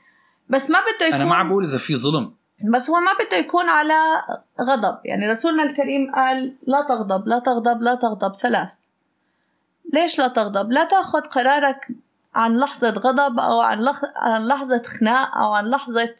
بس 0.49 0.69
ما 0.69 0.79
بده 0.79 1.05
يكون 1.05 1.21
أنا 1.21 1.43
ما 1.43 1.49
بقول 1.49 1.63
إذا 1.63 1.77
في 1.77 1.95
ظلم. 1.95 2.33
بس 2.73 2.89
هو 2.89 2.95
ما 2.95 3.11
بده 3.19 3.37
يكون 3.37 3.69
على 3.69 4.23
غضب. 4.61 4.99
يعني 5.05 5.27
رسولنا 5.27 5.63
الكريم 5.63 6.11
قال 6.15 6.55
لا 6.67 6.85
تغضب 6.87 7.27
لا 7.27 7.39
تغضب 7.39 7.81
لا 7.81 7.95
تغضب. 7.95 8.35
ثلاث. 8.35 8.69
ليش 9.93 10.19
لا 10.19 10.27
تغضب؟ 10.27 10.71
لا 10.71 10.83
تأخذ 10.83 11.21
قرارك 11.21 11.87
عن 12.35 12.57
لحظة 12.57 12.89
غضب 12.89 13.39
أو 13.39 13.61
عن 13.61 14.47
لحظة 14.47 14.83
خناق 14.83 15.37
أو 15.37 15.53
عن 15.53 15.65
لحظة 15.65 16.15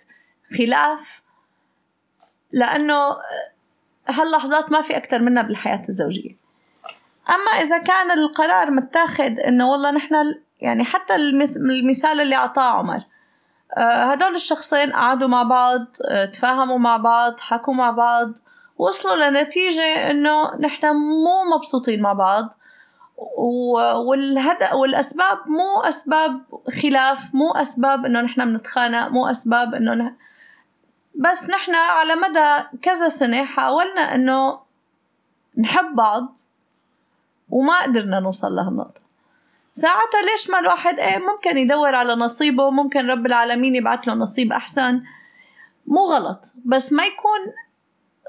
خلاف. 0.58 1.22
لأنه 2.52 3.18
هاللحظات 4.10 4.72
ما 4.72 4.82
في 4.82 4.98
أكثر 4.98 5.20
منها 5.20 5.44
بالحياة 5.44 5.82
الزوجية. 5.90 6.36
أما 7.30 7.62
إذا 7.62 7.78
كان 7.78 8.12
القرار 8.12 8.72
متاخد 8.72 9.40
إنه 9.40 9.72
والله 9.72 9.92
نحن 9.92 10.16
يعني 10.62 10.84
حتى 10.86 11.16
المثال 11.16 12.22
اللي 12.22 12.36
أعطاه 12.36 12.72
عمر 12.72 13.00
آه، 13.78 14.04
هدول 14.04 14.36
الشخصين 14.36 14.92
قعدوا 14.92 15.28
مع 15.28 15.44
بعض 15.44 15.86
آه، 16.10 16.26
تفاهموا 16.26 16.78
مع 16.78 16.98
بعض 16.98 17.40
حكوا 17.40 17.74
مع 17.74 17.92
بعض 17.92 18.32
وصلوا 18.78 19.30
لنتيجة 19.30 20.12
إنه 20.12 20.56
نحن 20.60 20.86
مو 20.96 21.56
مبسوطين 21.58 22.02
مع 22.02 22.14
بعض 22.14 22.58
والهدف 24.08 24.74
والأسباب 24.74 25.38
مو 25.48 25.82
أسباب 25.82 26.42
خلاف 26.82 27.36
مو 27.36 27.52
أسباب 27.52 28.06
إنه 28.06 28.22
نحن 28.22 28.46
بنتخانق 28.46 29.08
مو 29.08 29.28
أسباب 29.28 29.74
إنه 29.74 29.94
نه... 29.94 30.16
بس 31.16 31.50
نحن 31.50 31.76
على 31.76 32.16
مدى 32.16 32.78
كذا 32.82 33.10
سنة 33.10 33.46
حاولنا 33.46 34.16
إنه 34.16 34.60
نحب 35.58 35.96
بعض 35.96 36.38
وما 37.50 37.82
قدرنا 37.82 38.20
نوصل 38.20 38.56
لهالنقطة. 38.56 39.02
ساعتها 39.72 40.22
ليش 40.32 40.50
ما 40.50 40.60
الواحد 40.60 41.00
إيه 41.00 41.18
ممكن 41.18 41.58
يدور 41.58 41.96
على 41.96 42.16
نصيبه 42.16 42.70
ممكن 42.70 43.08
رب 43.08 43.26
العالمين 43.26 43.76
يبعث 43.76 44.08
له 44.08 44.14
نصيب 44.14 44.54
أحسن؟ 44.54 45.02
مو 45.88 46.00
غلط 46.00 46.54
بس 46.66 46.94
ما 46.94 47.06
يكون 47.06 47.40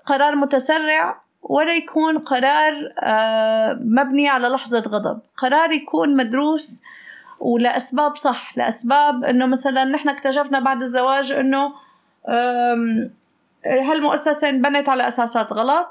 قرار 0.07 0.35
متسرع 0.37 1.21
ولا 1.43 1.75
يكون 1.75 2.19
قرار 2.19 2.93
آه، 3.03 3.73
مبني 3.73 4.29
على 4.29 4.49
لحظة 4.49 4.81
غضب. 4.81 5.21
قرار 5.37 5.73
يكون 5.73 6.17
مدروس 6.17 6.83
ولأسباب 7.41 8.17
صح 8.17 8.59
لأسباب 8.59 9.25
إنه 9.25 9.47
مثلا 9.47 9.85
نحن 9.85 10.09
اكتشفنا 10.09 10.61
بعد 10.61 10.83
الزواج 10.83 11.33
إنه 11.33 11.73
هالمؤسسة 13.67 14.49
انبنت 14.49 14.89
على 14.89 15.09
أساسات 15.09 15.53
غلط 15.53 15.89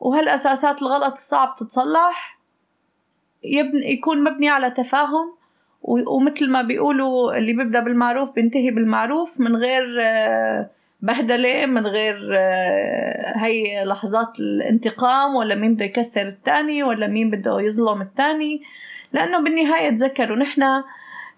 وهالأساسات 0.00 0.82
الغلط 0.82 1.18
صعب 1.18 1.56
تتصلح. 1.60 2.38
يبني 3.44 3.92
يكون 3.92 4.24
مبني 4.24 4.48
على 4.48 4.70
تفاهم 4.70 5.34
ومثل 5.82 6.50
ما 6.50 6.62
بيقولوا 6.62 7.36
اللي 7.36 7.52
بيبدأ 7.52 7.80
بالمعروف 7.80 8.34
بينتهي 8.34 8.70
بالمعروف 8.70 9.40
من 9.40 9.56
غير 9.56 9.98
آه 10.02 10.70
بهدلة 11.04 11.66
من 11.66 11.86
غير 11.86 12.30
آه، 12.32 13.32
هي 13.36 13.84
لحظات 13.84 14.40
الانتقام 14.40 15.34
ولا 15.34 15.54
مين 15.54 15.74
بده 15.74 15.84
يكسر 15.84 16.28
الثاني 16.28 16.82
ولا 16.82 17.06
مين 17.06 17.30
بده 17.30 17.60
يظلم 17.60 18.02
الثاني 18.02 18.62
لأنه 19.12 19.38
بالنهاية 19.38 19.90
تذكروا 19.90 20.36
نحن 20.36 20.62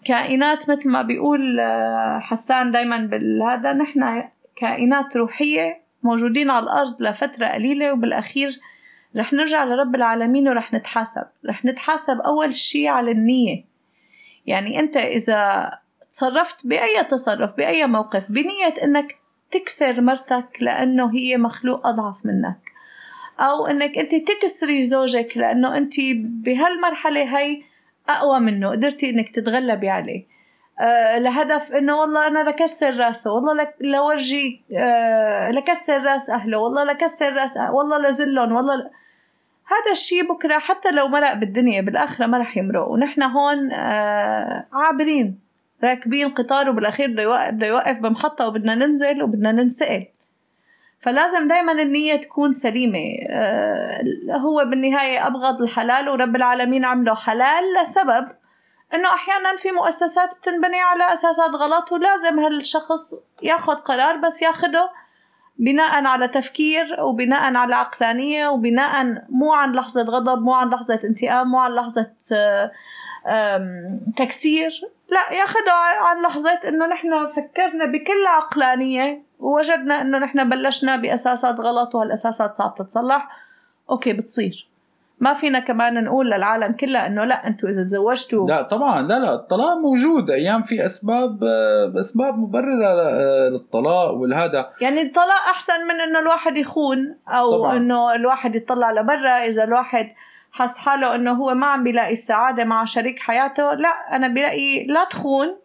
كائنات 0.07 0.71
مثل 0.71 0.89
ما 0.89 1.03
بيقول 1.03 1.61
آه، 1.61 2.19
حسان 2.23 2.71
دايما 2.71 2.97
بالهذا 2.97 3.73
نحن 3.73 4.25
كائنات 4.57 5.17
روحية 5.17 5.81
موجودين 6.03 6.51
على 6.51 6.65
الأرض 6.65 7.03
لفترة 7.03 7.47
قليلة 7.47 7.93
وبالأخير 7.93 8.61
رح 9.17 9.33
نرجع 9.33 9.65
لرب 9.65 9.95
العالمين 9.95 10.49
ورح 10.49 10.75
نتحاسب. 10.75 11.27
رح 11.47 11.65
نتحاسب 11.65 12.21
أول 12.21 12.55
شيء 12.55 12.89
على 12.89 13.11
النية. 13.11 13.65
يعني 14.47 14.81
أنت 14.81 14.97
إذا 14.97 15.71
تصرفت 16.11 16.67
بأي 16.67 17.05
تصرف 17.05 17.57
بأي 17.57 17.87
موقف 17.87 18.33
بنية 18.33 18.75
إنك 18.83 19.17
تكسر 19.51 20.01
مرتك 20.01 20.49
لأنه 20.61 21.15
هي 21.15 21.37
مخلوق 21.37 21.87
أضعف 21.87 22.27
منك. 22.27 22.73
أو 23.41 23.67
أنك 23.67 23.99
أنت 23.99 24.31
تكسري 24.31 24.83
زوجك 24.83 25.37
لأنه 25.37 25.77
أنت 25.77 25.95
بهالمرحلة 26.21 27.39
هي 27.39 27.63
أقوى 28.09 28.41
منه 28.41 28.71
قدرتي 28.71 29.11
أنك 29.11 29.35
تتغلبي 29.35 29.89
عليه 29.89 30.37
أه 30.81 31.19
لهدف 31.19 31.73
إنه 31.73 32.01
والله 32.01 32.27
أنا 32.27 32.51
لكسر 32.51 32.97
راسه 32.97 33.33
والله 33.33 33.69
لورجي 33.81 34.63
أه 34.73 35.51
لكسر 35.51 36.03
راس 36.03 36.31
أهله 36.31 36.59
والله 36.59 36.85
لكسر 36.85 37.33
راس 37.33 37.57
أهله 37.57 37.73
والله 37.73 37.99
لزلهم 37.99 38.53
والله 38.53 38.75
ل... 38.77 38.91
هذا 39.69 39.93
الشيء 39.93 40.33
بكرة 40.33 40.59
حتى 40.59 40.91
لو 40.91 41.09
مرق 41.09 41.33
بالدنيا 41.33 41.83
بالآخرة 41.83 42.27
ما 42.27 42.39
رح 42.39 42.57
يمرق. 42.57 42.89
ونحن 42.89 43.23
هون 43.23 43.73
أه 43.73 44.67
عابرين 44.73 45.39
راكبين 45.85 46.29
قطار 46.29 46.71
وبالأخير 46.71 47.11
بده 47.11 47.67
يوقف 47.67 47.99
بمحطه 48.01 48.47
وبدنا 48.47 48.75
ننزل 48.75 49.23
وبدنا 49.23 49.53
ننسأل. 49.53 50.07
فلازم 51.07 51.49
دائما 51.49 51.73
النية 51.73 52.17
تكون 52.17 52.53
سليمة. 52.53 53.17
آه 53.31 54.03
هو 54.45 54.65
بالنهاية 54.65 55.27
أبغض 55.27 55.63
الحلال 55.63 56.09
ورب 56.09 56.37
العالمين 56.37 56.85
عمله 56.85 57.15
حلال 57.15 57.65
لسبب 57.83 58.29
إنه 58.95 59.09
أحيانا 59.15 59.57
في 59.57 59.73
مؤسسات 59.73 60.35
بتنبني 60.35 60.81
على 60.81 61.13
أساسات 61.13 61.51
غلط 61.51 61.93
ولازم 61.93 62.41
هالشخص 62.41 63.15
ياخذ 63.43 63.75
قرار 63.75 64.17
بس 64.17 64.43
ياخده 64.43 64.91
بناء 65.59 66.05
على 66.05 66.29
تفكير 66.29 67.01
وبناء 67.03 67.55
على 67.55 67.75
عقلانية 67.75 68.49
وبناء 68.49 69.05
مو 69.29 69.53
عن 69.53 69.73
لحظة 69.73 70.03
غضب 70.03 70.43
مو 70.43 70.55
عن 70.55 70.71
لحظة 70.71 71.01
انتقام 71.05 71.51
مو 71.51 71.59
عن 71.59 71.73
لحظة 71.73 72.13
آه 73.27 73.99
تكسير 74.17 74.81
لا 75.09 75.39
ياخذوا 75.39 75.73
عن 76.01 76.23
لحظة 76.23 76.61
إنه 76.69 76.87
نحن 76.87 77.27
فكرنا 77.27 77.85
بكل 77.87 78.27
عقلانية 78.27 79.26
ووجدنا 79.39 80.01
إنه 80.01 80.18
نحن 80.18 80.49
بلشنا 80.49 80.97
بأساسات 80.97 81.61
غلط 81.61 81.95
وهالأساسات 81.95 82.55
صعب 82.55 82.74
تتصلح. 82.78 83.28
أوكي 83.91 84.12
بتصير. 84.12 84.68
ما 85.20 85.32
فينا 85.32 85.61
كمان 85.61 86.05
نقول 86.05 86.30
للعالم 86.30 86.72
كلها 86.72 87.07
إنه 87.07 87.24
لا 87.24 87.47
أنتم 87.47 87.68
إذا 87.68 87.82
تزوجتوا 87.82 88.49
لا 88.49 88.62
طبعا. 88.62 89.03
لا 89.03 89.18
لا 89.18 89.34
الطلاق 89.34 89.76
موجود. 89.78 90.30
أيام 90.30 90.62
في 90.62 90.87
أسباب 90.87 91.45
أسباب 92.01 92.39
مبررة 92.39 92.95
للطلاق 93.49 94.11
والهذا. 94.11 94.70
يعني 94.80 95.03
الطلاق 95.03 95.43
أحسن 95.51 95.87
من 95.89 96.01
إنه 96.01 96.18
الواحد 96.18 96.57
يخون 96.57 97.16
أو 97.28 97.51
طبعاً. 97.51 97.76
إنه 97.76 98.14
الواحد 98.14 98.55
يطلع 98.55 98.93
لبرا. 98.93 99.45
إذا 99.45 99.64
الواحد 99.64 100.12
حس 100.53 100.78
حاله 100.78 101.14
إنه 101.14 101.32
هو 101.32 101.55
ما 101.55 101.66
عم 101.66 101.84
بيلاقي 101.84 102.12
السعادة 102.12 102.64
مع 102.64 102.84
شريك 102.84 103.18
حياته 103.18 103.74
لا 103.74 103.89
أنا 103.89 104.28
برأيي 104.28 104.87
لا 104.87 105.05
تخون 105.05 105.57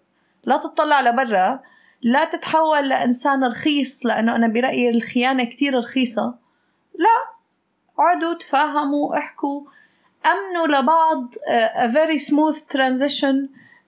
لا 0.43 0.57
تطلع 0.57 1.01
لبرا. 1.01 1.59
لا 2.04 2.26
تتحول 2.26 2.89
لإنسان 2.89 3.43
رخيص 3.43 4.06
لأنه 4.06 4.36
أنا 4.36 4.47
برأيي 4.47 4.89
الخيانة 4.89 5.43
كتير 5.43 5.78
رخيصة. 5.78 6.36
لا 6.99 7.32
اقعدوا 7.95 8.34
تفاهموا 8.34 9.18
احكوا. 9.18 9.62
أمنوا 10.26 10.68
لبعض 10.68 11.34
a 11.78 11.88
very 11.88 12.20
smooth 12.20 12.78
transition. 12.78 13.36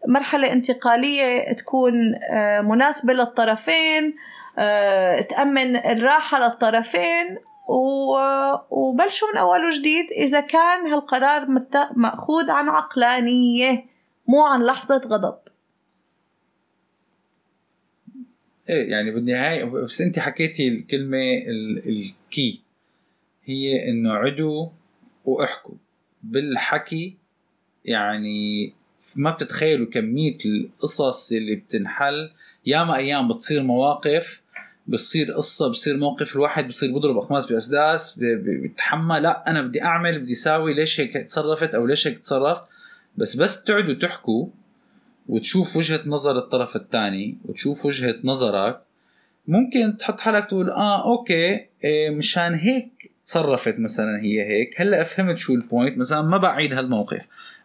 مرحلة 0.08 0.52
انتقالية 0.52 1.54
تكون 1.54 1.94
مناسبة 2.64 3.14
للطرفين 3.14 4.16
تأمن 5.30 5.76
الراحة 5.76 6.40
للطرفين 6.40 7.38
وبلشوا 8.70 9.28
من 9.34 9.38
أول 9.38 9.66
وجديد. 9.66 10.12
إذا 10.12 10.40
كان 10.40 10.88
هالقرار 10.88 11.48
مأخوذ 11.96 12.50
عن 12.50 12.70
عقلانية 12.70 13.86
مو 14.28 14.46
عن 14.46 14.64
لحظة 14.64 15.02
غضب. 15.06 15.38
إيه 18.70 18.92
يعني 18.92 19.12
بالنهاية 19.12 19.64
بس 19.64 20.02
أنت 20.02 20.20
حكيتي 20.20 20.68
الكلمة 20.68 21.18
الكي. 21.86 22.62
هي 23.46 23.90
إنه 23.90 24.14
عدوا 24.14 24.68
واحكوا 25.26 25.76
بالحكي 26.24 27.18
يعني 27.86 28.74
ما 29.16 29.32
بتتخيلوا 29.32 29.88
كمية 29.88 30.38
القصص 30.46 31.32
اللي 31.32 31.56
بتنحل. 31.56 32.32
ياما 32.66 32.96
أيام 32.96 33.28
بتصير 33.28 33.64
مواقف 33.64 34.42
بصير 34.88 35.32
قصة 35.32 35.70
بصير 35.70 35.98
موقف 35.98 36.36
الواحد 36.36 36.68
بصير 36.68 36.92
بضرب 36.92 37.18
اخماس 37.18 37.52
بأسداس 37.52 38.20
بيتحمى 38.20 39.20
لا 39.20 39.50
أنا 39.50 39.62
بدي 39.62 39.84
أعمل 39.84 40.20
بدي 40.20 40.32
أساوي 40.32 40.74
ليش 40.74 41.00
هيك 41.00 41.14
تصرفت 41.14 41.76
أو 41.76 41.86
ليش 41.86 42.08
هيك 42.08 42.20
تصرف 42.20 42.60
بس 43.18 43.36
بس 43.36 43.64
تقعدوا 43.64 43.94
تحكوا. 43.94 44.48
وتشوف 45.28 45.78
وجهة 45.78 46.02
نظر 46.06 46.38
الطرف 46.38 46.76
الثاني 46.76 47.38
وتشوف 47.46 47.86
وجهة 47.86 48.16
نظرك. 48.24 48.82
ممكن 49.48 49.98
تحط 49.98 50.20
حالك 50.20 50.46
تقول 50.46 50.70
آه 50.70 51.04
okay 51.12 51.66
إيه 51.84 52.10
مشان 52.10 52.54
هيك 52.54 53.12
تصرفت 53.26 53.80
مثلا 53.80 54.22
هي 54.22 54.42
هيك. 54.42 54.82
هلأ 54.82 55.04
فهمت 55.04 55.38
شو 55.38 55.54
ال 55.54 55.61
point 55.61 55.98
مثلا 55.98 56.22
ما 56.22 56.38
بعيد 56.38 56.74
هالموقف. 56.74 57.22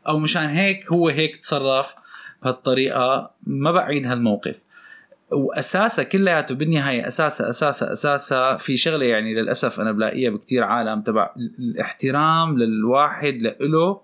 أو 0.08 0.18
مشان 0.18 0.46
هيك 0.46 0.92
هو 0.92 1.08
هيك 1.08 1.36
تصرف 1.36 1.94
بهالطريقة 2.42 3.30
ما 3.46 3.72
بعيد 3.72 4.06
هالموقف. 4.06 4.56
واساسا 5.32 6.02
كلياته 6.02 6.54
بالنهاية 6.54 7.08
أساسا 7.08 7.50
أساسا 7.50 7.92
أساسا 7.92 8.56
في 8.56 8.76
شغلة 8.76 9.04
يعني 9.04 9.34
للأسف 9.34 9.80
أنا 9.80 9.92
بلاقيها 9.92 10.30
بكتير 10.30 10.64
عالم 10.64 11.02
تبع 11.02 11.30
الاحترام 11.58 12.58
للواحد 12.58 13.34
لإله 13.34 14.00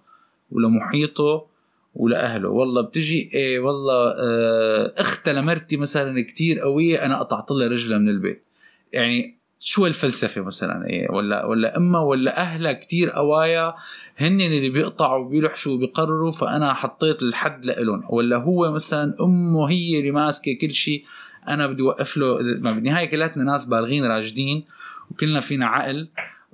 ولمحيطه. 0.50 1.53
ولاهله 1.94 2.48
والله 2.48 2.82
بتجي 2.82 3.30
إيه 3.34 3.58
والله 3.58 4.14
آه 4.18 4.94
اختها 4.98 5.32
لمرتي 5.32 5.76
مثلا 5.76 6.22
كتير 6.22 6.60
قوية 6.60 7.04
أنا 7.06 7.18
قطعت 7.18 7.50
لها 7.50 7.68
رجلها 7.68 7.98
من 7.98 8.08
البيت. 8.08 8.44
يعني 8.92 9.38
شو 9.60 9.86
الفلسفة 9.86 10.42
مثلا؟ 10.42 10.86
إيه 10.86 11.10
ولا 11.10 11.44
ولا 11.44 11.76
أمها 11.76 12.00
ولا 12.00 12.38
أهلها 12.40 12.72
كتير 12.72 13.10
قوايا 13.10 13.74
هن 14.16 14.40
اللي 14.40 14.70
بيقطعوا 14.70 15.24
وبيلحشوا 15.24 15.72
وبيقرروا 15.72 16.32
فأنا 16.32 16.74
حطيت 16.74 17.22
الحد 17.22 17.64
لإلهم. 17.64 18.02
ولا 18.08 18.36
هو 18.36 18.72
مثلا 18.72 19.14
أمه 19.20 19.70
هي 19.70 19.98
اللي 19.98 20.10
ماسكة 20.10 20.58
كل 20.60 20.72
شيء 20.72 21.04
أنا 21.48 21.66
بدي 21.66 21.82
أوقف 21.82 22.16
له. 22.16 22.36
بالنهايه 22.58 23.06
كلاتنا 23.10 23.44
ناس 23.44 23.64
بالغين 23.64 24.04
راجدين 24.04 24.64
وكلنا 25.10 25.40
فينا 25.40 25.66
عقل. 25.66 26.08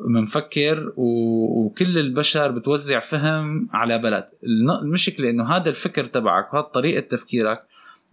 بنفكر 0.09 0.93
وكل 0.97 1.99
البشر 1.99 2.51
بتوزع 2.51 2.99
فهم 2.99 3.69
على 3.73 3.99
بلد. 3.99 4.25
المشكلة 4.83 5.31
إنه 5.31 5.57
هذا 5.57 5.69
الفكر 5.69 6.05
تبعك 6.05 6.55
وهذا 6.55 6.67
طريقة 6.67 7.01
تفكيرك 7.01 7.63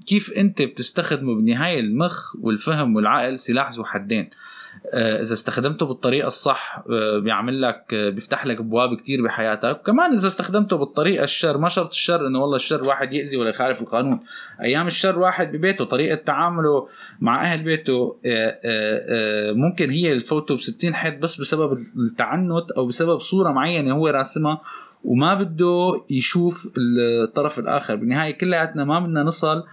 كيف 0.05 0.33
أنت 0.33 0.61
بتستخدمه 0.61 1.35
بالنهايه 1.35 1.79
المخ 1.79 2.35
والفهم 2.41 2.95
والعقل 2.95 3.39
سلاح 3.39 3.71
ذو 3.71 3.85
حدين؟ 3.85 4.29
إذا 4.93 5.33
استخدمته 5.33 5.85
بالطريقة 5.85 6.27
الصح 6.27 6.83
آه، 6.89 7.19
بيعمل 7.19 7.61
لك 7.61 7.93
آه، 7.93 8.09
بيفتح 8.09 8.45
لك 8.45 8.59
أبواب 8.59 8.97
كتير 8.97 9.23
بحياتك. 9.23 9.81
كمان 9.85 10.13
إذا 10.13 10.27
استخدمته 10.27 10.77
بالطريقة 10.77 11.23
الشر 11.23 11.57
ما 11.57 11.69
شرط 11.69 11.89
الشر 11.89 12.27
إنه 12.27 12.39
والله 12.39 12.55
الشر 12.55 12.83
واحد 12.83 13.13
يأذي 13.13 13.37
ولا 13.37 13.49
يخالف 13.49 13.81
القانون. 13.81 14.19
أيام 14.61 14.87
الشر 14.87 15.19
واحد 15.19 15.51
ببيته 15.51 15.85
طريقة 15.85 16.15
تعامله 16.15 16.87
مع 17.19 17.41
أهل 17.41 17.63
بيته 17.63 18.17
ممكن 19.53 19.89
هي 19.89 20.11
اللي 20.11 20.23
تفوته 20.23 20.55
ب 20.55 20.59
60 20.59 20.95
حيط 20.95 21.17
بس 21.17 21.41
بسبب 21.41 21.77
التعنت 21.97 22.71
أو 22.77 22.85
بسبب 22.85 23.19
صورة 23.19 23.51
معينة 23.51 23.93
هو 23.93 24.07
راسمها 24.07 24.61
وما 25.03 25.33
بده 25.33 26.01
يشوف 26.09 26.71
الطرف 26.77 27.59
الآخر. 27.59 27.95
بالنهاية 27.95 28.37
كلياتنا 28.37 28.83
ما 28.83 28.99
بدنا 28.99 29.23
نصل 29.23 29.63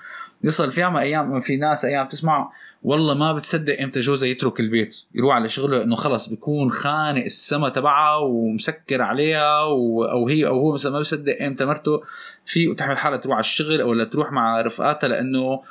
يصل 0.45 0.73
في 0.73 0.85
أيام 0.85 1.41
في 1.41 1.57
ناس 1.57 1.85
أيام 1.85 2.09
تسمع 2.09 2.51
والله 2.85 3.15
ما 3.15 3.33
بتصدق 3.33 3.81
إمتى 3.81 4.01
جوزها 4.01 4.29
يترك 4.29 4.61
البيت. 4.61 4.97
يروح 5.15 5.35
على 5.35 5.49
شغله 5.49 5.83
إنه 5.83 5.97
خلص 5.97 6.29
بيكون 6.29 6.71
خانق 6.71 7.25
السما 7.25 7.69
تبعها 7.69 8.17
ومسكر 8.17 9.03
عليها 9.03 9.63
و... 9.63 10.05
أو 10.05 10.29
هي 10.29 10.47
أو 10.47 10.61
هو 10.61 10.73
مثلا 10.73 10.93
ما 10.93 11.01
بصدق 11.01 11.43
إمتى 11.43 11.65
مرته 11.65 12.03
تفيق 12.47 12.71
وتحمل 12.71 12.99
حالها 12.99 13.19
تروح 13.19 13.35
على 13.35 13.41
الشغل 13.41 13.81
أو 13.81 14.05
تروح 14.05 14.33
مع 14.33 14.61
رفقاتها 14.61 15.09
لأنه 15.09 15.63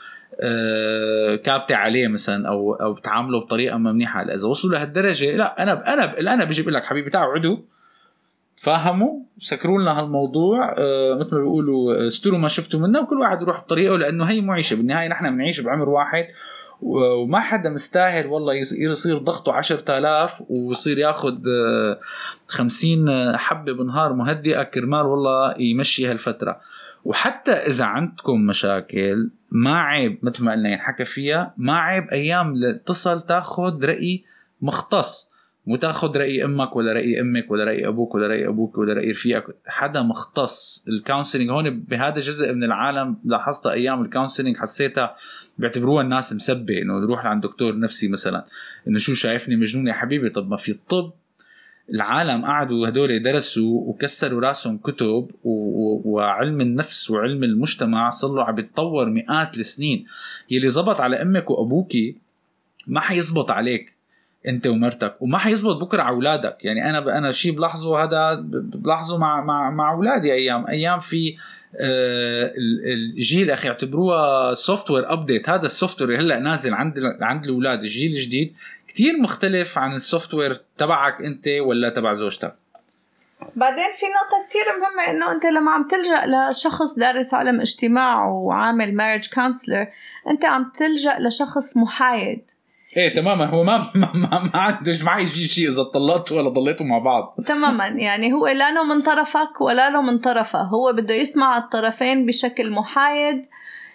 آه 0.41 1.35
كابتة 1.35 1.75
عليه 1.75 2.07
مثلا 2.07 2.47
أو 2.47 2.73
أو 2.73 2.93
بتعامله 2.93 3.39
بطريقة 3.39 3.77
ما 3.77 3.91
منيحة. 3.91 4.21
إذا 4.21 4.47
وصلوا 4.47 4.73
لهالدرجة 4.73 5.35
لا 5.35 5.63
أنا 5.63 5.93
أنا 5.93 6.33
أنا 6.33 6.43
بجي 6.43 6.61
بقول 6.61 6.73
لك 6.73 6.83
حبيبي 6.83 7.09
تعالوا 7.09 7.33
عدوا 7.33 7.57
فهموا؟ 8.55 9.19
سكروا 9.39 9.81
لنا 9.81 9.99
هالموضوع. 9.99 10.75
آه 10.77 11.17
مثل 11.19 11.35
ما 11.35 11.41
بيقولوا 11.41 12.07
استروا 12.07 12.39
ما 12.39 12.47
شفتوا 12.47 12.79
منا 12.79 12.99
وكل 12.99 13.19
واحد 13.19 13.41
يروح 13.41 13.59
بطريقه 13.59 13.97
لأنه 13.97 14.23
هي 14.23 14.41
معيشه 14.41 14.75
بالنهاية 14.75 15.07
نحن 15.07 15.35
بنعيش 15.35 15.59
بعمر 15.59 15.89
واحد. 15.89 16.27
وما 16.85 17.39
حدا 17.39 17.69
مستاهل 17.69 18.27
والله 18.27 18.53
يصير 18.53 19.17
ضغطه 19.17 19.53
10000 19.53 20.43
ويصير 20.49 20.97
ياخذ 20.97 21.37
50 22.47 23.37
حبة 23.37 23.73
بالنهار 23.73 24.13
مهدئه 24.13 24.63
كرمال 24.63 25.05
والله 25.05 25.55
يمشي 25.59 26.07
هالفترة. 26.07 26.59
وحتى 27.05 27.51
إذا 27.51 27.85
عندكم 27.85 28.41
مشاكل 28.41 29.29
ما 29.51 29.79
عيب 29.79 30.19
مثل 30.23 30.43
ما 30.43 30.51
قلنا 30.51 30.69
ينحكى 30.69 31.05
فيها 31.05 31.53
ما 31.57 31.79
عيب 31.79 32.09
أيام 32.09 32.53
تصل 32.85 33.21
تاخذ 33.21 33.85
رأي 33.85 34.23
مختص. 34.61 35.32
مو 35.67 35.75
تاخذ 35.75 36.17
رأي 36.17 36.45
أمك 36.45 36.75
ولا 36.75 36.93
رأي 36.93 37.21
أمك 37.21 37.51
ولا 37.51 37.63
رأي 37.63 37.87
أبوك 37.87 38.15
ولا 38.15 38.27
رأي 38.27 38.47
أبوك 38.47 38.77
ولا 38.77 38.93
رأي 38.93 39.11
رفيقك. 39.11 39.55
حدا 39.67 40.01
مختص. 40.01 40.85
ال 40.87 40.93
counseling 40.93 41.49
هون 41.49 41.79
بهذا 41.79 42.19
جزء 42.19 42.53
من 42.53 42.63
العالم 42.63 43.15
لاحظتها 43.25 43.71
أيام 43.71 44.01
ال 44.01 44.07
counseling 44.07 44.57
حسيتها 44.57 45.15
بيعتبروها 45.57 46.03
الناس 46.03 46.33
مسبة 46.33 46.81
إنه 46.81 46.99
نروح 46.99 47.25
لعند 47.25 47.43
دكتور 47.43 47.79
نفسي 47.79 48.07
مثلا 48.07 48.45
إنه 48.87 48.97
شو 48.97 49.13
شايفني 49.13 49.55
مجنون 49.55 49.87
يا 49.87 49.93
حبيبي؟ 49.93 50.29
طب 50.29 50.49
ما 50.49 50.57
في 50.57 50.71
الطب 50.71 51.11
العالم 51.93 52.45
قعدوا 52.45 52.87
هدول 52.87 53.23
درسوا 53.23 53.81
وكسروا 53.81 54.41
راسهم 54.41 54.77
كتب 54.77 55.31
وعلم 55.43 56.61
النفس 56.61 57.11
وعلم 57.11 57.43
المجتمع 57.43 58.09
صار 58.09 58.39
عم 58.39 58.59
يتطور 58.59 59.05
مئات 59.09 59.57
السنين. 59.57 60.05
يلي 60.51 60.69
زبط 60.69 61.01
على 61.01 61.21
أمك 61.21 61.49
وأبوكي 61.49 62.15
ما 62.87 62.99
حيزبط 62.99 63.51
عليك. 63.51 63.92
انت 64.47 64.67
ومرتك. 64.67 65.15
وما 65.19 65.37
حيزبط 65.37 65.75
بكرة 65.75 66.01
على 66.01 66.15
أولادك. 66.15 66.65
يعني 66.65 66.89
أنا 66.89 67.17
أنا 67.17 67.31
شيء 67.31 67.51
بلاحظه 67.51 68.03
هذا 68.03 68.39
بلاحظه 68.53 69.17
مع 69.17 69.41
مع 69.41 69.69
مع 69.69 69.91
أولادي. 69.91 70.33
أيام 70.33 70.67
أيام 70.67 70.99
في 70.99 71.35
آه، 71.75 72.53
الجيل 72.93 73.51
أخي 73.51 73.67
يعتبروها 73.67 74.53
software 74.53 75.13
update 75.13 75.49
هذا 75.49 75.65
ال 75.65 76.01
software 76.01 76.19
هلأ 76.19 76.39
نازل 76.39 76.73
عند 76.73 76.99
عند 77.21 77.45
الأولاد. 77.45 77.79
الجيل 77.83 78.11
الجديد 78.11 78.55
كتير 78.87 79.17
مختلف 79.17 79.77
عن 79.77 79.93
ال 79.93 80.33
software 80.33 80.61
تبعك 80.77 81.21
أنت 81.21 81.47
ولا 81.47 81.89
تبع 81.89 82.13
زوجتك. 82.13 82.55
بعدين 83.55 83.91
في 83.93 84.05
نقطة 84.05 84.49
كتير 84.49 84.63
مهمة 84.81 85.11
إنه 85.11 85.31
أنت 85.31 85.45
لما 85.45 85.71
عم 85.71 85.87
تلجأ 85.87 86.25
لشخص 86.25 86.99
دارس 86.99 87.33
علم 87.33 87.61
اجتماع 87.61 88.25
وعامل 88.25 88.95
marriage 88.95 89.33
counselor 89.33 89.87
أنت 90.29 90.45
عم 90.45 90.71
تلجأ 90.77 91.19
لشخص 91.19 91.77
محايد. 91.77 92.41
إيه 92.97 93.13
تماما. 93.15 93.45
هو 93.45 93.63
ما 93.63 93.77
ما, 93.95 94.11
ما, 94.13 94.39
ما 94.53 94.59
عندوش 94.59 95.03
معي 95.03 95.27
شيء 95.27 95.47
شيء 95.47 95.69
إذا 95.69 95.83
طلقتوا 95.83 96.37
ولا 96.37 96.49
ضليتوا 96.49 96.85
مع 96.85 96.97
بعض. 96.97 97.35
تماما. 97.45 97.87
يعني 97.87 98.33
هو 98.33 98.47
لا 98.47 98.71
له 98.71 98.83
من 98.83 99.01
طرفك 99.01 99.61
ولا 99.61 99.89
له 99.89 100.01
من 100.01 100.17
طرفه. 100.17 100.61
هو 100.61 100.93
بده 100.93 101.13
يسمع 101.13 101.57
الطرفين 101.57 102.25
بشكل 102.25 102.71
محايد 102.71 103.45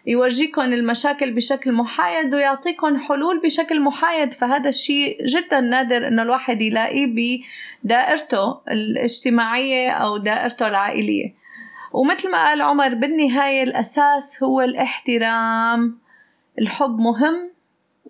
يورجيكم 0.07 0.63
المشاكل 0.63 1.35
بشكل 1.35 1.73
محايد 1.73 2.35
ويعطيكم 2.35 2.99
حلول 2.99 3.41
بشكل 3.45 3.81
محايد. 3.81 4.35
فهذا 4.35 4.69
الشيء 4.69 5.25
جدا 5.25 5.61
نادر 5.61 6.09
إنه 6.09 6.23
الواحد 6.23 6.61
يلاقيه 6.61 7.07
بدائرته 7.85 8.61
الاجتماعية 8.71 9.91
أو 9.91 10.17
دائرته 10.17 10.67
العائلية. 10.67 11.35
ومثل 11.93 12.31
ما 12.31 12.45
قال 12.45 12.63
عمر 12.63 12.95
بالنهاية 12.95 13.63
الأساس 13.63 14.43
هو 14.43 14.61
الاحترام. 14.61 15.99
الحب 16.59 16.99
مهم. 16.99 17.58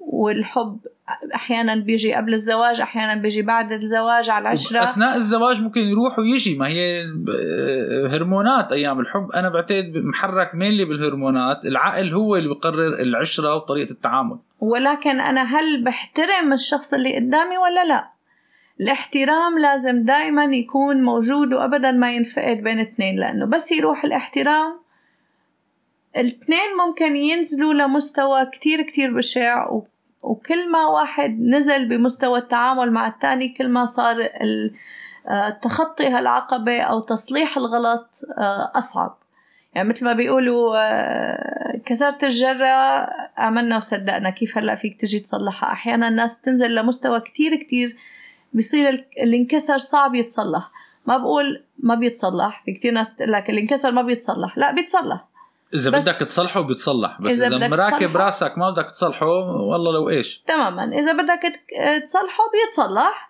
والحب 0.08 0.78
أحيانا 1.34 1.74
بيجي 1.74 2.14
قبل 2.14 2.34
الزواج 2.34 2.80
أحيانا 2.80 3.22
بيجي 3.22 3.42
بعد 3.42 3.72
الزواج 3.72 4.30
على 4.30 4.42
العشرة. 4.42 4.82
أثناء 4.82 5.16
الزواج 5.16 5.62
ممكن 5.62 5.80
يروح 5.80 6.18
ويجي 6.18 6.58
ما 6.58 6.68
هي 6.68 7.04
هرمونات 8.08 8.72
أيام 8.72 9.00
الحب. 9.00 9.30
أنا 9.30 9.48
بعتقد 9.48 9.92
محرك 9.96 10.54
مينلي 10.54 10.84
بالهرمونات 10.84 11.66
العقل 11.66 12.14
هو 12.14 12.36
اللي 12.36 12.48
بيقرر 12.48 13.00
العشرة 13.00 13.54
وطريقة 13.54 13.90
التعامل. 13.90 14.38
ولكن 14.60 15.20
أنا 15.20 15.42
هل 15.42 15.84
بحترم 15.84 16.52
الشخص 16.52 16.94
اللي 16.94 17.16
قدامي 17.16 17.58
ولا 17.58 17.84
لا؟ 17.84 18.08
الاحترام 18.80 19.58
لازم 19.58 20.04
دائما 20.04 20.44
يكون 20.44 21.02
موجود 21.02 21.52
وابدا 21.52 21.92
ما 21.92 22.12
ينفقد 22.12 22.56
بين 22.56 22.80
اثنين 22.80 23.16
لأنه 23.20 23.46
بس 23.46 23.72
يروح 23.72 24.04
الاحترام 24.04 24.80
الاثنين 26.16 26.76
ممكن 26.86 27.16
ينزلوا 27.16 27.74
لمستوى 27.74 28.46
كتير 28.46 28.82
كتير 28.82 29.16
بشع 29.16 29.68
وكل 30.22 30.70
ما 30.70 30.86
واحد 30.86 31.40
نزل 31.40 31.88
بمستوى 31.88 32.38
التعامل 32.38 32.92
مع 32.92 33.08
الثاني 33.08 33.48
كل 33.48 33.68
ما 33.68 33.86
صار 33.86 34.28
آه، 35.28 35.50
تخطي 35.50 36.06
هالعقبة 36.06 36.80
أو 36.80 37.00
تصليح 37.00 37.56
الغلط 37.56 38.08
آه، 38.38 38.72
أصعب. 38.74 39.18
يعني 39.74 39.88
مثل 39.88 40.04
ما 40.04 40.12
بيقولوا 40.12 40.76
آه، 40.76 41.80
كسرت 41.86 42.24
الجرة 42.24 43.08
آمنا 43.38 43.76
وصدقنا. 43.76 44.30
كيف 44.30 44.58
هلأ 44.58 44.74
فيك 44.74 45.00
تجي 45.00 45.20
تصلحها؟ 45.20 45.72
أحيانا 45.72 46.08
الناس 46.08 46.40
تنزل 46.40 46.74
لمستوى 46.74 47.20
كتير 47.20 47.56
كتير 47.56 47.96
بصير 48.54 49.06
اللي 49.22 49.36
انكسر 49.36 49.78
صعب 49.78 50.14
يتصلح. 50.14 50.70
ما 51.06 51.16
بقول 51.16 51.64
ما 51.78 51.94
بيتصلح 51.94 52.62
في 52.64 52.72
كتير 52.72 52.92
ناس 52.92 53.16
تقول 53.16 53.32
لك 53.32 53.50
اللي 53.50 53.60
انكسر 53.60 53.92
ما 53.92 54.02
بيتصلح. 54.02 54.58
لا 54.58 54.72
بيتصلح. 54.72 55.27
إذا 55.74 55.90
بدك 55.90 56.16
تصلحه 56.16 56.60
بيتصلح 56.60 57.20
بس 57.20 57.32
إذا, 57.32 57.56
إذا 57.56 57.68
مراكب 57.68 58.16
راسك 58.16 58.58
ما 58.58 58.70
بدك 58.70 58.90
تصلحه 58.90 59.26
والله 59.26 59.92
لو 59.92 60.10
إيش؟ 60.10 60.42
تماما. 60.46 60.84
إذا 60.84 61.12
بدك 61.12 61.60
تصلحه 62.06 62.44
بيتصلح 62.52 63.28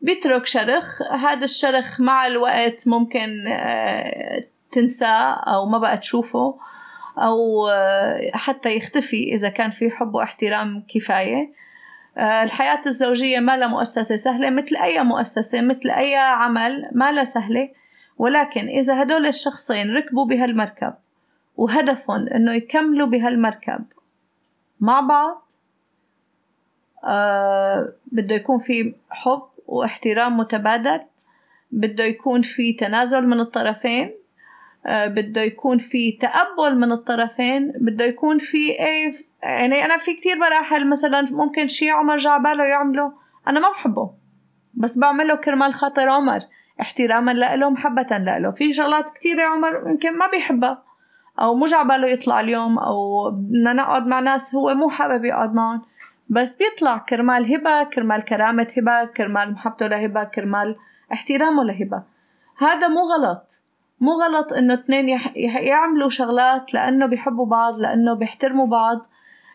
بيترك 0.00 0.46
شرخ. 0.46 1.02
هذا 1.02 1.44
الشرخ 1.44 2.00
مع 2.00 2.26
الوقت 2.26 2.88
ممكن 2.88 3.46
آه، 3.48 4.44
تنساه 4.72 5.32
أو 5.32 5.66
ما 5.66 5.78
بقى 5.78 5.98
تشوفه 5.98 6.58
أو 7.18 7.68
آه، 7.68 8.30
حتى 8.34 8.76
يختفي 8.76 9.32
إذا 9.34 9.48
كان 9.48 9.70
في 9.70 9.90
حب 9.90 10.14
واحترام 10.14 10.86
كفاية. 10.88 11.52
آه، 12.18 12.42
الحياة 12.42 12.82
الزوجية 12.86 13.38
ما 13.38 13.56
لها 13.56 13.68
مؤسسة 13.68 14.16
سهلة 14.16 14.50
مثل 14.50 14.76
أي 14.76 15.02
مؤسسة 15.02 15.60
مثل 15.60 15.90
أي 15.90 16.14
عمل 16.16 16.90
ما 16.92 17.12
لها 17.12 17.24
سهلة. 17.24 17.68
ولكن 18.18 18.68
إذا 18.68 19.02
هدول 19.02 19.26
الشخصين 19.26 19.96
ركبوا 19.96 20.26
بهالمركب 20.26 20.94
وهدفهم 21.56 22.28
إنه 22.28 22.52
يكملوا 22.52 23.06
بهالمركب. 23.06 23.84
مع 24.80 25.00
بعض 25.00 25.50
آه 27.04 27.92
بده 28.12 28.34
يكون 28.34 28.58
في 28.58 28.94
حب 29.10 29.42
واحترام 29.66 30.36
متبادل 30.36 31.00
بده 31.70 32.04
يكون 32.04 32.42
في 32.42 32.72
تنازل 32.72 33.26
من 33.26 33.40
الطرفين 33.40 34.14
آه 34.86 35.06
بده 35.06 35.40
يكون 35.40 35.78
في 35.78 36.12
تقبل 36.12 36.78
من 36.78 36.92
الطرفين 36.92 37.72
بده 37.80 38.04
يكون 38.04 38.38
في 38.38 38.70
إيه 38.70 39.12
يعني 39.42 39.84
أنا 39.84 39.96
في 39.96 40.14
كتير 40.14 40.36
مراحل 40.36 40.88
مثلا 40.88 41.20
ممكن 41.30 41.66
شي 41.66 41.90
عمر 41.90 42.16
جا 42.16 42.36
باله 42.36 42.64
يعمله 42.64 43.12
أنا 43.48 43.60
ما 43.60 43.70
بحبه 43.70 44.10
بس 44.74 44.98
بعمله 44.98 45.34
كرمال 45.34 45.74
خاطر 45.74 46.08
عمر 46.08 46.40
احتراما 46.80 47.30
لإله 47.30 47.70
محبة 47.70 48.18
لإله. 48.18 48.50
في 48.50 48.72
شغلات 48.72 49.10
كتيرة 49.10 49.42
عمر 49.42 49.82
يمكن 49.90 50.18
ما 50.18 50.26
بيحبها. 50.26 50.82
أو 51.40 51.54
مو 51.54 51.66
جعباله 51.66 52.08
يطلع 52.08 52.40
اليوم 52.40 52.78
أو 52.78 53.30
بدنا 53.30 53.72
نقعد 53.72 54.06
مع 54.06 54.20
ناس 54.20 54.54
هو 54.54 54.74
مو 54.74 54.90
حابب 54.90 55.24
يقعد 55.24 55.54
معهم. 55.54 55.82
بس 56.28 56.58
بيطلع 56.58 56.98
كرمال 56.98 57.54
هبة 57.54 57.84
كرمال 57.84 58.24
كرامة 58.24 58.66
هبة 58.78 59.04
كرمال 59.04 59.52
محبته 59.52 59.86
لهبة 59.86 60.24
كرمال 60.24 60.76
احترامه 61.12 61.64
لهبة. 61.64 62.02
هذا 62.58 62.88
مو 62.88 63.00
غلط. 63.00 63.60
مو 64.00 64.12
غلط 64.12 64.52
إنه 64.52 64.74
اثنين 64.74 65.20
يعملوا 65.36 66.08
شغلات 66.08 66.74
لأنه 66.74 67.06
بيحبوا 67.06 67.46
بعض 67.46 67.78
لأنه 67.78 68.14
بيحترموا 68.14 68.66
بعض. 68.66 69.06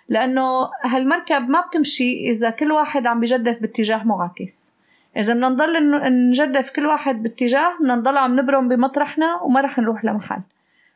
لأنه 0.10 0.70
هالمركب 0.84 1.50
ما 1.50 1.62
بتمشي 1.62 2.30
إذا 2.32 2.50
كل 2.50 2.72
واحد 2.72 3.08
عم 3.08 3.20
بجدف 3.20 3.62
باتجاه 3.62 4.04
معاكس. 4.04 4.70
إذا 5.18 5.34
بدنا 5.34 5.50
نضل 5.50 6.00
نجدف 6.30 6.72
كل 6.72 6.86
واحد 6.86 7.24
باتجاه 7.24 7.78
بدنا 7.80 7.96
نضل 7.96 8.18
عم 8.18 8.40
نبرم 8.40 8.70
بمطرحنا 8.70 9.42
وما 9.42 9.62
رح 9.62 9.80
نروح 9.80 10.06
لمحل. 10.06 10.42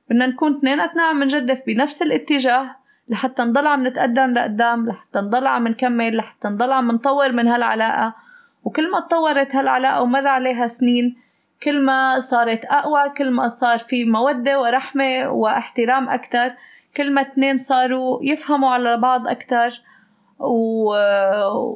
بدنا 0.10 0.26
نكون 0.26 0.58
اثنيناتنا 0.58 1.04
عم 1.04 1.24
نجدف 1.24 1.62
بنفس 1.68 2.02
الاتجاه 2.02 2.76
لحتى 3.08 3.42
نضل 3.42 3.68
عم 3.68 3.88
نتقدم 3.88 4.34
لقدام 4.34 4.88
لحتى 4.88 5.20
نضل 5.20 5.48
عم 5.48 5.68
نكمل 5.68 6.18
لحتى 6.18 6.48
نضل 6.48 6.72
عم 6.72 6.92
نطور 6.92 7.32
من 7.32 7.48
هالعلاقة. 7.48 8.14
وكل 8.64 8.92
ما 8.92 9.00
تطورت 9.00 9.56
هالعلاقة 9.56 10.02
ومر 10.02 10.28
عليها 10.28 10.68
سنين 10.68 11.18
كل 11.64 11.82
ما 11.82 12.20
صارت 12.20 12.66
أقوى 12.66 13.10
كل 13.18 13.32
ما 13.32 13.50
صار 13.50 13.80
في 13.80 14.06
مودة 14.06 14.62
ورحمة 14.62 15.30
واحترام 15.30 16.10
أكتر 16.10 16.52
كل 16.98 17.14
ما 17.14 17.22
اثنين 17.22 17.58
صاروا 17.58 18.20
يفهموا 18.24 18.70
على 18.70 18.98
بعض 18.98 19.28
أكتر 19.28 19.82
و... 20.40 20.94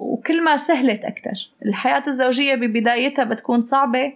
وكل 0.02 0.44
ما 0.44 0.58
سهلت 0.58 1.06
أكتر. 1.06 1.52
الحياة 1.66 2.04
الزوجية 2.08 2.56
ببدايتها 2.56 3.26
بتكون 3.26 3.62
صعبة 3.62 4.14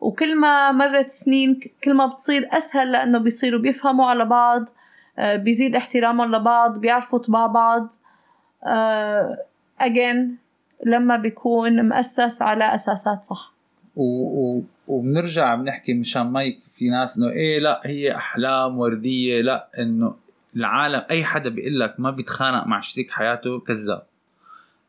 وكل 0.00 0.36
ما 0.36 0.72
مرت 0.72 1.10
سنين 1.10 1.60
كل 1.84 1.94
ما 1.94 2.06
بتصير 2.06 2.48
أسهل 2.52 2.92
لأنه 2.92 3.18
بيصيروا 3.18 3.60
بيفهموا 3.60 4.06
على 4.06 4.24
بعض 4.24 4.68
آه، 5.18 5.36
بيزيد 5.36 5.74
احترامهم 5.74 6.34
لبعض 6.34 6.78
بيعرفوا 6.78 7.18
طباع 7.18 7.46
بعض. 7.46 7.88
أجين 9.80 10.36
آه، 10.84 10.88
لما 10.88 11.16
بيكون 11.16 11.88
مؤسس 11.88 12.42
على 12.42 12.74
أساسات 12.74 13.24
صح. 13.24 13.52
و... 13.96 14.02
و... 14.02 14.62
وبنرجع 14.88 15.54
بنحكي 15.54 15.94
مشان 15.94 16.22
ما 16.22 16.52
في 16.78 16.88
ناس 16.88 17.18
إنه 17.18 17.28
إيه 17.28 17.58
لا 17.58 17.80
هي 17.84 18.16
أحلام 18.16 18.78
وردية 18.78 19.42
لا 19.42 19.68
إنه 19.78 20.14
العالم 20.56 21.04
أي 21.10 21.24
حدا 21.24 21.48
بيقول 21.48 21.80
لك 21.80 21.94
ما 21.98 22.10
بيتخانق 22.10 22.66
مع 22.66 22.80
شريك 22.80 23.10
حياته 23.10 23.60
كذاب. 23.60 24.02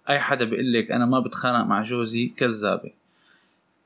أي 0.09 0.20
حدا 0.20 0.45
بيقول 0.45 0.74
لك 0.74 0.91
أنا 0.91 1.05
ما 1.05 1.20
بتخانق 1.20 1.66
مع 1.66 1.82
جوزي 1.82 2.28
كذابة. 2.38 2.91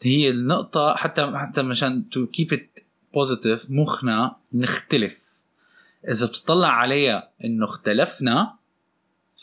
هي 0.03 0.29
النقطة 0.29 0.95
حتى 0.95 1.31
حتى 1.35 1.61
مشان 1.61 2.09
to 2.09 2.25
keep 2.25 2.53
it 2.53 2.79
positive 3.13 3.71
مخنا 3.71 4.35
نختلف. 4.53 5.17
إذا 6.11 6.25
بتطلع 6.25 6.67
عليها 6.67 7.29
إنه 7.45 7.65
اختلفنا 7.65 8.53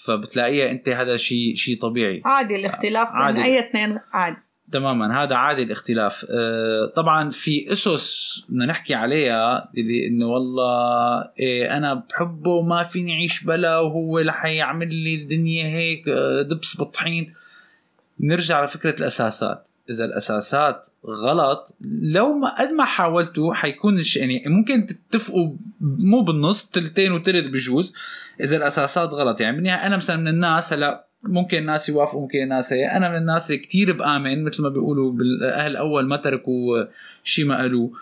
فبتلاقيها 0.04 0.70
أنت 0.70 0.88
هذا 0.88 1.16
شيء 1.16 1.54
شيء 1.54 1.80
طبيعي. 1.80 2.22
عادي 2.24 2.56
الاختلاف 2.56 3.08
عادي. 3.08 3.36
بين 3.36 3.46
أي 3.46 3.58
اثنين 3.58 3.98
عادي. 4.12 4.36
تماما 4.72 5.22
هذا 5.22 5.34
عادي 5.34 5.62
الاختلاف. 5.62 6.26
آه، 6.30 6.92
طبعا 6.96 7.30
في 7.30 7.72
أسس 7.72 8.44
بدنا 8.48 8.66
نحكي 8.66 8.94
عليها 8.94 9.70
اللي 9.76 10.06
إنه 10.06 10.26
والله 10.26 11.22
إيه 11.38 11.76
أنا 11.76 11.94
بحبه 11.94 12.50
وما 12.50 12.84
فيني 12.84 13.12
أعيش 13.12 13.44
بلا 13.44 13.78
وهو 13.78 14.18
رح 14.18 14.44
يعمل 14.44 14.94
لي 14.94 15.14
الدنيا 15.14 15.66
هيك 15.66 16.08
آه، 16.08 16.42
دبس 16.42 16.80
بطحين. 16.80 17.34
نرجع 18.20 18.64
لفكرة 18.64 18.98
الأساسات. 19.00 19.66
إذا 19.92 20.04
الأساسات 20.04 20.88
غلط 21.06 21.76
لو 22.02 22.32
ما 22.32 22.60
قد 22.60 22.70
ما 22.70 22.84
حاولتوا 22.84 23.54
حيكون 23.54 24.02
يعني 24.16 24.44
ممكن 24.46 24.86
تتفقوا 24.86 25.52
مو 25.80 26.20
بالنص 26.20 26.70
تلتين 26.70 27.12
وتلت 27.12 27.52
بجوز 27.52 27.94
إذا 28.40 28.56
الأساسات 28.56 29.08
غلط. 29.08 29.40
يعني 29.40 29.56
بالنهاية 29.56 29.86
أنا 29.86 29.96
مثلا 29.96 30.16
من 30.16 30.28
الناس 30.28 30.72
هلأ 30.72 31.06
ممكن 31.22 31.58
الناس 31.58 31.88
يوافقوا 31.88 32.22
ممكن 32.22 32.42
الناس 32.42 32.72
هي. 32.72 32.86
أنا 32.86 33.08
من 33.10 33.16
الناس 33.16 33.52
كتير 33.52 33.92
بآمن 33.92 34.44
مثل 34.44 34.62
ما 34.62 34.68
بيقولوا 34.68 35.12
بالأهل 35.12 35.76
أول 35.76 36.06
ما 36.06 36.16
تركوا 36.16 36.84
شيء 37.24 37.44
ما 37.44 37.56
قالوه. 37.56 37.92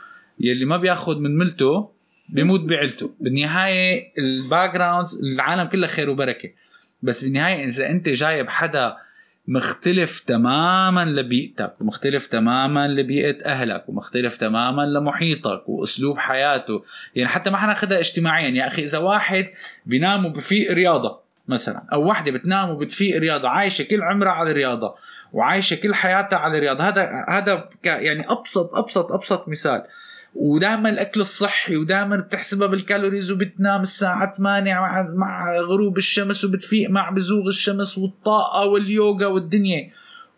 يلي 0.41 0.65
ما 0.65 0.77
بياخذ 0.77 1.19
من 1.19 1.39
ملته 1.39 1.91
بيموت 2.29 2.61
بعيلته. 2.61 3.11
بالنهاية 3.21 4.13
ال 4.19 4.75
background 4.75 5.09
العالم 5.23 5.69
كلها 5.69 5.89
خير 5.89 6.11
وبركة. 6.11 6.51
بس 7.03 7.25
بالنهاية 7.25 7.67
إذا 7.67 7.91
أنت 7.91 8.09
جايب 8.09 8.49
حدا 8.49 8.97
مختلف 9.51 10.21
تماما 10.21 11.05
لبيئتك 11.05 11.75
ومختلف 11.81 12.27
تماما 12.27 12.89
لبيئة 12.89 13.45
أهلك 13.45 13.89
ومختلف 13.89 14.37
تماما 14.37 14.83
لمحيطك 14.83 15.69
وأسلوب 15.69 16.19
حياته. 16.19 16.85
يعني 17.15 17.29
حتى 17.29 17.51
ما 17.51 17.57
حناخدها 17.57 17.99
اجتماعيا. 17.99 18.49
يا 18.49 18.67
أخي 18.67 18.85
إذا 18.85 18.99
واحد 18.99 19.47
بينام 19.87 20.27
وبفيق 20.27 20.73
رياضة 20.73 21.21
مثلا 21.49 21.83
أو 21.93 22.09
وحدة 22.09 22.31
بتنام 22.31 22.71
وبتفيق 22.71 23.19
رياضة 23.19 23.49
عايشة 23.49 23.83
كل 23.83 24.03
عمرها 24.03 24.33
على 24.33 24.51
الرياضه 24.51 24.95
وعايشة 25.33 25.75
كل 25.75 25.95
حياتها 25.95 26.39
على 26.39 26.59
الرياضه 26.59 26.89
هذا 26.89 27.25
هذا 27.29 27.69
يعني 27.85 28.31
أبسط 28.31 28.75
أبسط 28.75 29.13
أبسط 29.13 29.49
مثال. 29.49 29.85
ودائما 30.35 30.91
الأكل 30.91 31.21
الصحي 31.21 31.77
ودائما 31.77 32.17
بتحسبها 32.17 32.67
بالكالوريز 32.67 33.31
وبتنام 33.31 33.83
الساعة 33.83 34.37
8 34.37 34.75
مع, 34.75 35.09
مع 35.15 35.57
غروب 35.57 35.99
الشمس 35.99 36.45
وبتفيق 36.45 36.91
مع 36.91 37.11
بزوغ 37.11 37.49
الشمس 37.49 37.99
والطاقة 37.99 38.67
واليوغا 38.67 39.27
والدنيا. 39.27 39.91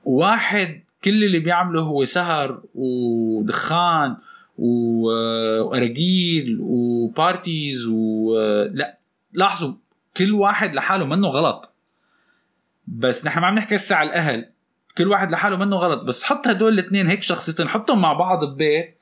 واحد 0.05 0.83
كل 1.05 1.25
اللي 1.25 1.39
بيعمله 1.39 1.81
هو 1.81 2.05
سهر 2.05 2.63
ودخان 2.75 4.17
وأراجيل 4.59 6.59
وبارتيز 6.61 7.87
ولا 7.87 8.99
لاحظوا 9.33 9.75
كل 10.17 10.33
واحد 10.33 10.75
لحاله 10.75 11.05
منه 11.05 11.29
غلط. 11.29 11.75
بس 12.87 13.27
نحن 13.27 13.41
ما 13.41 13.47
عم 13.47 13.55
نحكي 13.55 13.75
هسه 13.75 13.97
على 13.97 14.09
الأهل 14.09 14.49
كل 14.99 15.09
واحد 15.09 15.31
لحاله 15.31 15.57
منه 15.57 15.77
غلط. 15.77 16.05
بس 16.05 16.25
حط 16.25 16.49
هدول 16.49 16.73
الاثنين 16.73 17.07
هيك 17.07 17.23
شخصيتين 17.23 17.69
حطهم 17.69 18.01
مع 18.01 18.13
بعض 18.13 18.45
ببيت 18.45 18.99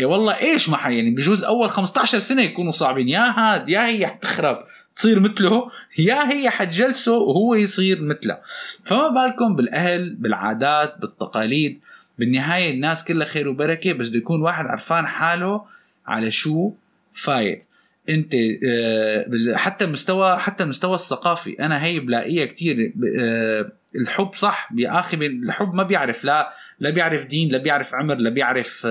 إيه 0.00 0.06
والله 0.06 0.40
إيش 0.40 0.68
ما 0.68 0.78
يعني 0.78 1.10
بجوز 1.10 1.44
أول 1.44 1.70
15 1.70 2.18
سنة 2.18 2.42
يكونوا 2.42 2.72
صعبين. 2.72 3.08
يا 3.08 3.34
هاد 3.38 3.68
يا 3.68 3.86
هي 3.86 4.06
حتخرب 4.06 4.64
تصير 4.96 5.20
مثله 5.20 5.70
يا 5.98 6.30
هي 6.32 6.50
حتجلسه 6.50 7.12
وهو 7.12 7.54
يصير 7.54 8.02
مثله. 8.02 8.38
فما 8.84 9.08
بالكم 9.08 9.56
بالأهل 9.56 10.14
بالعادات 10.14 10.98
بالتقاليد. 11.00 11.80
بالنهاية 12.18 12.74
الناس 12.74 13.04
كلها 13.04 13.26
خير 13.26 13.48
وبركة 13.48 13.92
بس 13.92 14.08
بده 14.08 14.18
يكون 14.18 14.42
واحد 14.42 14.66
عرفان 14.66 15.06
حاله 15.06 15.64
على 16.06 16.30
شو 16.30 16.72
فايت 17.12 17.64
انت 18.08 18.34
آه، 18.64 19.54
حتى 19.54 19.86
مستوى 19.86 20.38
حتى 20.38 20.64
المستوى 20.64 20.94
الثقافي. 20.94 21.52
أنا 21.60 21.84
هي 21.84 22.00
بلاقيها 22.00 22.46
كثير 22.46 22.92
آه، 23.18 23.72
الحب 23.96 24.34
صح 24.34 24.68
يا 24.76 24.98
أخي 24.98 25.16
الحب 25.26 25.74
ما 25.74 25.82
بيعرف 25.82 26.24
لا 26.24 26.52
لا 26.80 26.90
بيعرف 26.90 27.26
دين 27.26 27.52
لا 27.52 27.58
بيعرف 27.58 27.94
عمر 27.94 28.14
لا 28.14 28.30
بيعرف 28.30 28.86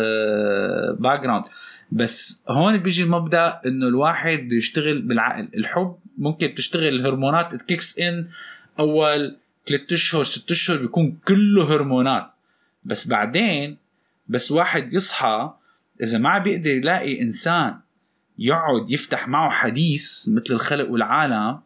back 1.00 1.20
آه، 1.20 1.24
ground 1.24 1.44
بس 1.92 2.44
هون 2.50 2.78
بيجي 2.78 3.04
المبدا 3.04 3.62
إنه 3.66 3.88
الواحد 3.88 4.40
بده 4.40 4.56
يشتغل 4.56 5.02
بالعقل. 5.02 5.50
الحب 5.56 5.96
ممكن 6.18 6.56
تشتغل 6.56 6.88
الهرمونات 6.88 7.56
it 7.56 7.68
kicks 7.68 8.00
in 8.00 8.28
أول 8.80 9.38
ثلاث 9.68 9.94
أشهر 9.94 10.24
ست 10.24 10.52
أشهر 10.52 10.78
بيكون 10.78 11.18
كله 11.28 11.76
هرمونات. 11.76 12.30
بس 12.86 13.08
بعدين 13.08 13.78
بس 14.28 14.52
واحد 14.52 14.94
يصحى 14.94 15.54
إذا 16.04 16.18
ما 16.18 16.38
بيقدر 16.38 16.70
يلاقي 16.70 17.22
إنسان 17.22 17.76
يقعد 18.40 18.92
يفتح 18.92 19.28
معه 19.28 19.50
حديث 19.50 20.30
مثل 20.30 20.54
الخلق 20.54 20.90
والعالم 20.90 21.60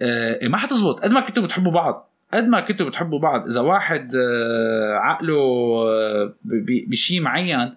آه 0.00 0.48
ما 0.48 0.56
حتزبط. 0.56 1.00
قد 1.00 1.10
ما 1.10 1.20
كنتوا 1.20 1.44
بتحبوا 1.44 1.72
بعض. 1.72 2.10
قد 2.34 2.48
ما 2.48 2.60
كنتوا 2.60 2.88
بتحبوا 2.88 3.18
بعض. 3.18 3.46
إذا 3.46 3.60
واحد 3.60 4.16
آه 4.16 4.94
عقله 4.94 5.34
آه 5.88 6.32
بشيء 6.88 7.20
معين 7.20 7.74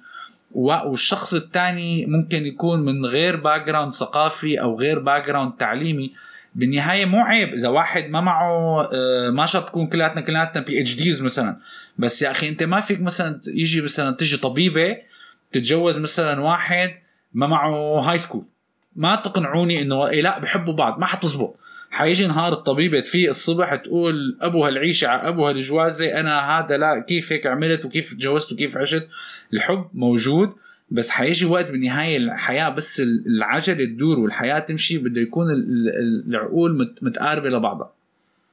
والشخص 0.51 1.33
الثاني 1.33 2.05
ممكن 2.05 2.45
يكون 2.45 2.79
من 2.79 3.05
غير 3.05 3.35
background 3.35 3.93
ثقافي 3.93 4.61
أو 4.61 4.79
غير 4.79 4.99
background 4.99 5.53
تعليمي 5.59 6.11
بالنهاية 6.55 7.05
مو 7.05 7.19
عيب. 7.19 7.53
إذا 7.53 7.67
واحد 7.67 8.09
ما 8.09 8.21
معه 8.21 8.89
ما 9.29 9.45
شرط 9.45 9.67
تكون 9.67 9.87
كلياتنا 9.87 10.21
كلياتنا 10.21 10.61
PhDs 10.61 11.23
مثلا. 11.23 11.57
بس 11.97 12.21
يا 12.21 12.31
أخي 12.31 12.49
أنت 12.49 12.63
ما 12.63 12.81
فيك 12.81 13.01
مثلا 13.01 13.41
يجي 13.47 13.81
مثلا 13.81 14.15
تجي 14.15 14.37
طبيبة 14.37 14.97
تتجوز 15.51 15.99
مثلا 15.99 16.41
واحد 16.41 16.91
ما 17.33 17.47
معه 17.47 17.99
high 17.99 18.17
school 18.17 18.43
ما 18.95 19.15
تقنعوني 19.15 19.81
إنه 19.81 20.07
إيه 20.07 20.21
لا 20.21 20.39
بحبوا 20.39 20.73
بعض. 20.73 20.99
ما 20.99 21.05
حتزبط 21.05 21.55
حيجي 21.91 22.27
نهار 22.27 22.53
الطبيبه 22.53 22.99
تفيق 22.99 23.29
الصبح 23.29 23.75
تقول 23.75 24.37
ابو 24.41 24.65
هالعيشه 24.65 25.07
على 25.07 25.29
ابو 25.29 25.47
هالجوازه 25.47 26.19
أنا 26.19 26.59
هذا 26.59 26.77
لا 26.77 27.05
كيف 27.07 27.31
هيك 27.31 27.47
عملت 27.47 27.85
وكيف 27.85 28.13
تجوزت 28.13 28.51
وكيف 28.53 28.77
عشت. 28.77 29.07
الحب 29.53 29.87
موجود 29.93 30.53
بس 30.89 31.09
حيجي 31.09 31.45
وقت 31.45 31.71
بالنهاية 31.71 32.17
الحياة 32.17 32.69
بس 32.69 33.01
العجله 33.27 33.85
تدور 33.85 34.19
والحياة 34.19 34.59
تمشي 34.59 34.97
بده 34.97 35.21
يكون 35.21 35.45
العقول 36.27 36.93
متقاربة 37.01 37.49
لبعضها. 37.49 37.91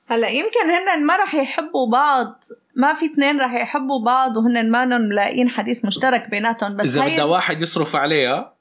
هلأ 0.07 0.29
يمكن 0.29 0.71
هن 0.71 1.07
ما 1.07 1.17
رح 1.17 1.35
يحبوا 1.35 1.91
بعض 1.93 2.45
ما 2.77 2.95
في 2.95 3.07
اثنين 3.07 3.41
رح 3.41 3.55
يحبوا 3.55 4.05
بعض 4.05 4.37
وهن 4.37 4.71
ما 4.71 4.85
ملاقيين 4.85 5.49
حديث 5.49 5.85
مشترك 5.85 6.31
بيناتهم 6.31 6.77
بس 6.77 6.97
إذا 6.97 7.07
بدها 7.07 7.25
واحد 7.25 7.63
يصرف 7.63 7.97
عليها 7.97 8.58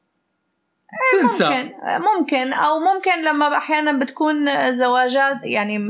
تنسى. 1.22 1.50
ممكن. 1.50 1.74
ممكن. 2.20 2.54
أو 2.54 2.80
ممكن 2.80 3.22
لما 3.26 3.58
أحيانا 3.58 3.92
بتكون 3.92 4.72
زواجات 4.72 5.38
يعني 5.44 5.90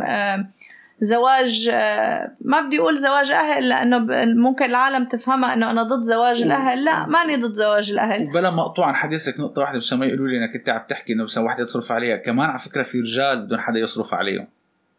زواج 0.99 1.69
آه، 1.73 2.31
ما 2.41 2.61
بدي 2.61 2.79
أقول 2.79 2.97
زواج 2.97 3.31
أهل 3.31 3.69
لأنه 3.69 3.97
ممكن 4.25 4.65
العالم 4.65 5.05
تفهمها 5.05 5.53
إنه 5.53 5.71
أنا 5.71 5.83
ضد 5.83 6.03
زواج 6.03 6.41
الأهل. 6.41 6.83
لا 6.83 7.05
ماني 7.05 7.35
ضد 7.35 7.53
زواج 7.53 7.91
الأهل. 7.91 8.27
وبلا 8.27 8.51
مقطوع 8.51 8.87
عن 8.87 8.95
حديثك 8.95 9.39
نقطة 9.39 9.61
واحدة 9.61 9.77
بس 9.77 9.93
ما 9.93 10.05
يقولوا 10.05 10.27
لي 10.27 10.37
إنك 10.37 10.55
أنت 10.55 10.69
عم 10.69 10.81
تحكي 10.89 11.13
إنه 11.13 11.23
بس 11.23 11.37
وحده 11.37 11.63
يصرف 11.63 11.91
عليها. 11.91 12.17
كمان 12.17 12.49
على 12.49 12.59
فكرة 12.59 12.83
في 12.83 12.99
رجال 12.99 13.45
بدون 13.45 13.61
حدا 13.61 13.79
يصرف 13.79 14.13
عليهم. 14.13 14.47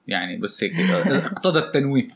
يعني 0.06 0.36
بس 0.36 0.64
هيك 0.64 0.72
اقتضى 1.06 1.58
التنويه. 1.58 2.08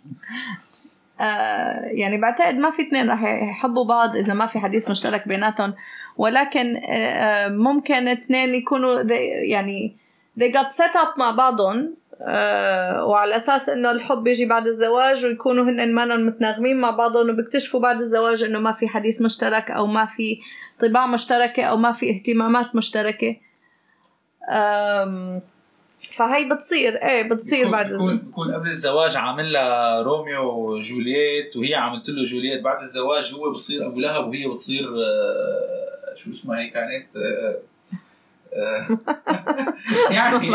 آه 1.20 1.80
يعني 1.84 2.18
بعتقد 2.18 2.54
ما 2.54 2.70
في 2.70 2.82
اثنين 2.82 3.10
رح 3.10 3.22
يحبوا 3.22 3.84
بعض 3.84 4.16
إذا 4.16 4.34
ما 4.34 4.46
في 4.46 4.58
حديث 4.58 4.90
مشترك 4.90 5.28
بيناتهم. 5.28 5.74
ولكن 6.16 6.76
آه 6.76 7.48
ممكن 7.48 8.08
اثنين 8.08 8.54
يكونوا 8.54 9.00
يعني 9.48 9.96
they 10.40 10.52
got 10.52 10.72
set 10.72 10.94
up 10.94 11.18
مع 11.18 11.30
بعضهم 11.30 11.94
آه 12.22 13.04
وعلى 13.04 13.36
أساس 13.36 13.68
إنه 13.68 13.90
الحب 13.90 14.22
بيجي 14.22 14.46
بعد 14.46 14.66
الزواج 14.66 15.24
ويكونوا 15.24 15.64
هن 15.64 15.92
مانن 15.94 16.26
متناغمين 16.26 16.76
مع 16.76 16.90
بعضهم 16.90 17.30
وبيكتشفوا 17.30 17.80
بعد 17.80 17.96
الزواج 18.00 18.42
إنه 18.42 18.58
ما 18.58 18.72
في 18.72 18.88
حديث 18.88 19.22
مشترك 19.22 19.70
أو 19.70 19.86
ما 19.86 20.06
في 20.06 20.38
طباع 20.80 21.06
مشتركة 21.06 21.62
أو 21.62 21.76
ما 21.76 21.92
في 21.92 22.10
اهتمامات 22.10 22.76
مشتركة. 22.76 23.36
فهي 26.12 26.48
بتصير 26.50 26.96
إيه 26.96 27.28
بتصير 27.30 27.70
بعد 27.70 27.92
بكون 27.92 28.16
بكون 28.16 28.54
قبل 28.54 28.66
الزواج 28.66 29.16
عامل 29.16 29.52
لها 29.52 30.02
روميو 30.02 30.42
وجولييت 30.42 31.56
وهي 31.56 31.74
عملت 31.74 32.08
له 32.08 32.24
جولييت. 32.24 32.62
بعد 32.62 32.80
الزواج 32.80 33.34
هو 33.34 33.52
بصير 33.52 33.86
أبو 33.86 34.00
لهب 34.00 34.28
وهي 34.28 34.48
بتصير 34.48 34.88
آه 34.88 35.91
شو 36.16 36.30
اسمها 36.30 36.60
هي 36.60 36.70
كانت؟ 36.70 37.06
آه 37.16 37.58
آه 38.54 38.98
يعني 40.16 40.52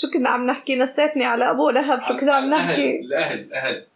شو 0.00 0.10
كنا 0.10 0.28
عم 0.28 0.46
نحكي؟ 0.46 0.76
نسيتني 0.76 1.24
على 1.24 1.50
ابو 1.50 1.70
لهب. 1.70 2.02
شو 2.02 2.16
كنا 2.16 2.34
عم 2.34 2.50
نحكي؟ 2.50 3.00
الأهل 3.00 3.40
الأهل. 3.40 3.86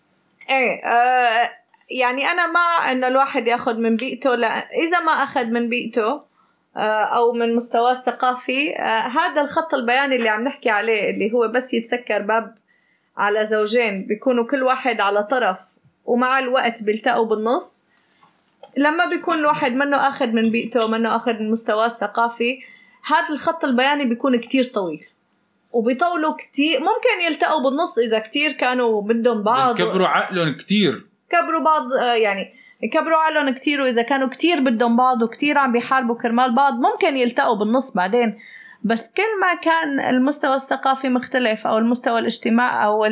إيه 0.50 0.84
آه 0.84 1.50
يعني 1.90 2.26
أنا 2.26 2.46
مع 2.46 2.92
إنه 2.92 3.06
الواحد 3.06 3.46
يأخذ 3.46 3.78
من 3.78 3.96
بيئته. 3.96 4.34
لا 4.34 4.48
إذا 4.58 5.00
ما 5.00 5.12
أخذ 5.12 5.44
من 5.44 5.68
بيئته 5.68 6.22
آه 6.76 7.04
أو 7.04 7.32
من 7.32 7.56
مستواه 7.56 7.92
الثقافي 7.92 8.76
آه 8.76 9.00
هذا 9.00 9.40
الخط 9.40 9.74
البياني 9.74 10.16
اللي 10.16 10.28
عم 10.28 10.44
نحكي 10.44 10.70
عليه 10.70 11.10
اللي 11.10 11.32
هو 11.32 11.48
بس 11.48 11.74
يتسكر 11.74 12.22
باب 12.22 12.54
على 13.16 13.44
زوجين. 13.44 14.06
بيكونوا 14.06 14.46
كل 14.46 14.62
واحد 14.62 15.00
على 15.00 15.22
طرف 15.22 15.60
ومع 16.04 16.38
الوقت 16.38 16.82
بيلتقوا 16.82 17.26
بالنص. 17.26 17.84
لما 18.76 19.06
بيكون 19.06 19.34
الواحد 19.34 19.72
منه 19.72 20.08
آخذ 20.08 20.26
من 20.26 20.50
بيئته 20.50 20.84
ومنه 20.84 21.16
آخذ 21.16 21.32
من 21.32 21.50
مستواه 21.50 21.86
الثقافي 21.86 22.58
هذا 23.06 23.28
الخط 23.30 23.64
البياني 23.64 24.04
بيكون 24.04 24.36
كتير 24.36 24.64
طويل. 24.64 25.04
وبيطولوا 25.72 26.34
كتير 26.36 26.80
ممكن 26.80 27.26
يلتقوا 27.26 27.62
بالنص 27.62 27.98
إذا 27.98 28.18
كتير 28.18 28.52
كانوا 28.52 29.02
بدهم 29.02 29.42
بعض. 29.42 29.78
كبروا 29.78 30.06
عقلهم 30.06 30.56
كتير. 30.56 31.06
كبروا 31.30 31.64
بعض 31.64 31.92
آه، 31.92 32.14
يعني 32.14 32.54
كبروا 32.92 33.18
عقلهم 33.18 33.50
كتير 33.50 33.80
وإذا 33.80 34.02
كانوا 34.02 34.28
كتير 34.28 34.60
بدهم 34.60 34.96
بعض 34.96 35.22
وكتير 35.22 35.58
عم 35.58 35.72
بيحاربوا 35.72 36.14
كرمال 36.14 36.54
بعض 36.54 36.72
ممكن 36.74 37.16
يلتقوا 37.16 37.56
بالنص 37.56 37.94
بعدين. 37.94 38.36
بس 38.84 39.12
كل 39.12 39.40
ما 39.40 39.54
كان 39.54 40.00
المستوى 40.00 40.54
الثقافي 40.54 41.08
مختلف 41.08 41.66
أو 41.66 41.78
المستوى 41.78 42.18
الاجتماعي 42.18 42.86
أو 42.86 43.04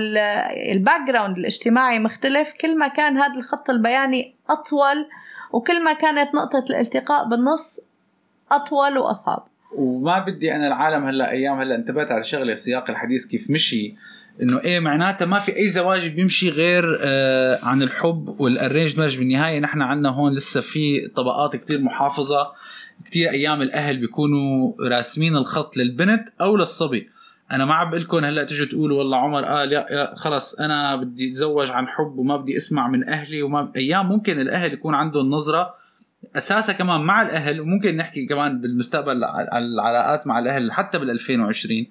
ال 0.73 1.01
background 1.09 1.39
الاجتماعي 1.39 1.99
مختلف 1.99 2.53
كل 2.61 2.79
ما 2.79 2.89
كان 2.89 3.19
هذا 3.19 3.35
الخط 3.35 3.71
البياني 3.71 4.35
أطول 4.51 5.07
وكل 5.53 5.85
ما 5.85 5.93
كانت 5.93 6.35
نقطة 6.35 6.65
الالتقاء 6.71 7.29
بالنص 7.29 7.81
أطول 8.53 8.99
وأصعب. 8.99 9.49
وما 9.75 10.19
بدي 10.19 10.55
أنا 10.55 10.67
العالم 10.67 11.05
هلا 11.07 11.31
أيام 11.31 11.59
هلا 11.59 11.75
انتبهت 11.75 12.13
على 12.13 12.25
شغله 12.25 12.55
سياق 12.55 12.91
الحديث 12.91 13.27
كيف 13.27 13.51
مشي. 13.51 13.95
إنه 14.43 14.61
إيه 14.61 14.81
معناتها 14.81 15.27
ما 15.27 15.39
في 15.39 15.57
أي 15.57 15.69
زواج 15.69 16.09
بيمشي 16.09 16.51
غير 16.51 16.99
آه 17.03 17.59
عن 17.63 17.83
الحب 17.83 18.41
والارينج 18.41 19.17
بالنهاية 19.19 19.61
نحن 19.61 19.83
عندنا 19.83 20.09
هون 20.09 20.33
لسه 20.33 20.61
في 20.61 21.09
طبقات 21.09 21.57
كتير 21.57 21.81
محافظة. 21.81 22.53
كتير 23.05 23.31
أيام 23.31 23.63
الأهل 23.63 23.97
بيكونوا 23.97 24.73
راسمين 24.91 25.37
الخط 25.37 25.77
للبنت 25.77 26.29
أو 26.41 26.57
للصبي. 26.57 27.09
أنا 27.53 27.65
ما 27.65 27.75
عم 27.75 27.91
بقول 27.91 28.01
لكم 28.03 28.25
هلأ 28.25 28.45
تيجوا 28.45 28.67
تقولوا 28.67 28.99
والله 28.99 29.17
عمر 29.17 29.45
قال 29.45 29.73
يا, 29.73 29.87
يا 29.91 30.15
خلص 30.15 30.61
أنا 30.61 30.97
بدي 30.97 31.31
أتزوج 31.31 31.71
عن 31.71 31.89
حب 31.89 32.19
وما 32.19 32.37
بدي 32.37 32.57
أسمع 32.57 32.89
من 32.89 33.09
أهلي 33.09 33.43
وما 33.43 33.73
أيام 33.77 34.09
ممكن 34.09 34.41
الأهل 34.41 34.73
يكون 34.73 34.95
عندهم 34.95 35.31
نظرة 35.31 35.75
أساسا 36.37 36.73
كمان 36.73 37.01
مع 37.01 37.23
الأهل 37.23 37.61
وممكن 37.61 37.97
نحكي 37.97 38.27
كمان 38.27 38.61
بالمستقبل 38.61 39.25
على 39.25 39.65
العلاقات 39.65 40.27
مع 40.27 40.39
الأهل 40.39 40.73
حتى 40.73 40.99
بال 40.99 41.11
2020 41.11 41.87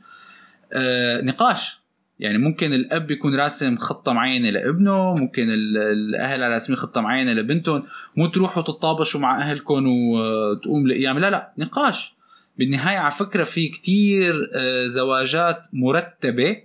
آه 0.74 1.22
نقاش. 1.22 1.82
يعني 2.20 2.38
ممكن 2.38 2.74
الأب 2.74 3.12
يكون 3.12 3.36
راسم 3.36 3.78
خطة 3.78 4.14
معينة 4.14 4.50
لابنه 4.50 5.16
ممكن 5.16 5.48
الأهل 5.50 6.42
راسمين 6.42 6.78
خطة 6.78 7.02
معينة 7.02 7.34
لبنتهم. 7.34 7.84
مو 8.18 8.28
تروحوا 8.28 8.64
تتطابشوا 8.64 9.20
مع 9.20 9.38
أهلكم 9.38 9.88
وتقوم 9.88 10.86
الأيام. 10.86 11.20
لا 11.20 11.30
لا 11.30 11.52
نقاش. 11.58 12.14
بالنهاية 12.58 12.98
على 12.98 13.12
فكرة 13.12 13.44
في 13.44 13.68
كتير 13.68 14.52
آه، 14.56 14.88
زواجات 14.88 15.68
مرتبة 15.74 16.58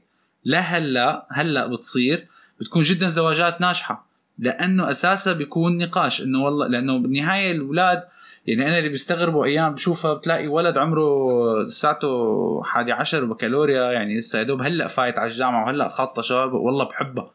لهلا 0.44 1.26
هلا 1.30 1.66
بتصير 1.66 2.26
بتكون 2.60 2.82
جدا 2.82 3.08
زواجات 3.08 3.60
ناجحة 3.60 4.06
لأنه 4.38 4.90
أساسا 4.90 5.32
بيكون 5.32 5.78
نقاش 5.78 6.22
إنه 6.22 6.44
والله 6.44 6.66
لأنه 6.66 6.98
بالنهاية 6.98 7.52
الأولاد 7.52 8.02
يعني 8.46 8.68
أنا 8.68 8.78
اللي 8.78 8.88
بيستغربوا 8.88 9.44
أيام 9.44 9.74
بشوفها 9.74 10.14
بتلاقي 10.14 10.48
ولد 10.48 10.78
عمره 10.78 11.28
ساعته 11.68 12.62
حادي 12.62 12.92
عشر 12.92 13.24
بكالوريا 13.24 13.92
يعني 13.92 14.18
لسه 14.18 14.38
يا 14.38 14.44
دوب 14.44 14.62
هلأ 14.62 14.88
فايت 14.88 15.18
على 15.18 15.30
الجامعة 15.30 15.64
وهلأ 15.64 15.88
خاطة 15.88 16.22
شباب 16.22 16.52
والله 16.52 16.84
بحبها 16.84 17.30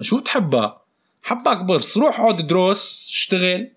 شو 0.00 0.20
بتحبها؟ 0.20 0.80
حبك 1.22 1.64
برص 1.64 1.98
روح 1.98 2.20
اقعد 2.20 2.46
دروس 2.46 3.08
اشتغل 3.10 3.70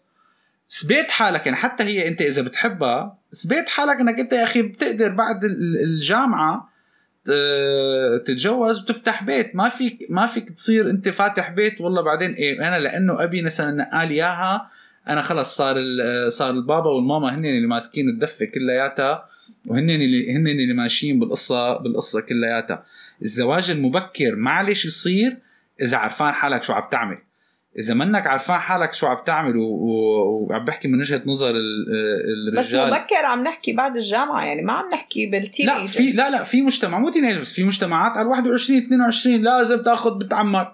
سبيت 0.76 1.11
حالك 1.11 1.45
يعني 1.45 1.57
حتى 1.57 1.84
هي 1.84 2.07
أنت 2.07 2.21
إذا 2.21 2.41
بتحبها 2.41 3.17
سبيت 3.32 3.69
حالك 3.69 3.99
إنك 3.99 4.19
أنت 4.19 4.34
يا 4.34 4.43
أخي 4.43 4.61
بتقدر 4.61 5.09
بعد 5.09 5.43
الجامعة 5.84 6.69
تتجوز 8.26 8.82
وتفتح 8.82 9.24
بيت. 9.24 9.55
ما 9.55 9.69
فيك 9.69 10.07
ما 10.09 10.26
فيك 10.26 10.49
تصير 10.49 10.89
أنت 10.89 11.09
فاتح 11.09 11.49
بيت 11.49 11.82
والله 11.82 12.01
بعدين 12.01 12.34
إيه 12.34 12.67
أنا 12.67 12.80
لأنه 12.80 13.24
أبي 13.24 13.41
مثلا 13.41 13.71
نقال 13.71 14.09
إياها 14.09 14.69
أنا 15.07 15.21
خلص 15.21 15.57
صار 15.57 15.76
صار 16.28 16.49
البابا 16.49 16.89
والماما 16.89 17.36
هن 17.36 17.45
اللي 17.45 17.67
ماسكين 17.67 18.09
الدفة 18.09 18.45
كلياتها 18.45 19.26
وهن 19.65 19.89
اللي 19.89 20.36
هن 20.36 20.47
اللي 20.47 20.74
ماشيين 20.74 21.19
بالقصة 21.19 21.78
بالقصة 21.78 22.21
كلياتها. 22.21 22.84
الزواج 23.21 23.69
المبكر 23.69 24.36
معلش 24.36 24.86
يصير 24.86 25.38
إذا 25.82 25.97
عرفان 25.97 26.32
حالك 26.32 26.63
شو 26.63 26.74
عم 26.74 26.89
تعمل. 26.91 27.17
إذا 27.80 27.93
منك 27.93 28.28
عرفان 28.28 28.59
حالك 28.59 28.93
شو 28.93 29.07
عم 29.07 29.17
تعمل 29.26 29.53
وعم 29.57 30.65
بحكي 30.65 30.88
من 30.88 30.99
وجهة 30.99 31.21
نظر 31.26 31.49
الرجال 31.49 32.57
بس 32.57 32.74
مبكر 32.74 33.26
عم 33.26 33.43
نحكي 33.43 33.74
بعد 33.74 33.95
الجامعة 33.95 34.45
يعني 34.45 34.61
ما 34.61 34.74
عم 34.74 34.89
نحكي 34.89 35.26
بالتين 35.26 35.65
لا 35.65 35.86
في 35.86 36.11
لا 36.11 36.30
لا 36.30 36.43
في 36.43 36.61
مجتمع 36.61 36.99
مو 36.99 37.09
تين 37.09 37.41
بس 37.41 37.53
في 37.53 37.63
مجتمعات 37.63 38.17
على 38.17 38.28
21 38.28 38.80
22 38.80 39.41
لازم 39.41 39.84
تاخذ 39.84 40.19
بنت 40.19 40.34
عمك 40.34 40.74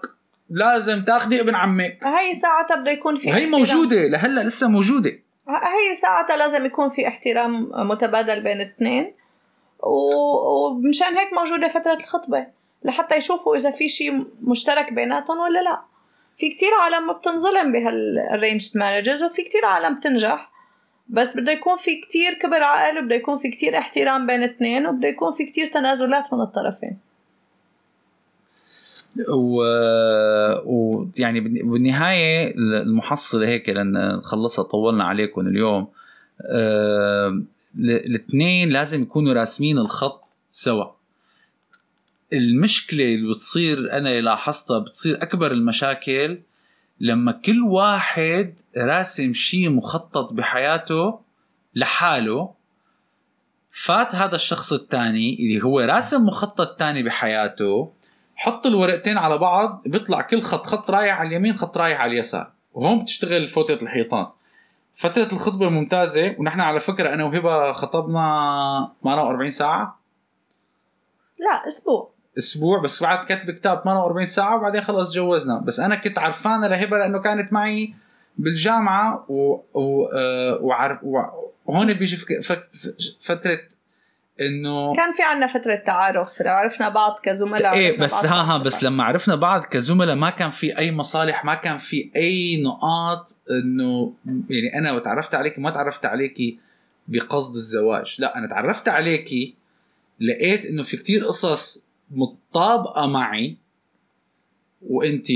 لازم 0.50 1.04
تاخذي 1.04 1.40
ابن 1.40 1.54
عمك. 1.54 1.98
هي 2.04 2.34
ساعتها 2.34 2.76
بده 2.76 2.90
يكون 2.90 3.18
في 3.18 3.28
وهي 3.28 3.46
موجودة 3.46 4.06
لهلأ 4.06 4.40
لسه 4.40 4.68
موجودة. 4.68 5.10
هي 5.48 5.94
ساعتها 5.94 6.36
لازم 6.36 6.66
يكون 6.66 6.88
في 6.88 7.08
احترام 7.08 7.70
متبادل 7.74 8.42
بين 8.42 8.60
الاثنين 8.60 9.12
ومشان 9.82 11.16
هيك 11.18 11.32
موجودة 11.32 11.68
فترة 11.68 11.94
الخطبة 11.94 12.46
لحتى 12.84 13.16
يشوفوا 13.16 13.56
إذا 13.56 13.70
في 13.70 13.88
شيء 13.88 14.26
مشترك 14.42 14.92
بيناتهم 14.92 15.38
ولا 15.38 15.58
لا. 15.58 15.89
في 16.40 16.50
كتير 16.50 16.68
عالم 16.82 17.12
بتنظلم 17.12 17.72
بهالرينج 17.72 18.78
مارجز 18.78 19.22
وفي 19.22 19.42
كتير 19.42 19.64
عالم 19.64 19.98
بتنجح. 19.98 20.50
بس 21.08 21.36
بده 21.36 21.52
يكون 21.52 21.76
في 21.76 22.00
كتير 22.00 22.34
كبر 22.34 22.62
عقل 22.62 22.98
وبده 22.98 23.14
يكون 23.14 23.38
في 23.38 23.50
كتير 23.50 23.78
احترام 23.78 24.26
بين 24.26 24.42
اثنين 24.42 24.86
وبده 24.86 25.08
يكون 25.08 25.32
في 25.32 25.46
كتير 25.46 25.66
تنازلات 25.66 26.32
من 26.32 26.40
الطرفين. 26.40 26.98
و... 29.28 29.62
ويعني 30.64 31.40
بالنهاية 31.40 32.54
المحصلة 32.56 33.48
هيك 33.48 33.68
لأن 33.68 34.16
نخلصها 34.16 34.62
طولنا 34.62 35.04
عليكم 35.04 35.40
اليوم 35.40 35.88
أه... 36.42 37.42
الاثنين 37.78 38.68
لازم 38.68 39.02
يكونوا 39.02 39.32
راسمين 39.32 39.78
الخط 39.78 40.22
سوا. 40.50 40.99
المشكلة 42.32 43.14
اللي 43.14 43.34
بتصير 43.34 43.92
أنا 43.92 44.20
لاحظتها 44.20 44.78
بتصير 44.78 45.22
أكبر 45.22 45.52
المشاكل 45.52 46.38
لما 47.00 47.32
كل 47.32 47.62
واحد 47.62 48.54
راسم 48.76 49.34
شيء 49.34 49.70
مخطط 49.70 50.32
بحياته 50.32 51.20
لحاله 51.74 52.50
فات 53.72 54.14
هذا 54.14 54.34
الشخص 54.34 54.72
الثاني 54.72 55.34
اللي 55.34 55.64
هو 55.64 55.80
راسم 55.80 56.26
مخطط 56.26 56.78
ثاني 56.78 57.02
بحياته 57.02 57.92
حط 58.36 58.66
الورقتين 58.66 59.18
على 59.18 59.38
بعض 59.38 59.82
بيطلع 59.86 60.20
كل 60.20 60.42
خط 60.42 60.66
خط 60.66 60.90
رايح 60.90 61.20
على 61.20 61.28
اليمين 61.28 61.56
خط 61.56 61.78
رايح 61.78 62.00
على 62.00 62.12
اليسار. 62.12 62.52
وهون 62.74 63.02
بتشتغل 63.02 63.48
فوتة 63.48 63.74
الحيطان. 63.82 64.26
فترة 64.94 65.28
الخطبة 65.32 65.68
ممتازة 65.68 66.36
ونحن 66.38 66.60
على 66.60 66.80
فكرة 66.80 67.14
أنا 67.14 67.24
وهبة 67.24 67.72
خطبنا 67.72 68.92
48 69.02 69.50
ساعة؟ 69.50 70.00
لا 71.38 71.68
أسبوع. 71.68 72.10
أسبوع 72.40 72.80
بس 72.80 73.02
بعد 73.02 73.24
كتب 73.24 73.50
كتاب 73.50 73.82
48 73.84 74.26
ساعة 74.26 74.56
وبعدين 74.56 74.80
خلص 74.80 75.12
تجوزنا 75.12 75.58
بس 75.58 75.80
أنا 75.80 75.94
كنت 75.94 76.18
عرفانة 76.18 76.66
لهبة 76.66 76.98
لأنه 76.98 77.22
كانت 77.22 77.52
معي 77.52 77.94
بالجامعة 78.38 79.24
و... 79.28 79.60
و... 79.74 80.04
آه، 80.04 80.58
وعرف 80.62 80.98
وهون 81.66 81.92
بيجي 81.92 82.16
فترة 83.20 83.58
إنه 84.40 84.94
كان 84.94 85.12
في 85.12 85.22
عنا 85.22 85.46
فترة 85.46 85.76
تعارف 85.86 86.42
عرفنا 86.42 86.88
بعض 86.88 87.20
كزملاء 87.22 87.74
إيه 87.74 87.98
بس 87.98 88.24
ها 88.24 88.54
ها 88.54 88.58
بس 88.58 88.82
لما 88.82 89.04
عرفنا 89.04 89.34
بعض 89.34 89.64
كزملاء 89.64 90.16
ما 90.16 90.30
كان 90.30 90.50
في 90.50 90.78
أي 90.78 90.92
مصالح 90.92 91.44
ما 91.44 91.54
كان 91.54 91.78
في 91.78 92.10
أي 92.16 92.62
نقاط 92.62 93.36
إنه 93.50 94.12
يعني 94.26 94.78
أنا 94.78 94.92
وتعرفت 94.92 95.34
عليكي 95.34 95.60
ما 95.60 95.70
تعرفت 95.70 96.06
عليكي 96.06 96.58
بقصد 97.08 97.54
الزواج. 97.54 98.16
لا 98.18 98.38
أنا 98.38 98.48
تعرفت 98.48 98.88
عليكي 98.88 99.54
لقيت 100.20 100.66
إنه 100.66 100.82
في 100.82 100.96
كتير 100.96 101.24
قصص 101.24 101.86
متطابقة 102.10 103.06
معي 103.06 103.56
وانت 104.82 105.26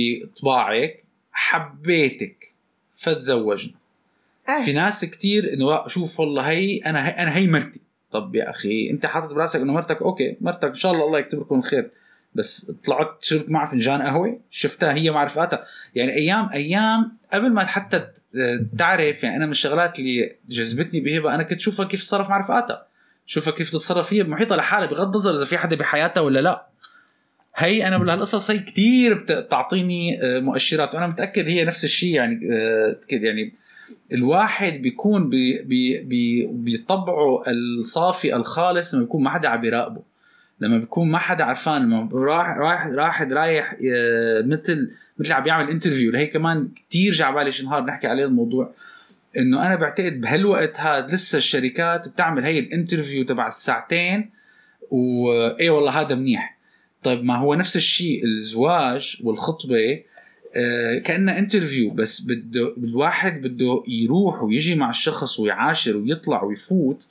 طباعك 0.40 1.04
حبيتك 1.32 2.52
فتزوجنا. 2.96 3.74
في 4.64 4.72
ناس 4.72 5.04
كتير 5.04 5.52
إنه 5.52 5.88
شوف 5.88 6.20
والله 6.20 6.48
هي 6.48 6.76
أنا 6.78 7.08
هي 7.08 7.10
أنا 7.10 7.36
هي 7.36 7.46
مرتي. 7.46 7.80
طب 8.12 8.34
يا 8.34 8.50
أخي 8.50 8.90
أنت 8.90 9.06
حاطط 9.06 9.32
براسك 9.32 9.60
إنه 9.60 9.72
مرتك؟ 9.72 10.02
أوكي 10.02 10.36
مرتك 10.40 10.68
إن 10.68 10.74
شاء 10.74 10.92
الله 10.92 11.06
الله 11.06 11.18
يكتب 11.18 11.40
لكم 11.40 11.58
الخير 11.58 11.90
بس 12.34 12.72
طلعت 12.84 13.16
شربت 13.20 13.50
معها 13.50 13.66
فنجان 13.66 14.02
قهوة 14.02 14.40
شفتها 14.50 14.94
هي 14.94 15.10
ما 15.10 15.18
عرفاتها 15.18 15.64
يعني 15.94 16.12
أيام 16.12 16.48
أيام 16.52 17.16
قبل 17.32 17.50
ما 17.50 17.64
حتى 17.64 18.06
تعرف 18.78 19.22
يعني 19.22 19.36
أنا 19.36 19.46
من 19.46 19.50
الشغلات 19.52 19.98
اللي 19.98 20.36
جذبتني 20.48 21.00
بهبة 21.00 21.34
أنا 21.34 21.42
كنت 21.42 21.60
شوفها 21.60 21.86
كيف 21.86 22.02
تتصرف 22.02 22.28
مع 22.28 22.40
رفقاتها. 22.40 22.86
شوفها 23.26 23.52
كيف 23.52 23.70
تتصرف 23.70 24.08
فيها 24.08 24.24
بمحيطها 24.24 24.56
لحالها 24.56 24.86
بغض 24.86 25.08
النظر 25.08 25.34
إذا 25.34 25.44
في 25.44 25.58
حدا 25.58 25.76
بحياتها 25.76 26.20
ولا 26.20 26.40
لا. 26.40 26.66
هي 27.56 27.88
أنا 27.88 27.98
بهالقصص 27.98 28.50
هي 28.50 28.58
كثير 28.58 29.14
بتعطيني 29.14 30.22
آه، 30.22 30.40
مؤشرات 30.40 30.94
وأنا 30.94 31.06
متأكد 31.06 31.48
هي 31.48 31.64
نفس 31.64 31.84
الشيء 31.84 32.14
يعني 32.14 32.40
آه، 32.52 32.96
يعني. 33.10 33.52
الواحد 34.12 34.72
بيكون 34.72 35.30
بي 35.30 35.62
بي 35.62 36.02
بي 36.02 36.46
بطبعه 36.76 37.42
الصافي 37.48 38.36
الخالص 38.36 38.94
لما 38.94 39.02
بيكون 39.02 39.22
ما 39.22 39.30
حدا 39.30 39.48
عم 39.48 39.64
يراقبه. 39.64 40.02
لما 40.60 40.78
بيكون 40.78 41.10
ما 41.10 41.18
حدا 41.18 41.44
عرفان 41.44 41.82
لما 41.82 42.08
راح 42.12 42.56
راحد 42.86 43.32
رايح 43.32 43.76
آه، 43.94 44.42
مثل 44.42 44.90
مثل 45.18 45.32
عم 45.32 45.42
بيعمل 45.42 45.70
interview 45.70 46.08
اللي 46.08 46.18
هي 46.18 46.26
كمان 46.26 46.68
كثير 46.88 47.12
جا 47.12 47.30
بالي 47.30 47.52
شي 47.52 47.64
نهار 47.64 47.84
نحكي 47.84 48.06
عليه 48.06 48.24
الموضوع. 48.24 48.72
إنه 49.36 49.66
أنا 49.66 49.74
بعتقد 49.74 50.20
بهالوقت 50.20 50.80
هذا 50.80 51.06
لسه 51.06 51.38
الشركات 51.38 52.08
بتعمل 52.08 52.44
هي 52.44 52.58
ال 52.58 52.65
interview 52.65 53.24
تبع 53.24 53.48
الساعتين 53.48 54.30
وايه 54.90 55.70
والله 55.70 56.00
هذا 56.00 56.14
منيح. 56.14 56.58
طيب 57.02 57.24
ما 57.24 57.36
هو 57.36 57.54
نفس 57.54 57.76
الشيء 57.76 58.24
الزواج 58.24 59.16
والخطبة 59.24 60.02
آه 60.56 60.98
كأنه 60.98 61.38
interview 61.38 61.90
بس 61.90 62.20
بده 62.20 62.74
الواحد 62.78 63.42
بده 63.42 63.82
يروح 63.88 64.42
ويجي 64.42 64.74
مع 64.74 64.90
الشخص 64.90 65.40
ويعاشر 65.40 65.96
ويطلع 65.96 66.42
ويفوت 66.42 67.08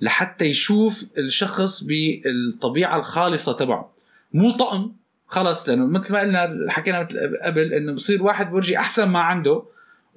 لحتى 0.00 0.44
يشوف 0.44 1.04
الشخص 1.18 1.84
بالطبيعة 1.84 2.96
الخالصة 2.96 3.52
تبعه. 3.52 3.92
مو 4.34 4.50
طقم 4.50 4.92
خلص 5.26 5.68
لأنه 5.68 5.86
مثل 5.86 6.12
ما 6.12 6.20
قلنا 6.20 6.66
حكينا 6.68 7.08
قبل 7.42 7.74
إنه 7.74 7.92
بصير 7.92 8.22
واحد 8.22 8.52
بيرجي 8.52 8.78
أحسن 8.78 9.08
ما 9.08 9.18
عنده. 9.18 9.62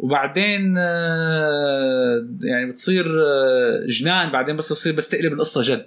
وبعدين 0.02 0.78
آه، 0.78 2.28
يعني 2.42 2.72
بتصير 2.72 3.06
آه، 3.06 3.86
جنان 3.88 4.30
بعدين 4.30 4.58
بس 4.58 4.70
تصير 4.70 4.96
بس 4.96 5.10
تقلب 5.10 5.34
القصة 5.34 5.62
جد. 5.64 5.86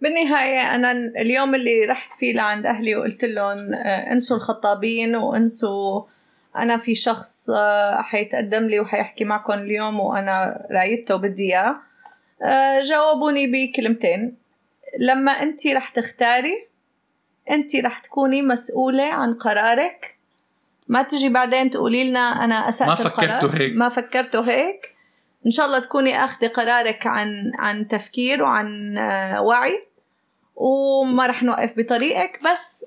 بالنهاية 0.00 0.74
أنا 0.74 0.92
اليوم 0.92 1.54
اللي 1.54 1.84
رحت 1.84 2.12
فيه 2.12 2.32
لعند 2.32 2.66
أهلي 2.66 2.96
وقلت 2.96 3.24
لهم 3.24 3.74
آه، 3.74 4.12
انسوا 4.12 4.36
الخطابين 4.36 5.16
وانسوا 5.16 6.02
أنا 6.56 6.76
في 6.76 6.94
شخص 6.94 7.50
حيتقدم 7.96 8.64
لي 8.64 8.80
وحيحكي 8.80 9.24
معكم 9.24 9.52
اليوم 9.52 10.00
وأنا 10.00 10.66
رايدته 10.70 11.14
وبدي 11.14 11.42
إياه. 11.42 11.80
جاوبوني 12.80 13.46
بكلمتين. 13.46 14.36
لما 14.98 15.32
أنت 15.32 15.66
رح 15.66 15.88
تختاري 15.88 16.66
أنت 17.50 17.76
رح 17.76 17.98
تكوني 17.98 18.42
مسؤولة 18.42 19.04
عن 19.04 19.34
قرارك 19.34 20.13
ما 20.88 21.02
تجي 21.02 21.28
بعدين 21.28 21.70
تقولي 21.70 22.10
لنا 22.10 22.44
أنا 22.44 22.68
أسأت 22.68 22.88
ما 22.88 22.94
فكرتوا 22.94 23.50
هيك. 23.54 23.76
ما 23.76 23.88
فكرتوا 23.88 24.44
هيك؟ 24.44 24.94
إن 25.46 25.50
شاء 25.50 25.66
الله 25.66 25.78
تكوني 25.78 26.24
أخذي 26.24 26.46
قرارك 26.46 27.06
عن 27.06 27.52
عن 27.58 27.88
تفكير 27.88 28.42
وعن 28.42 28.98
آه، 28.98 29.42
وعي 29.42 29.86
وما 30.56 31.26
رح 31.26 31.42
نوقف 31.42 31.74
بطريقك 31.76 32.40
بس 32.44 32.86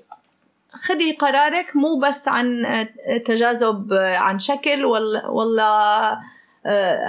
خدي 0.72 1.12
قرارك 1.12 1.76
مو 1.76 2.00
بس 2.00 2.28
عن 2.28 2.66
آه، 2.66 2.88
تجاذب 3.26 3.94
آه، 3.94 4.18
عن 4.18 4.40
شكل 4.40 4.86
ولا 4.86 5.28
ولا 5.28 6.38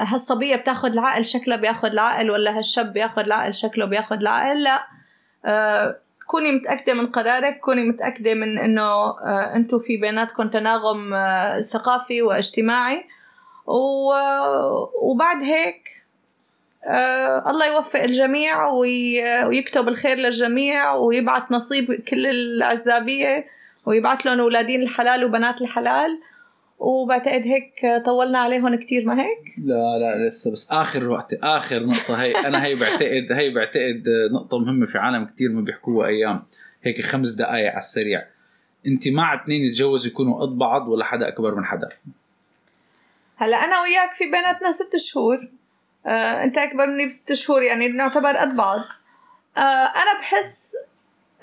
هالصبية 0.06 0.56
بتاخذ 0.56 0.88
العقل 0.88 1.24
شكلها 1.24 1.56
بياخذ 1.56 1.88
العقل 1.88 2.30
ولا 2.30 2.58
هالشاب 2.58 2.92
بياخذ 2.92 3.22
العقل 3.22 3.54
شكله 3.54 3.86
بياخذ 3.86 4.16
العقل 4.16 4.62
لا. 4.62 4.86
كوني 6.28 6.52
متأكدة 6.52 6.94
من 6.94 7.06
قرارك 7.06 7.60
كوني 7.60 7.88
متأكدة 7.88 8.34
من 8.34 8.58
إنه 8.58 8.82
آه، 8.82 9.52
أنتم 9.56 9.78
في 9.78 9.96
بيناتكم 9.96 10.48
تناغم 10.48 11.14
آه، 11.14 11.60
ثقافي 11.60 12.22
واجتماعي. 12.22 13.04
وبعد 15.02 15.42
هيك 15.42 16.04
آه، 16.84 17.50
الله 17.50 17.66
يوفق 17.66 18.02
الجميع 18.02 18.66
ويكتب 18.66 19.88
الخير 19.88 20.16
للجميع 20.16 20.94
ويبعث 20.94 21.42
نصيب 21.50 21.92
كل 21.92 22.26
العزابية 22.26 23.46
ويبعث 23.86 24.26
لهم 24.26 24.40
أولادين 24.40 24.82
الحلال 24.82 25.24
وبنات 25.24 25.62
الحلال. 25.62 26.20
وبعتقد 26.78 27.42
هيك 27.42 28.04
طولنا 28.04 28.38
عليهم 28.38 28.74
كتير 28.74 29.04
ما 29.04 29.22
هيك؟ 29.22 29.54
لا 29.58 29.98
لا 29.98 30.28
لسه 30.28 30.52
بس 30.52 30.70
آخر 30.70 31.08
وقت 31.08 31.34
آخر 31.34 31.86
نقطة 31.86 32.22
هي 32.22 32.36
أنا 32.36 32.64
هي 32.64 32.74
بعتقد 32.74 33.32
هي 33.32 33.50
بعتقد 33.50 34.04
نقطة 34.32 34.58
مهمة 34.58 34.86
في 34.86 34.98
عالم 34.98 35.24
كتير 35.24 35.50
ما 35.50 35.60
بيحكوها 35.60 36.06
أيام 36.08 36.42
هيك 36.82 37.00
خمس 37.00 37.30
دقائق 37.30 37.70
على 37.70 37.78
السريع 37.78 38.26
أنت 38.86 39.08
مع 39.08 39.42
اثنين 39.42 39.64
يتجوزوا 39.64 40.10
يكونوا 40.10 40.40
قد 40.40 40.58
بعض 40.58 40.88
ولا 40.88 41.04
حدا 41.04 41.28
أكبر 41.28 41.54
من 41.54 41.64
حدا؟ 41.64 41.88
هلا 43.36 43.56
أنا 43.64 43.82
وياك 43.82 44.12
في 44.12 44.24
بيناتنا 44.24 44.70
ست 44.70 44.96
شهور 44.96 45.48
آه، 46.06 46.44
أنت 46.44 46.58
أكبر 46.58 46.86
مني 46.86 47.06
بست 47.06 47.32
شهور 47.32 47.62
يعني 47.62 47.88
نعتبر 47.88 48.36
قد 48.36 48.56
بعض 48.56 48.80
آه، 49.56 49.60
أنا 49.60 50.20
بحس 50.20 50.72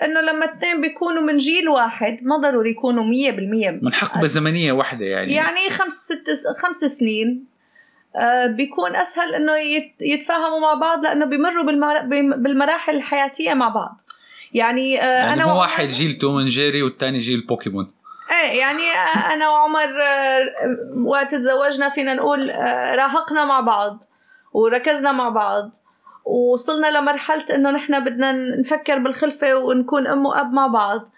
إنه 0.02 0.20
لما 0.20 0.44
اثنين 0.44 0.80
بيكونوا 0.80 1.22
من 1.22 1.36
جيل 1.36 1.68
واحد 1.68 2.18
ما 2.22 2.36
ضروري 2.36 2.70
يكونوا 2.70 3.04
مية 3.04 3.30
بالمية. 3.30 3.78
من 3.82 3.92
حقبة 3.92 4.26
زمنية 4.26 4.72
واحدة 4.72 5.04
يعني. 5.04 5.32
يعني 5.32 5.70
خمس 5.70 5.92
ست 5.92 6.24
خمس 6.58 6.76
سنين 6.76 7.44
آه 8.16 8.46
بيكون 8.46 8.96
أسهل 8.96 9.34
إنه 9.34 9.52
يتفاهموا 10.00 10.60
مع 10.60 10.74
بعض 10.74 11.04
لأنه 11.04 11.24
بيمروا 11.24 11.64
بالمراحل 12.36 12.96
الحياتية 12.96 13.54
مع 13.54 13.68
بعض. 13.68 14.00
يعني, 14.52 15.02
آه 15.02 15.04
يعني 15.04 15.32
أنا 15.32 15.46
مو 15.46 15.60
واحد 15.60 15.88
جيل 15.88 16.14
توم 16.14 16.44
جيري 16.44 16.82
والثاني 16.82 17.18
جيل 17.18 17.40
بوكيمون. 17.40 17.92
إيه 18.30 18.58
يعني 18.58 18.90
آه 18.90 19.34
أنا 19.34 19.48
وعمر 19.48 19.88
وقت 21.04 21.34
تزوجنا 21.34 21.88
فينا 21.88 22.14
نقول 22.14 22.48
راهقنا 22.98 23.44
مع 23.44 23.60
بعض 23.60 24.04
وركزنا 24.52 25.12
مع 25.12 25.28
بعض. 25.28 25.70
وصلنا 26.26 26.98
لمرحلة 26.98 27.54
إنه 27.54 27.70
نحن 27.70 28.04
بدنا 28.04 28.32
نفكر 28.32 28.98
بالخلفة 28.98 29.54
ونكون 29.54 30.06
أم 30.06 30.26
وأب 30.26 30.52
مع 30.52 30.66
بعض. 30.66 31.10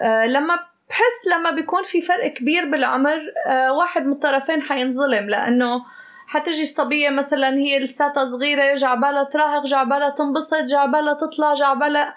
أه 0.00 0.26
لما 0.26 0.58
بحس 0.88 1.28
لما 1.32 1.50
بيكون 1.50 1.82
في 1.82 2.00
فرق 2.00 2.26
كبير 2.32 2.70
بالعمر 2.70 3.20
أه 3.46 3.72
واحد 3.72 4.06
من 4.06 4.12
الطرفين 4.12 4.62
حينظلم 4.62 5.28
لأنه 5.28 5.82
حتجي 6.26 6.62
الصبية 6.62 7.10
مثلا 7.10 7.48
هي 7.48 7.78
لساتها 7.78 8.24
صغيرة 8.24 8.74
جعبالها 8.74 9.22
تراهق 9.22 9.64
جعبالها 9.64 10.10
تنبسط 10.10 10.62
جعبالها 10.62 11.14
تطلع 11.14 11.54
جعبالها 11.54 12.08
آه، 12.08 12.14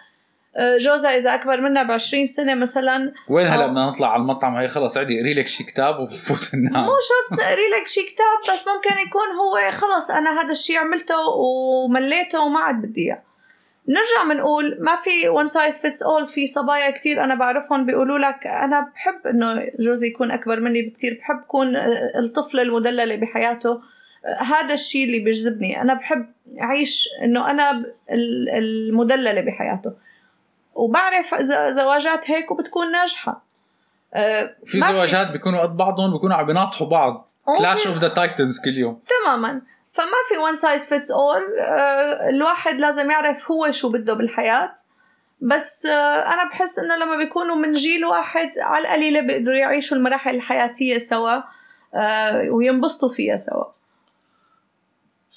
جوزها 0.58 1.16
إذا 1.16 1.36
أكبر 1.36 1.62
منا 1.62 1.84
ب 1.84 1.91
20 1.91 2.26
سنة 2.26 2.56
مثلا. 2.56 3.14
وين 3.30 3.47
هلا 3.47 3.68
بدنا 3.68 3.89
نطلع 3.89 4.14
على 4.14 4.22
المطعم؟ 4.22 4.56
هي 4.56 4.68
خلص 4.68 4.97
عادي 4.97 5.20
اقري 5.20 5.34
لك 5.34 5.47
شي 5.47 5.64
كتاب 5.64 6.00
وبفوت 6.00 6.56
ننام 6.56 6.86
مو 6.86 6.91
شرط 6.91 7.39
اقري 7.39 7.70
لك 7.82 7.88
شي 7.88 8.02
كتاب 8.02 8.54
بس 8.54 8.68
ممكن 8.68 9.02
يكون 9.08 9.28
هو 9.39 9.72
خلص 9.72 10.12
أنا 10.12 10.41
هذا 10.41 10.52
الشيء 10.52 10.78
عملته 10.78 11.28
ومليته 11.28 12.39
وما 12.39 12.60
عاد 12.60 12.76
بدي 12.76 13.02
إياه. 13.02 13.22
نرجع 13.88 14.34
بنقول 14.34 14.78
ما 14.80 14.95
في 14.95 15.30
one 15.30 15.47
size 15.47 15.82
fits 15.82 16.04
all 16.04 16.28
في 16.28 16.47
صبايا 16.47 16.91
كتير 16.91 17.24
أنا 17.24 17.36
بعرفهم 17.36 17.86
بيقولوا 17.86 18.20
لك 18.20 18.47
أنا 18.47 18.91
بحب 18.93 19.28
إنه 19.28 19.72
جوزي 19.80 20.08
يكون 20.08 20.32
أكبر 20.32 20.60
مني 20.60 20.82
بكتير 20.82 21.18
بحب 21.22 21.41
كون 21.47 21.76
الطفله 22.16 22.62
المدلله 22.62 23.16
بحياته. 23.16 23.82
هذا 24.39 24.74
الشيء 24.74 25.06
اللي 25.06 25.20
بيجذبني 25.20 25.82
أنا 25.82 25.93
بحب 25.93 26.26
أعيش 26.62 27.08
إنه 27.24 27.52
أنا 27.52 27.86
المدللة 28.54 29.41
بحياته. 29.41 29.93
وبعرف 30.80 31.36
زواجات 31.70 32.32
هيك 32.32 32.52
وبتكون 32.52 32.92
ناجحة. 32.92 33.42
أه 34.14 34.56
في 34.66 34.82
زواجات. 34.82 35.32
بيكونوا 35.32 35.62
قد 35.62 35.78
بعضهم 35.78 36.14
بيكونوا 36.14 36.36
عم 36.36 36.46
بيناطحوا 36.46 36.88
بعض. 36.88 37.30
clash 37.58 37.88
of 37.88 37.97
the 37.97 38.08
titans 38.08 38.62
كل 38.66 38.78
يوم. 38.78 39.02
تماما. 39.24 39.62
فما 39.94 40.20
في 40.30 40.38
one 40.38 40.56
size 40.56 40.89
fits 40.89 41.12
all 41.12 41.41
الواحد 42.30 42.76
لازم 42.76 43.12
يعرف 43.12 43.52
هو 43.52 43.72
شو 43.72 43.92
بده 43.92 44.14
بالحياة. 44.14 44.76
بس 45.42 45.86
آه، 45.86 46.34
أنا 46.34 46.50
بحس 46.50 46.80
إنه 46.80 46.96
لما 46.96 47.16
بيكونوا 47.16 47.56
من 47.56 47.72
جيل 47.72 48.06
واحد 48.06 48.52
على 48.58 48.88
القليلة 48.88 49.22
بيقدروا 49.22 49.56
يعيشوا 49.56 49.98
المراحل 49.98 50.36
الحياتية 50.36 50.98
سوا 50.98 51.42
آه، 51.96 52.50
وينبسطوا 52.50 53.10
فيها 53.10 53.36
سوا. 53.36 53.66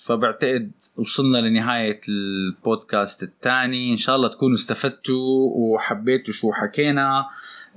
فبعتقد 0.07 0.71
وصلنا 0.97 1.39
لنهاية 1.39 2.01
البودكاست 2.09 3.23
الثاني. 3.23 3.93
إن 3.93 3.97
شاء 3.97 4.17
الله 4.17 4.29
تكونوا 4.29 4.55
استفدتوا 4.55 5.51
وحبيتوا 5.57 6.35
شو 6.35 6.53
حكينا. 6.53 7.27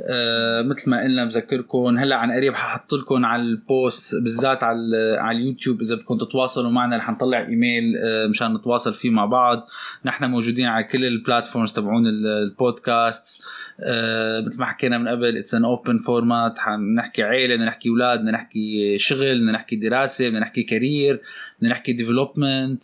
آه 0.02 0.62
مثل 0.62 0.90
ما 0.90 1.02
قلنا 1.02 1.26
بذكركم 1.26 1.98
هلا 1.98 2.16
عن 2.16 2.32
قريب 2.32 2.54
ححط 2.54 2.94
لكم 2.94 3.26
على 3.26 3.42
ال 3.42 3.58
post 3.58 4.24
بالذات 4.24 4.64
على 4.64 5.18
على 5.20 5.38
اليوتيوب 5.38 5.82
إذا 5.82 5.96
بدكم 5.96 6.18
تتواصلوا 6.18 6.72
معنا 6.72 6.98
رح 6.98 7.10
نطلع 7.10 7.40
ايميل 7.48 7.98
آه 7.98 8.28
مشان 8.28 8.54
نتواصل 8.54 8.94
فيه 8.94 9.10
مع 9.10 9.26
بعض. 9.26 9.68
نحن 10.06 10.26
موجودين 10.26 10.66
على 10.66 10.84
كل 10.84 11.06
ال 11.06 11.13
platforms 11.13 11.74
تبعون 11.74 12.08
البودكاست 12.08 13.44
آه 13.80 14.42
مثل 14.42 14.60
ما 14.60 14.66
حكينا 14.66 14.98
من 14.98 15.08
قبل 15.08 15.38
it's 15.38 15.56
an 15.56 15.66
open 15.66 15.98
format 15.98 16.54
نحكي 16.96 17.24
عيلة 17.24 17.56
بدنا 17.56 17.66
نحكي 17.66 17.90
أولاد 17.90 18.20
بدنا 18.20 18.32
نحكي 18.32 18.98
شغل 18.98 19.36
بدنا 19.36 19.52
نحكي 19.52 19.76
دراسة 19.76 20.28
بدنا 20.28 20.40
نحكي 20.40 20.64
career 20.64 21.22
بدنا 21.60 21.72
نحكي 21.72 21.94
development 21.94 22.84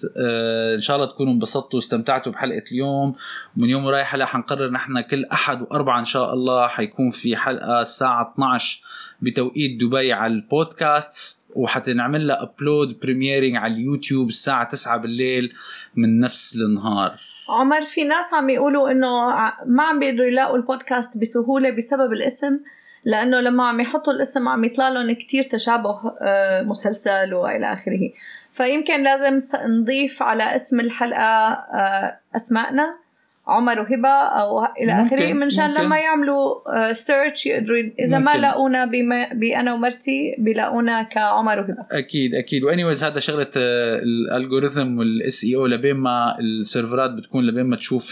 إن 0.76 0.80
شاء 0.80 0.98
الله 0.98 1.08
تكونوا 1.08 1.34
انبسطتوا 1.34 1.80
واستمتعتوا 1.80 2.32
بحلقة 2.32 2.64
اليوم. 2.72 3.16
ومن 3.58 3.70
يوم 3.70 3.86
ورايح 3.86 4.16
هلا 4.16 4.26
حنقرر 4.26 4.72
نحن 4.72 5.02
كل 5.02 5.26
أحد 5.26 5.62
وأربعة 5.62 6.00
إن 6.00 6.06
شاء 6.06 6.34
الله 6.34 6.68
حيكون 6.68 7.01
في 7.10 7.36
حلقة 7.36 7.82
الساعة 7.82 8.34
12 8.34 8.82
بتوقيت 9.22 9.82
دبي 9.82 10.14
على 10.14 10.34
البودكاست 10.34 11.46
وحتنعمل 11.56 12.28
لها 12.28 12.44
upload 12.44 13.00
premiering 13.00 13.58
على 13.58 13.74
اليوتيوب 13.74 14.28
الساعة 14.28 14.70
9 14.70 14.98
بالليل 14.98 15.54
من 15.96 16.20
نفس 16.20 16.56
النهار. 16.56 17.20
عمر 17.50 17.82
في 17.82 18.04
ناس 18.04 18.34
عم 18.34 18.50
يقولوا 18.50 18.92
إنه 18.92 19.36
ما 19.66 19.84
عم 19.84 20.00
بيقدروا 20.00 20.28
يلاقوا 20.28 20.58
البودكاست 20.58 21.18
بسهولة 21.18 21.70
بسبب 21.70 22.14
الاسم 22.14 22.60
لأنه 23.06 23.40
لما 23.40 23.68
عم 23.68 23.82
يحطوا 23.82 24.14
الاسم 24.14 24.48
عم 24.48 24.64
يطلع 24.64 24.90
لهم 24.90 25.12
كثير 25.12 25.44
تشابه 25.44 26.14
آه، 26.22 26.62
مسلسل 26.62 27.34
وإلى 27.34 27.74
آخره. 27.74 28.12
فيمكن 28.52 29.04
لازم 29.04 29.40
نضيف 29.68 30.24
على 30.24 30.56
اسم 30.56 30.80
الحلقة 30.80 31.52
آه، 31.54 32.20
اسمائنا 32.36 33.01
عمر 33.48 33.80
وهبة 33.80 34.10
أو 34.10 34.66
إلى 34.66 34.92
آخره 34.92 35.34
منشان 35.34 35.74
لما 35.74 36.00
يعملوا 36.00 36.94
سيرش 36.94 37.48
آه، 37.48 37.52
يقدروا 37.52 37.78
إذا 37.78 38.20
ممكن. 38.20 38.32
ما 38.32 38.38
لاقونا 38.38 38.86
بأنا 39.34 39.74
ومرتي 39.74 40.36
بيلاقونا 40.38 41.04
كعمر 41.04 41.60
وهبة. 41.60 41.86
أكيد 41.92 42.36
أكيد. 42.36 42.64
وهني 42.64 42.84
هذا 42.84 43.20
شغلة 43.20 43.52
ال 43.56 43.70
algorithm 43.70 44.98
وال 44.98 45.44
SEO 45.44 45.66
لبين 45.66 45.96
ما 45.96 46.40
السيرفرات 46.40 47.12
بتكون 47.12 47.48
لبين 47.48 47.64
ما 47.64 47.76
تشوف 47.76 48.10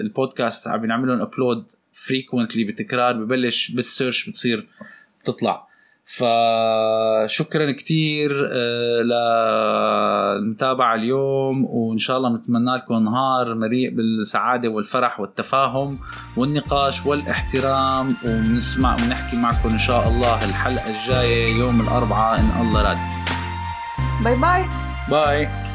البودكاست 0.00 0.68
عم 0.68 0.82
بنعملهم 0.82 1.20
upload 1.20 1.64
frequently 1.92 2.64
بتكرار 2.64 3.12
ببلش 3.12 3.70
بال 3.70 3.85
search 3.85 4.28
بتصير 4.28 4.66
تطلع. 5.24 5.73
فشكرا 6.16 7.72
كثير 7.72 8.48
آه، 8.52 9.02
للمتابعة 10.40 10.94
اليوم 10.94 11.64
وإن 11.64 11.98
شاء 11.98 12.16
الله 12.16 12.36
نتمنى 12.36 12.76
لكم 12.76 12.94
نهار 12.94 13.54
مليء 13.54 13.94
بالسعادة 13.94 14.68
والفرح 14.68 15.20
والتفاهم 15.20 15.98
والنقاش 16.36 17.06
والاحترام 17.06 18.08
ونسمع 18.26 18.94
ونحكي 18.94 19.36
معكم 19.36 19.68
إن 19.68 19.78
شاء 19.78 20.08
الله 20.08 20.44
الحلقة 20.44 20.90
الجاية 20.90 21.58
يوم 21.58 21.80
الأربعاء 21.80 22.40
إن 22.40 22.66
الله 22.66 22.88
راد. 22.88 22.98
باي 24.24 24.36
باي. 24.36 24.64
باي. 25.10 25.73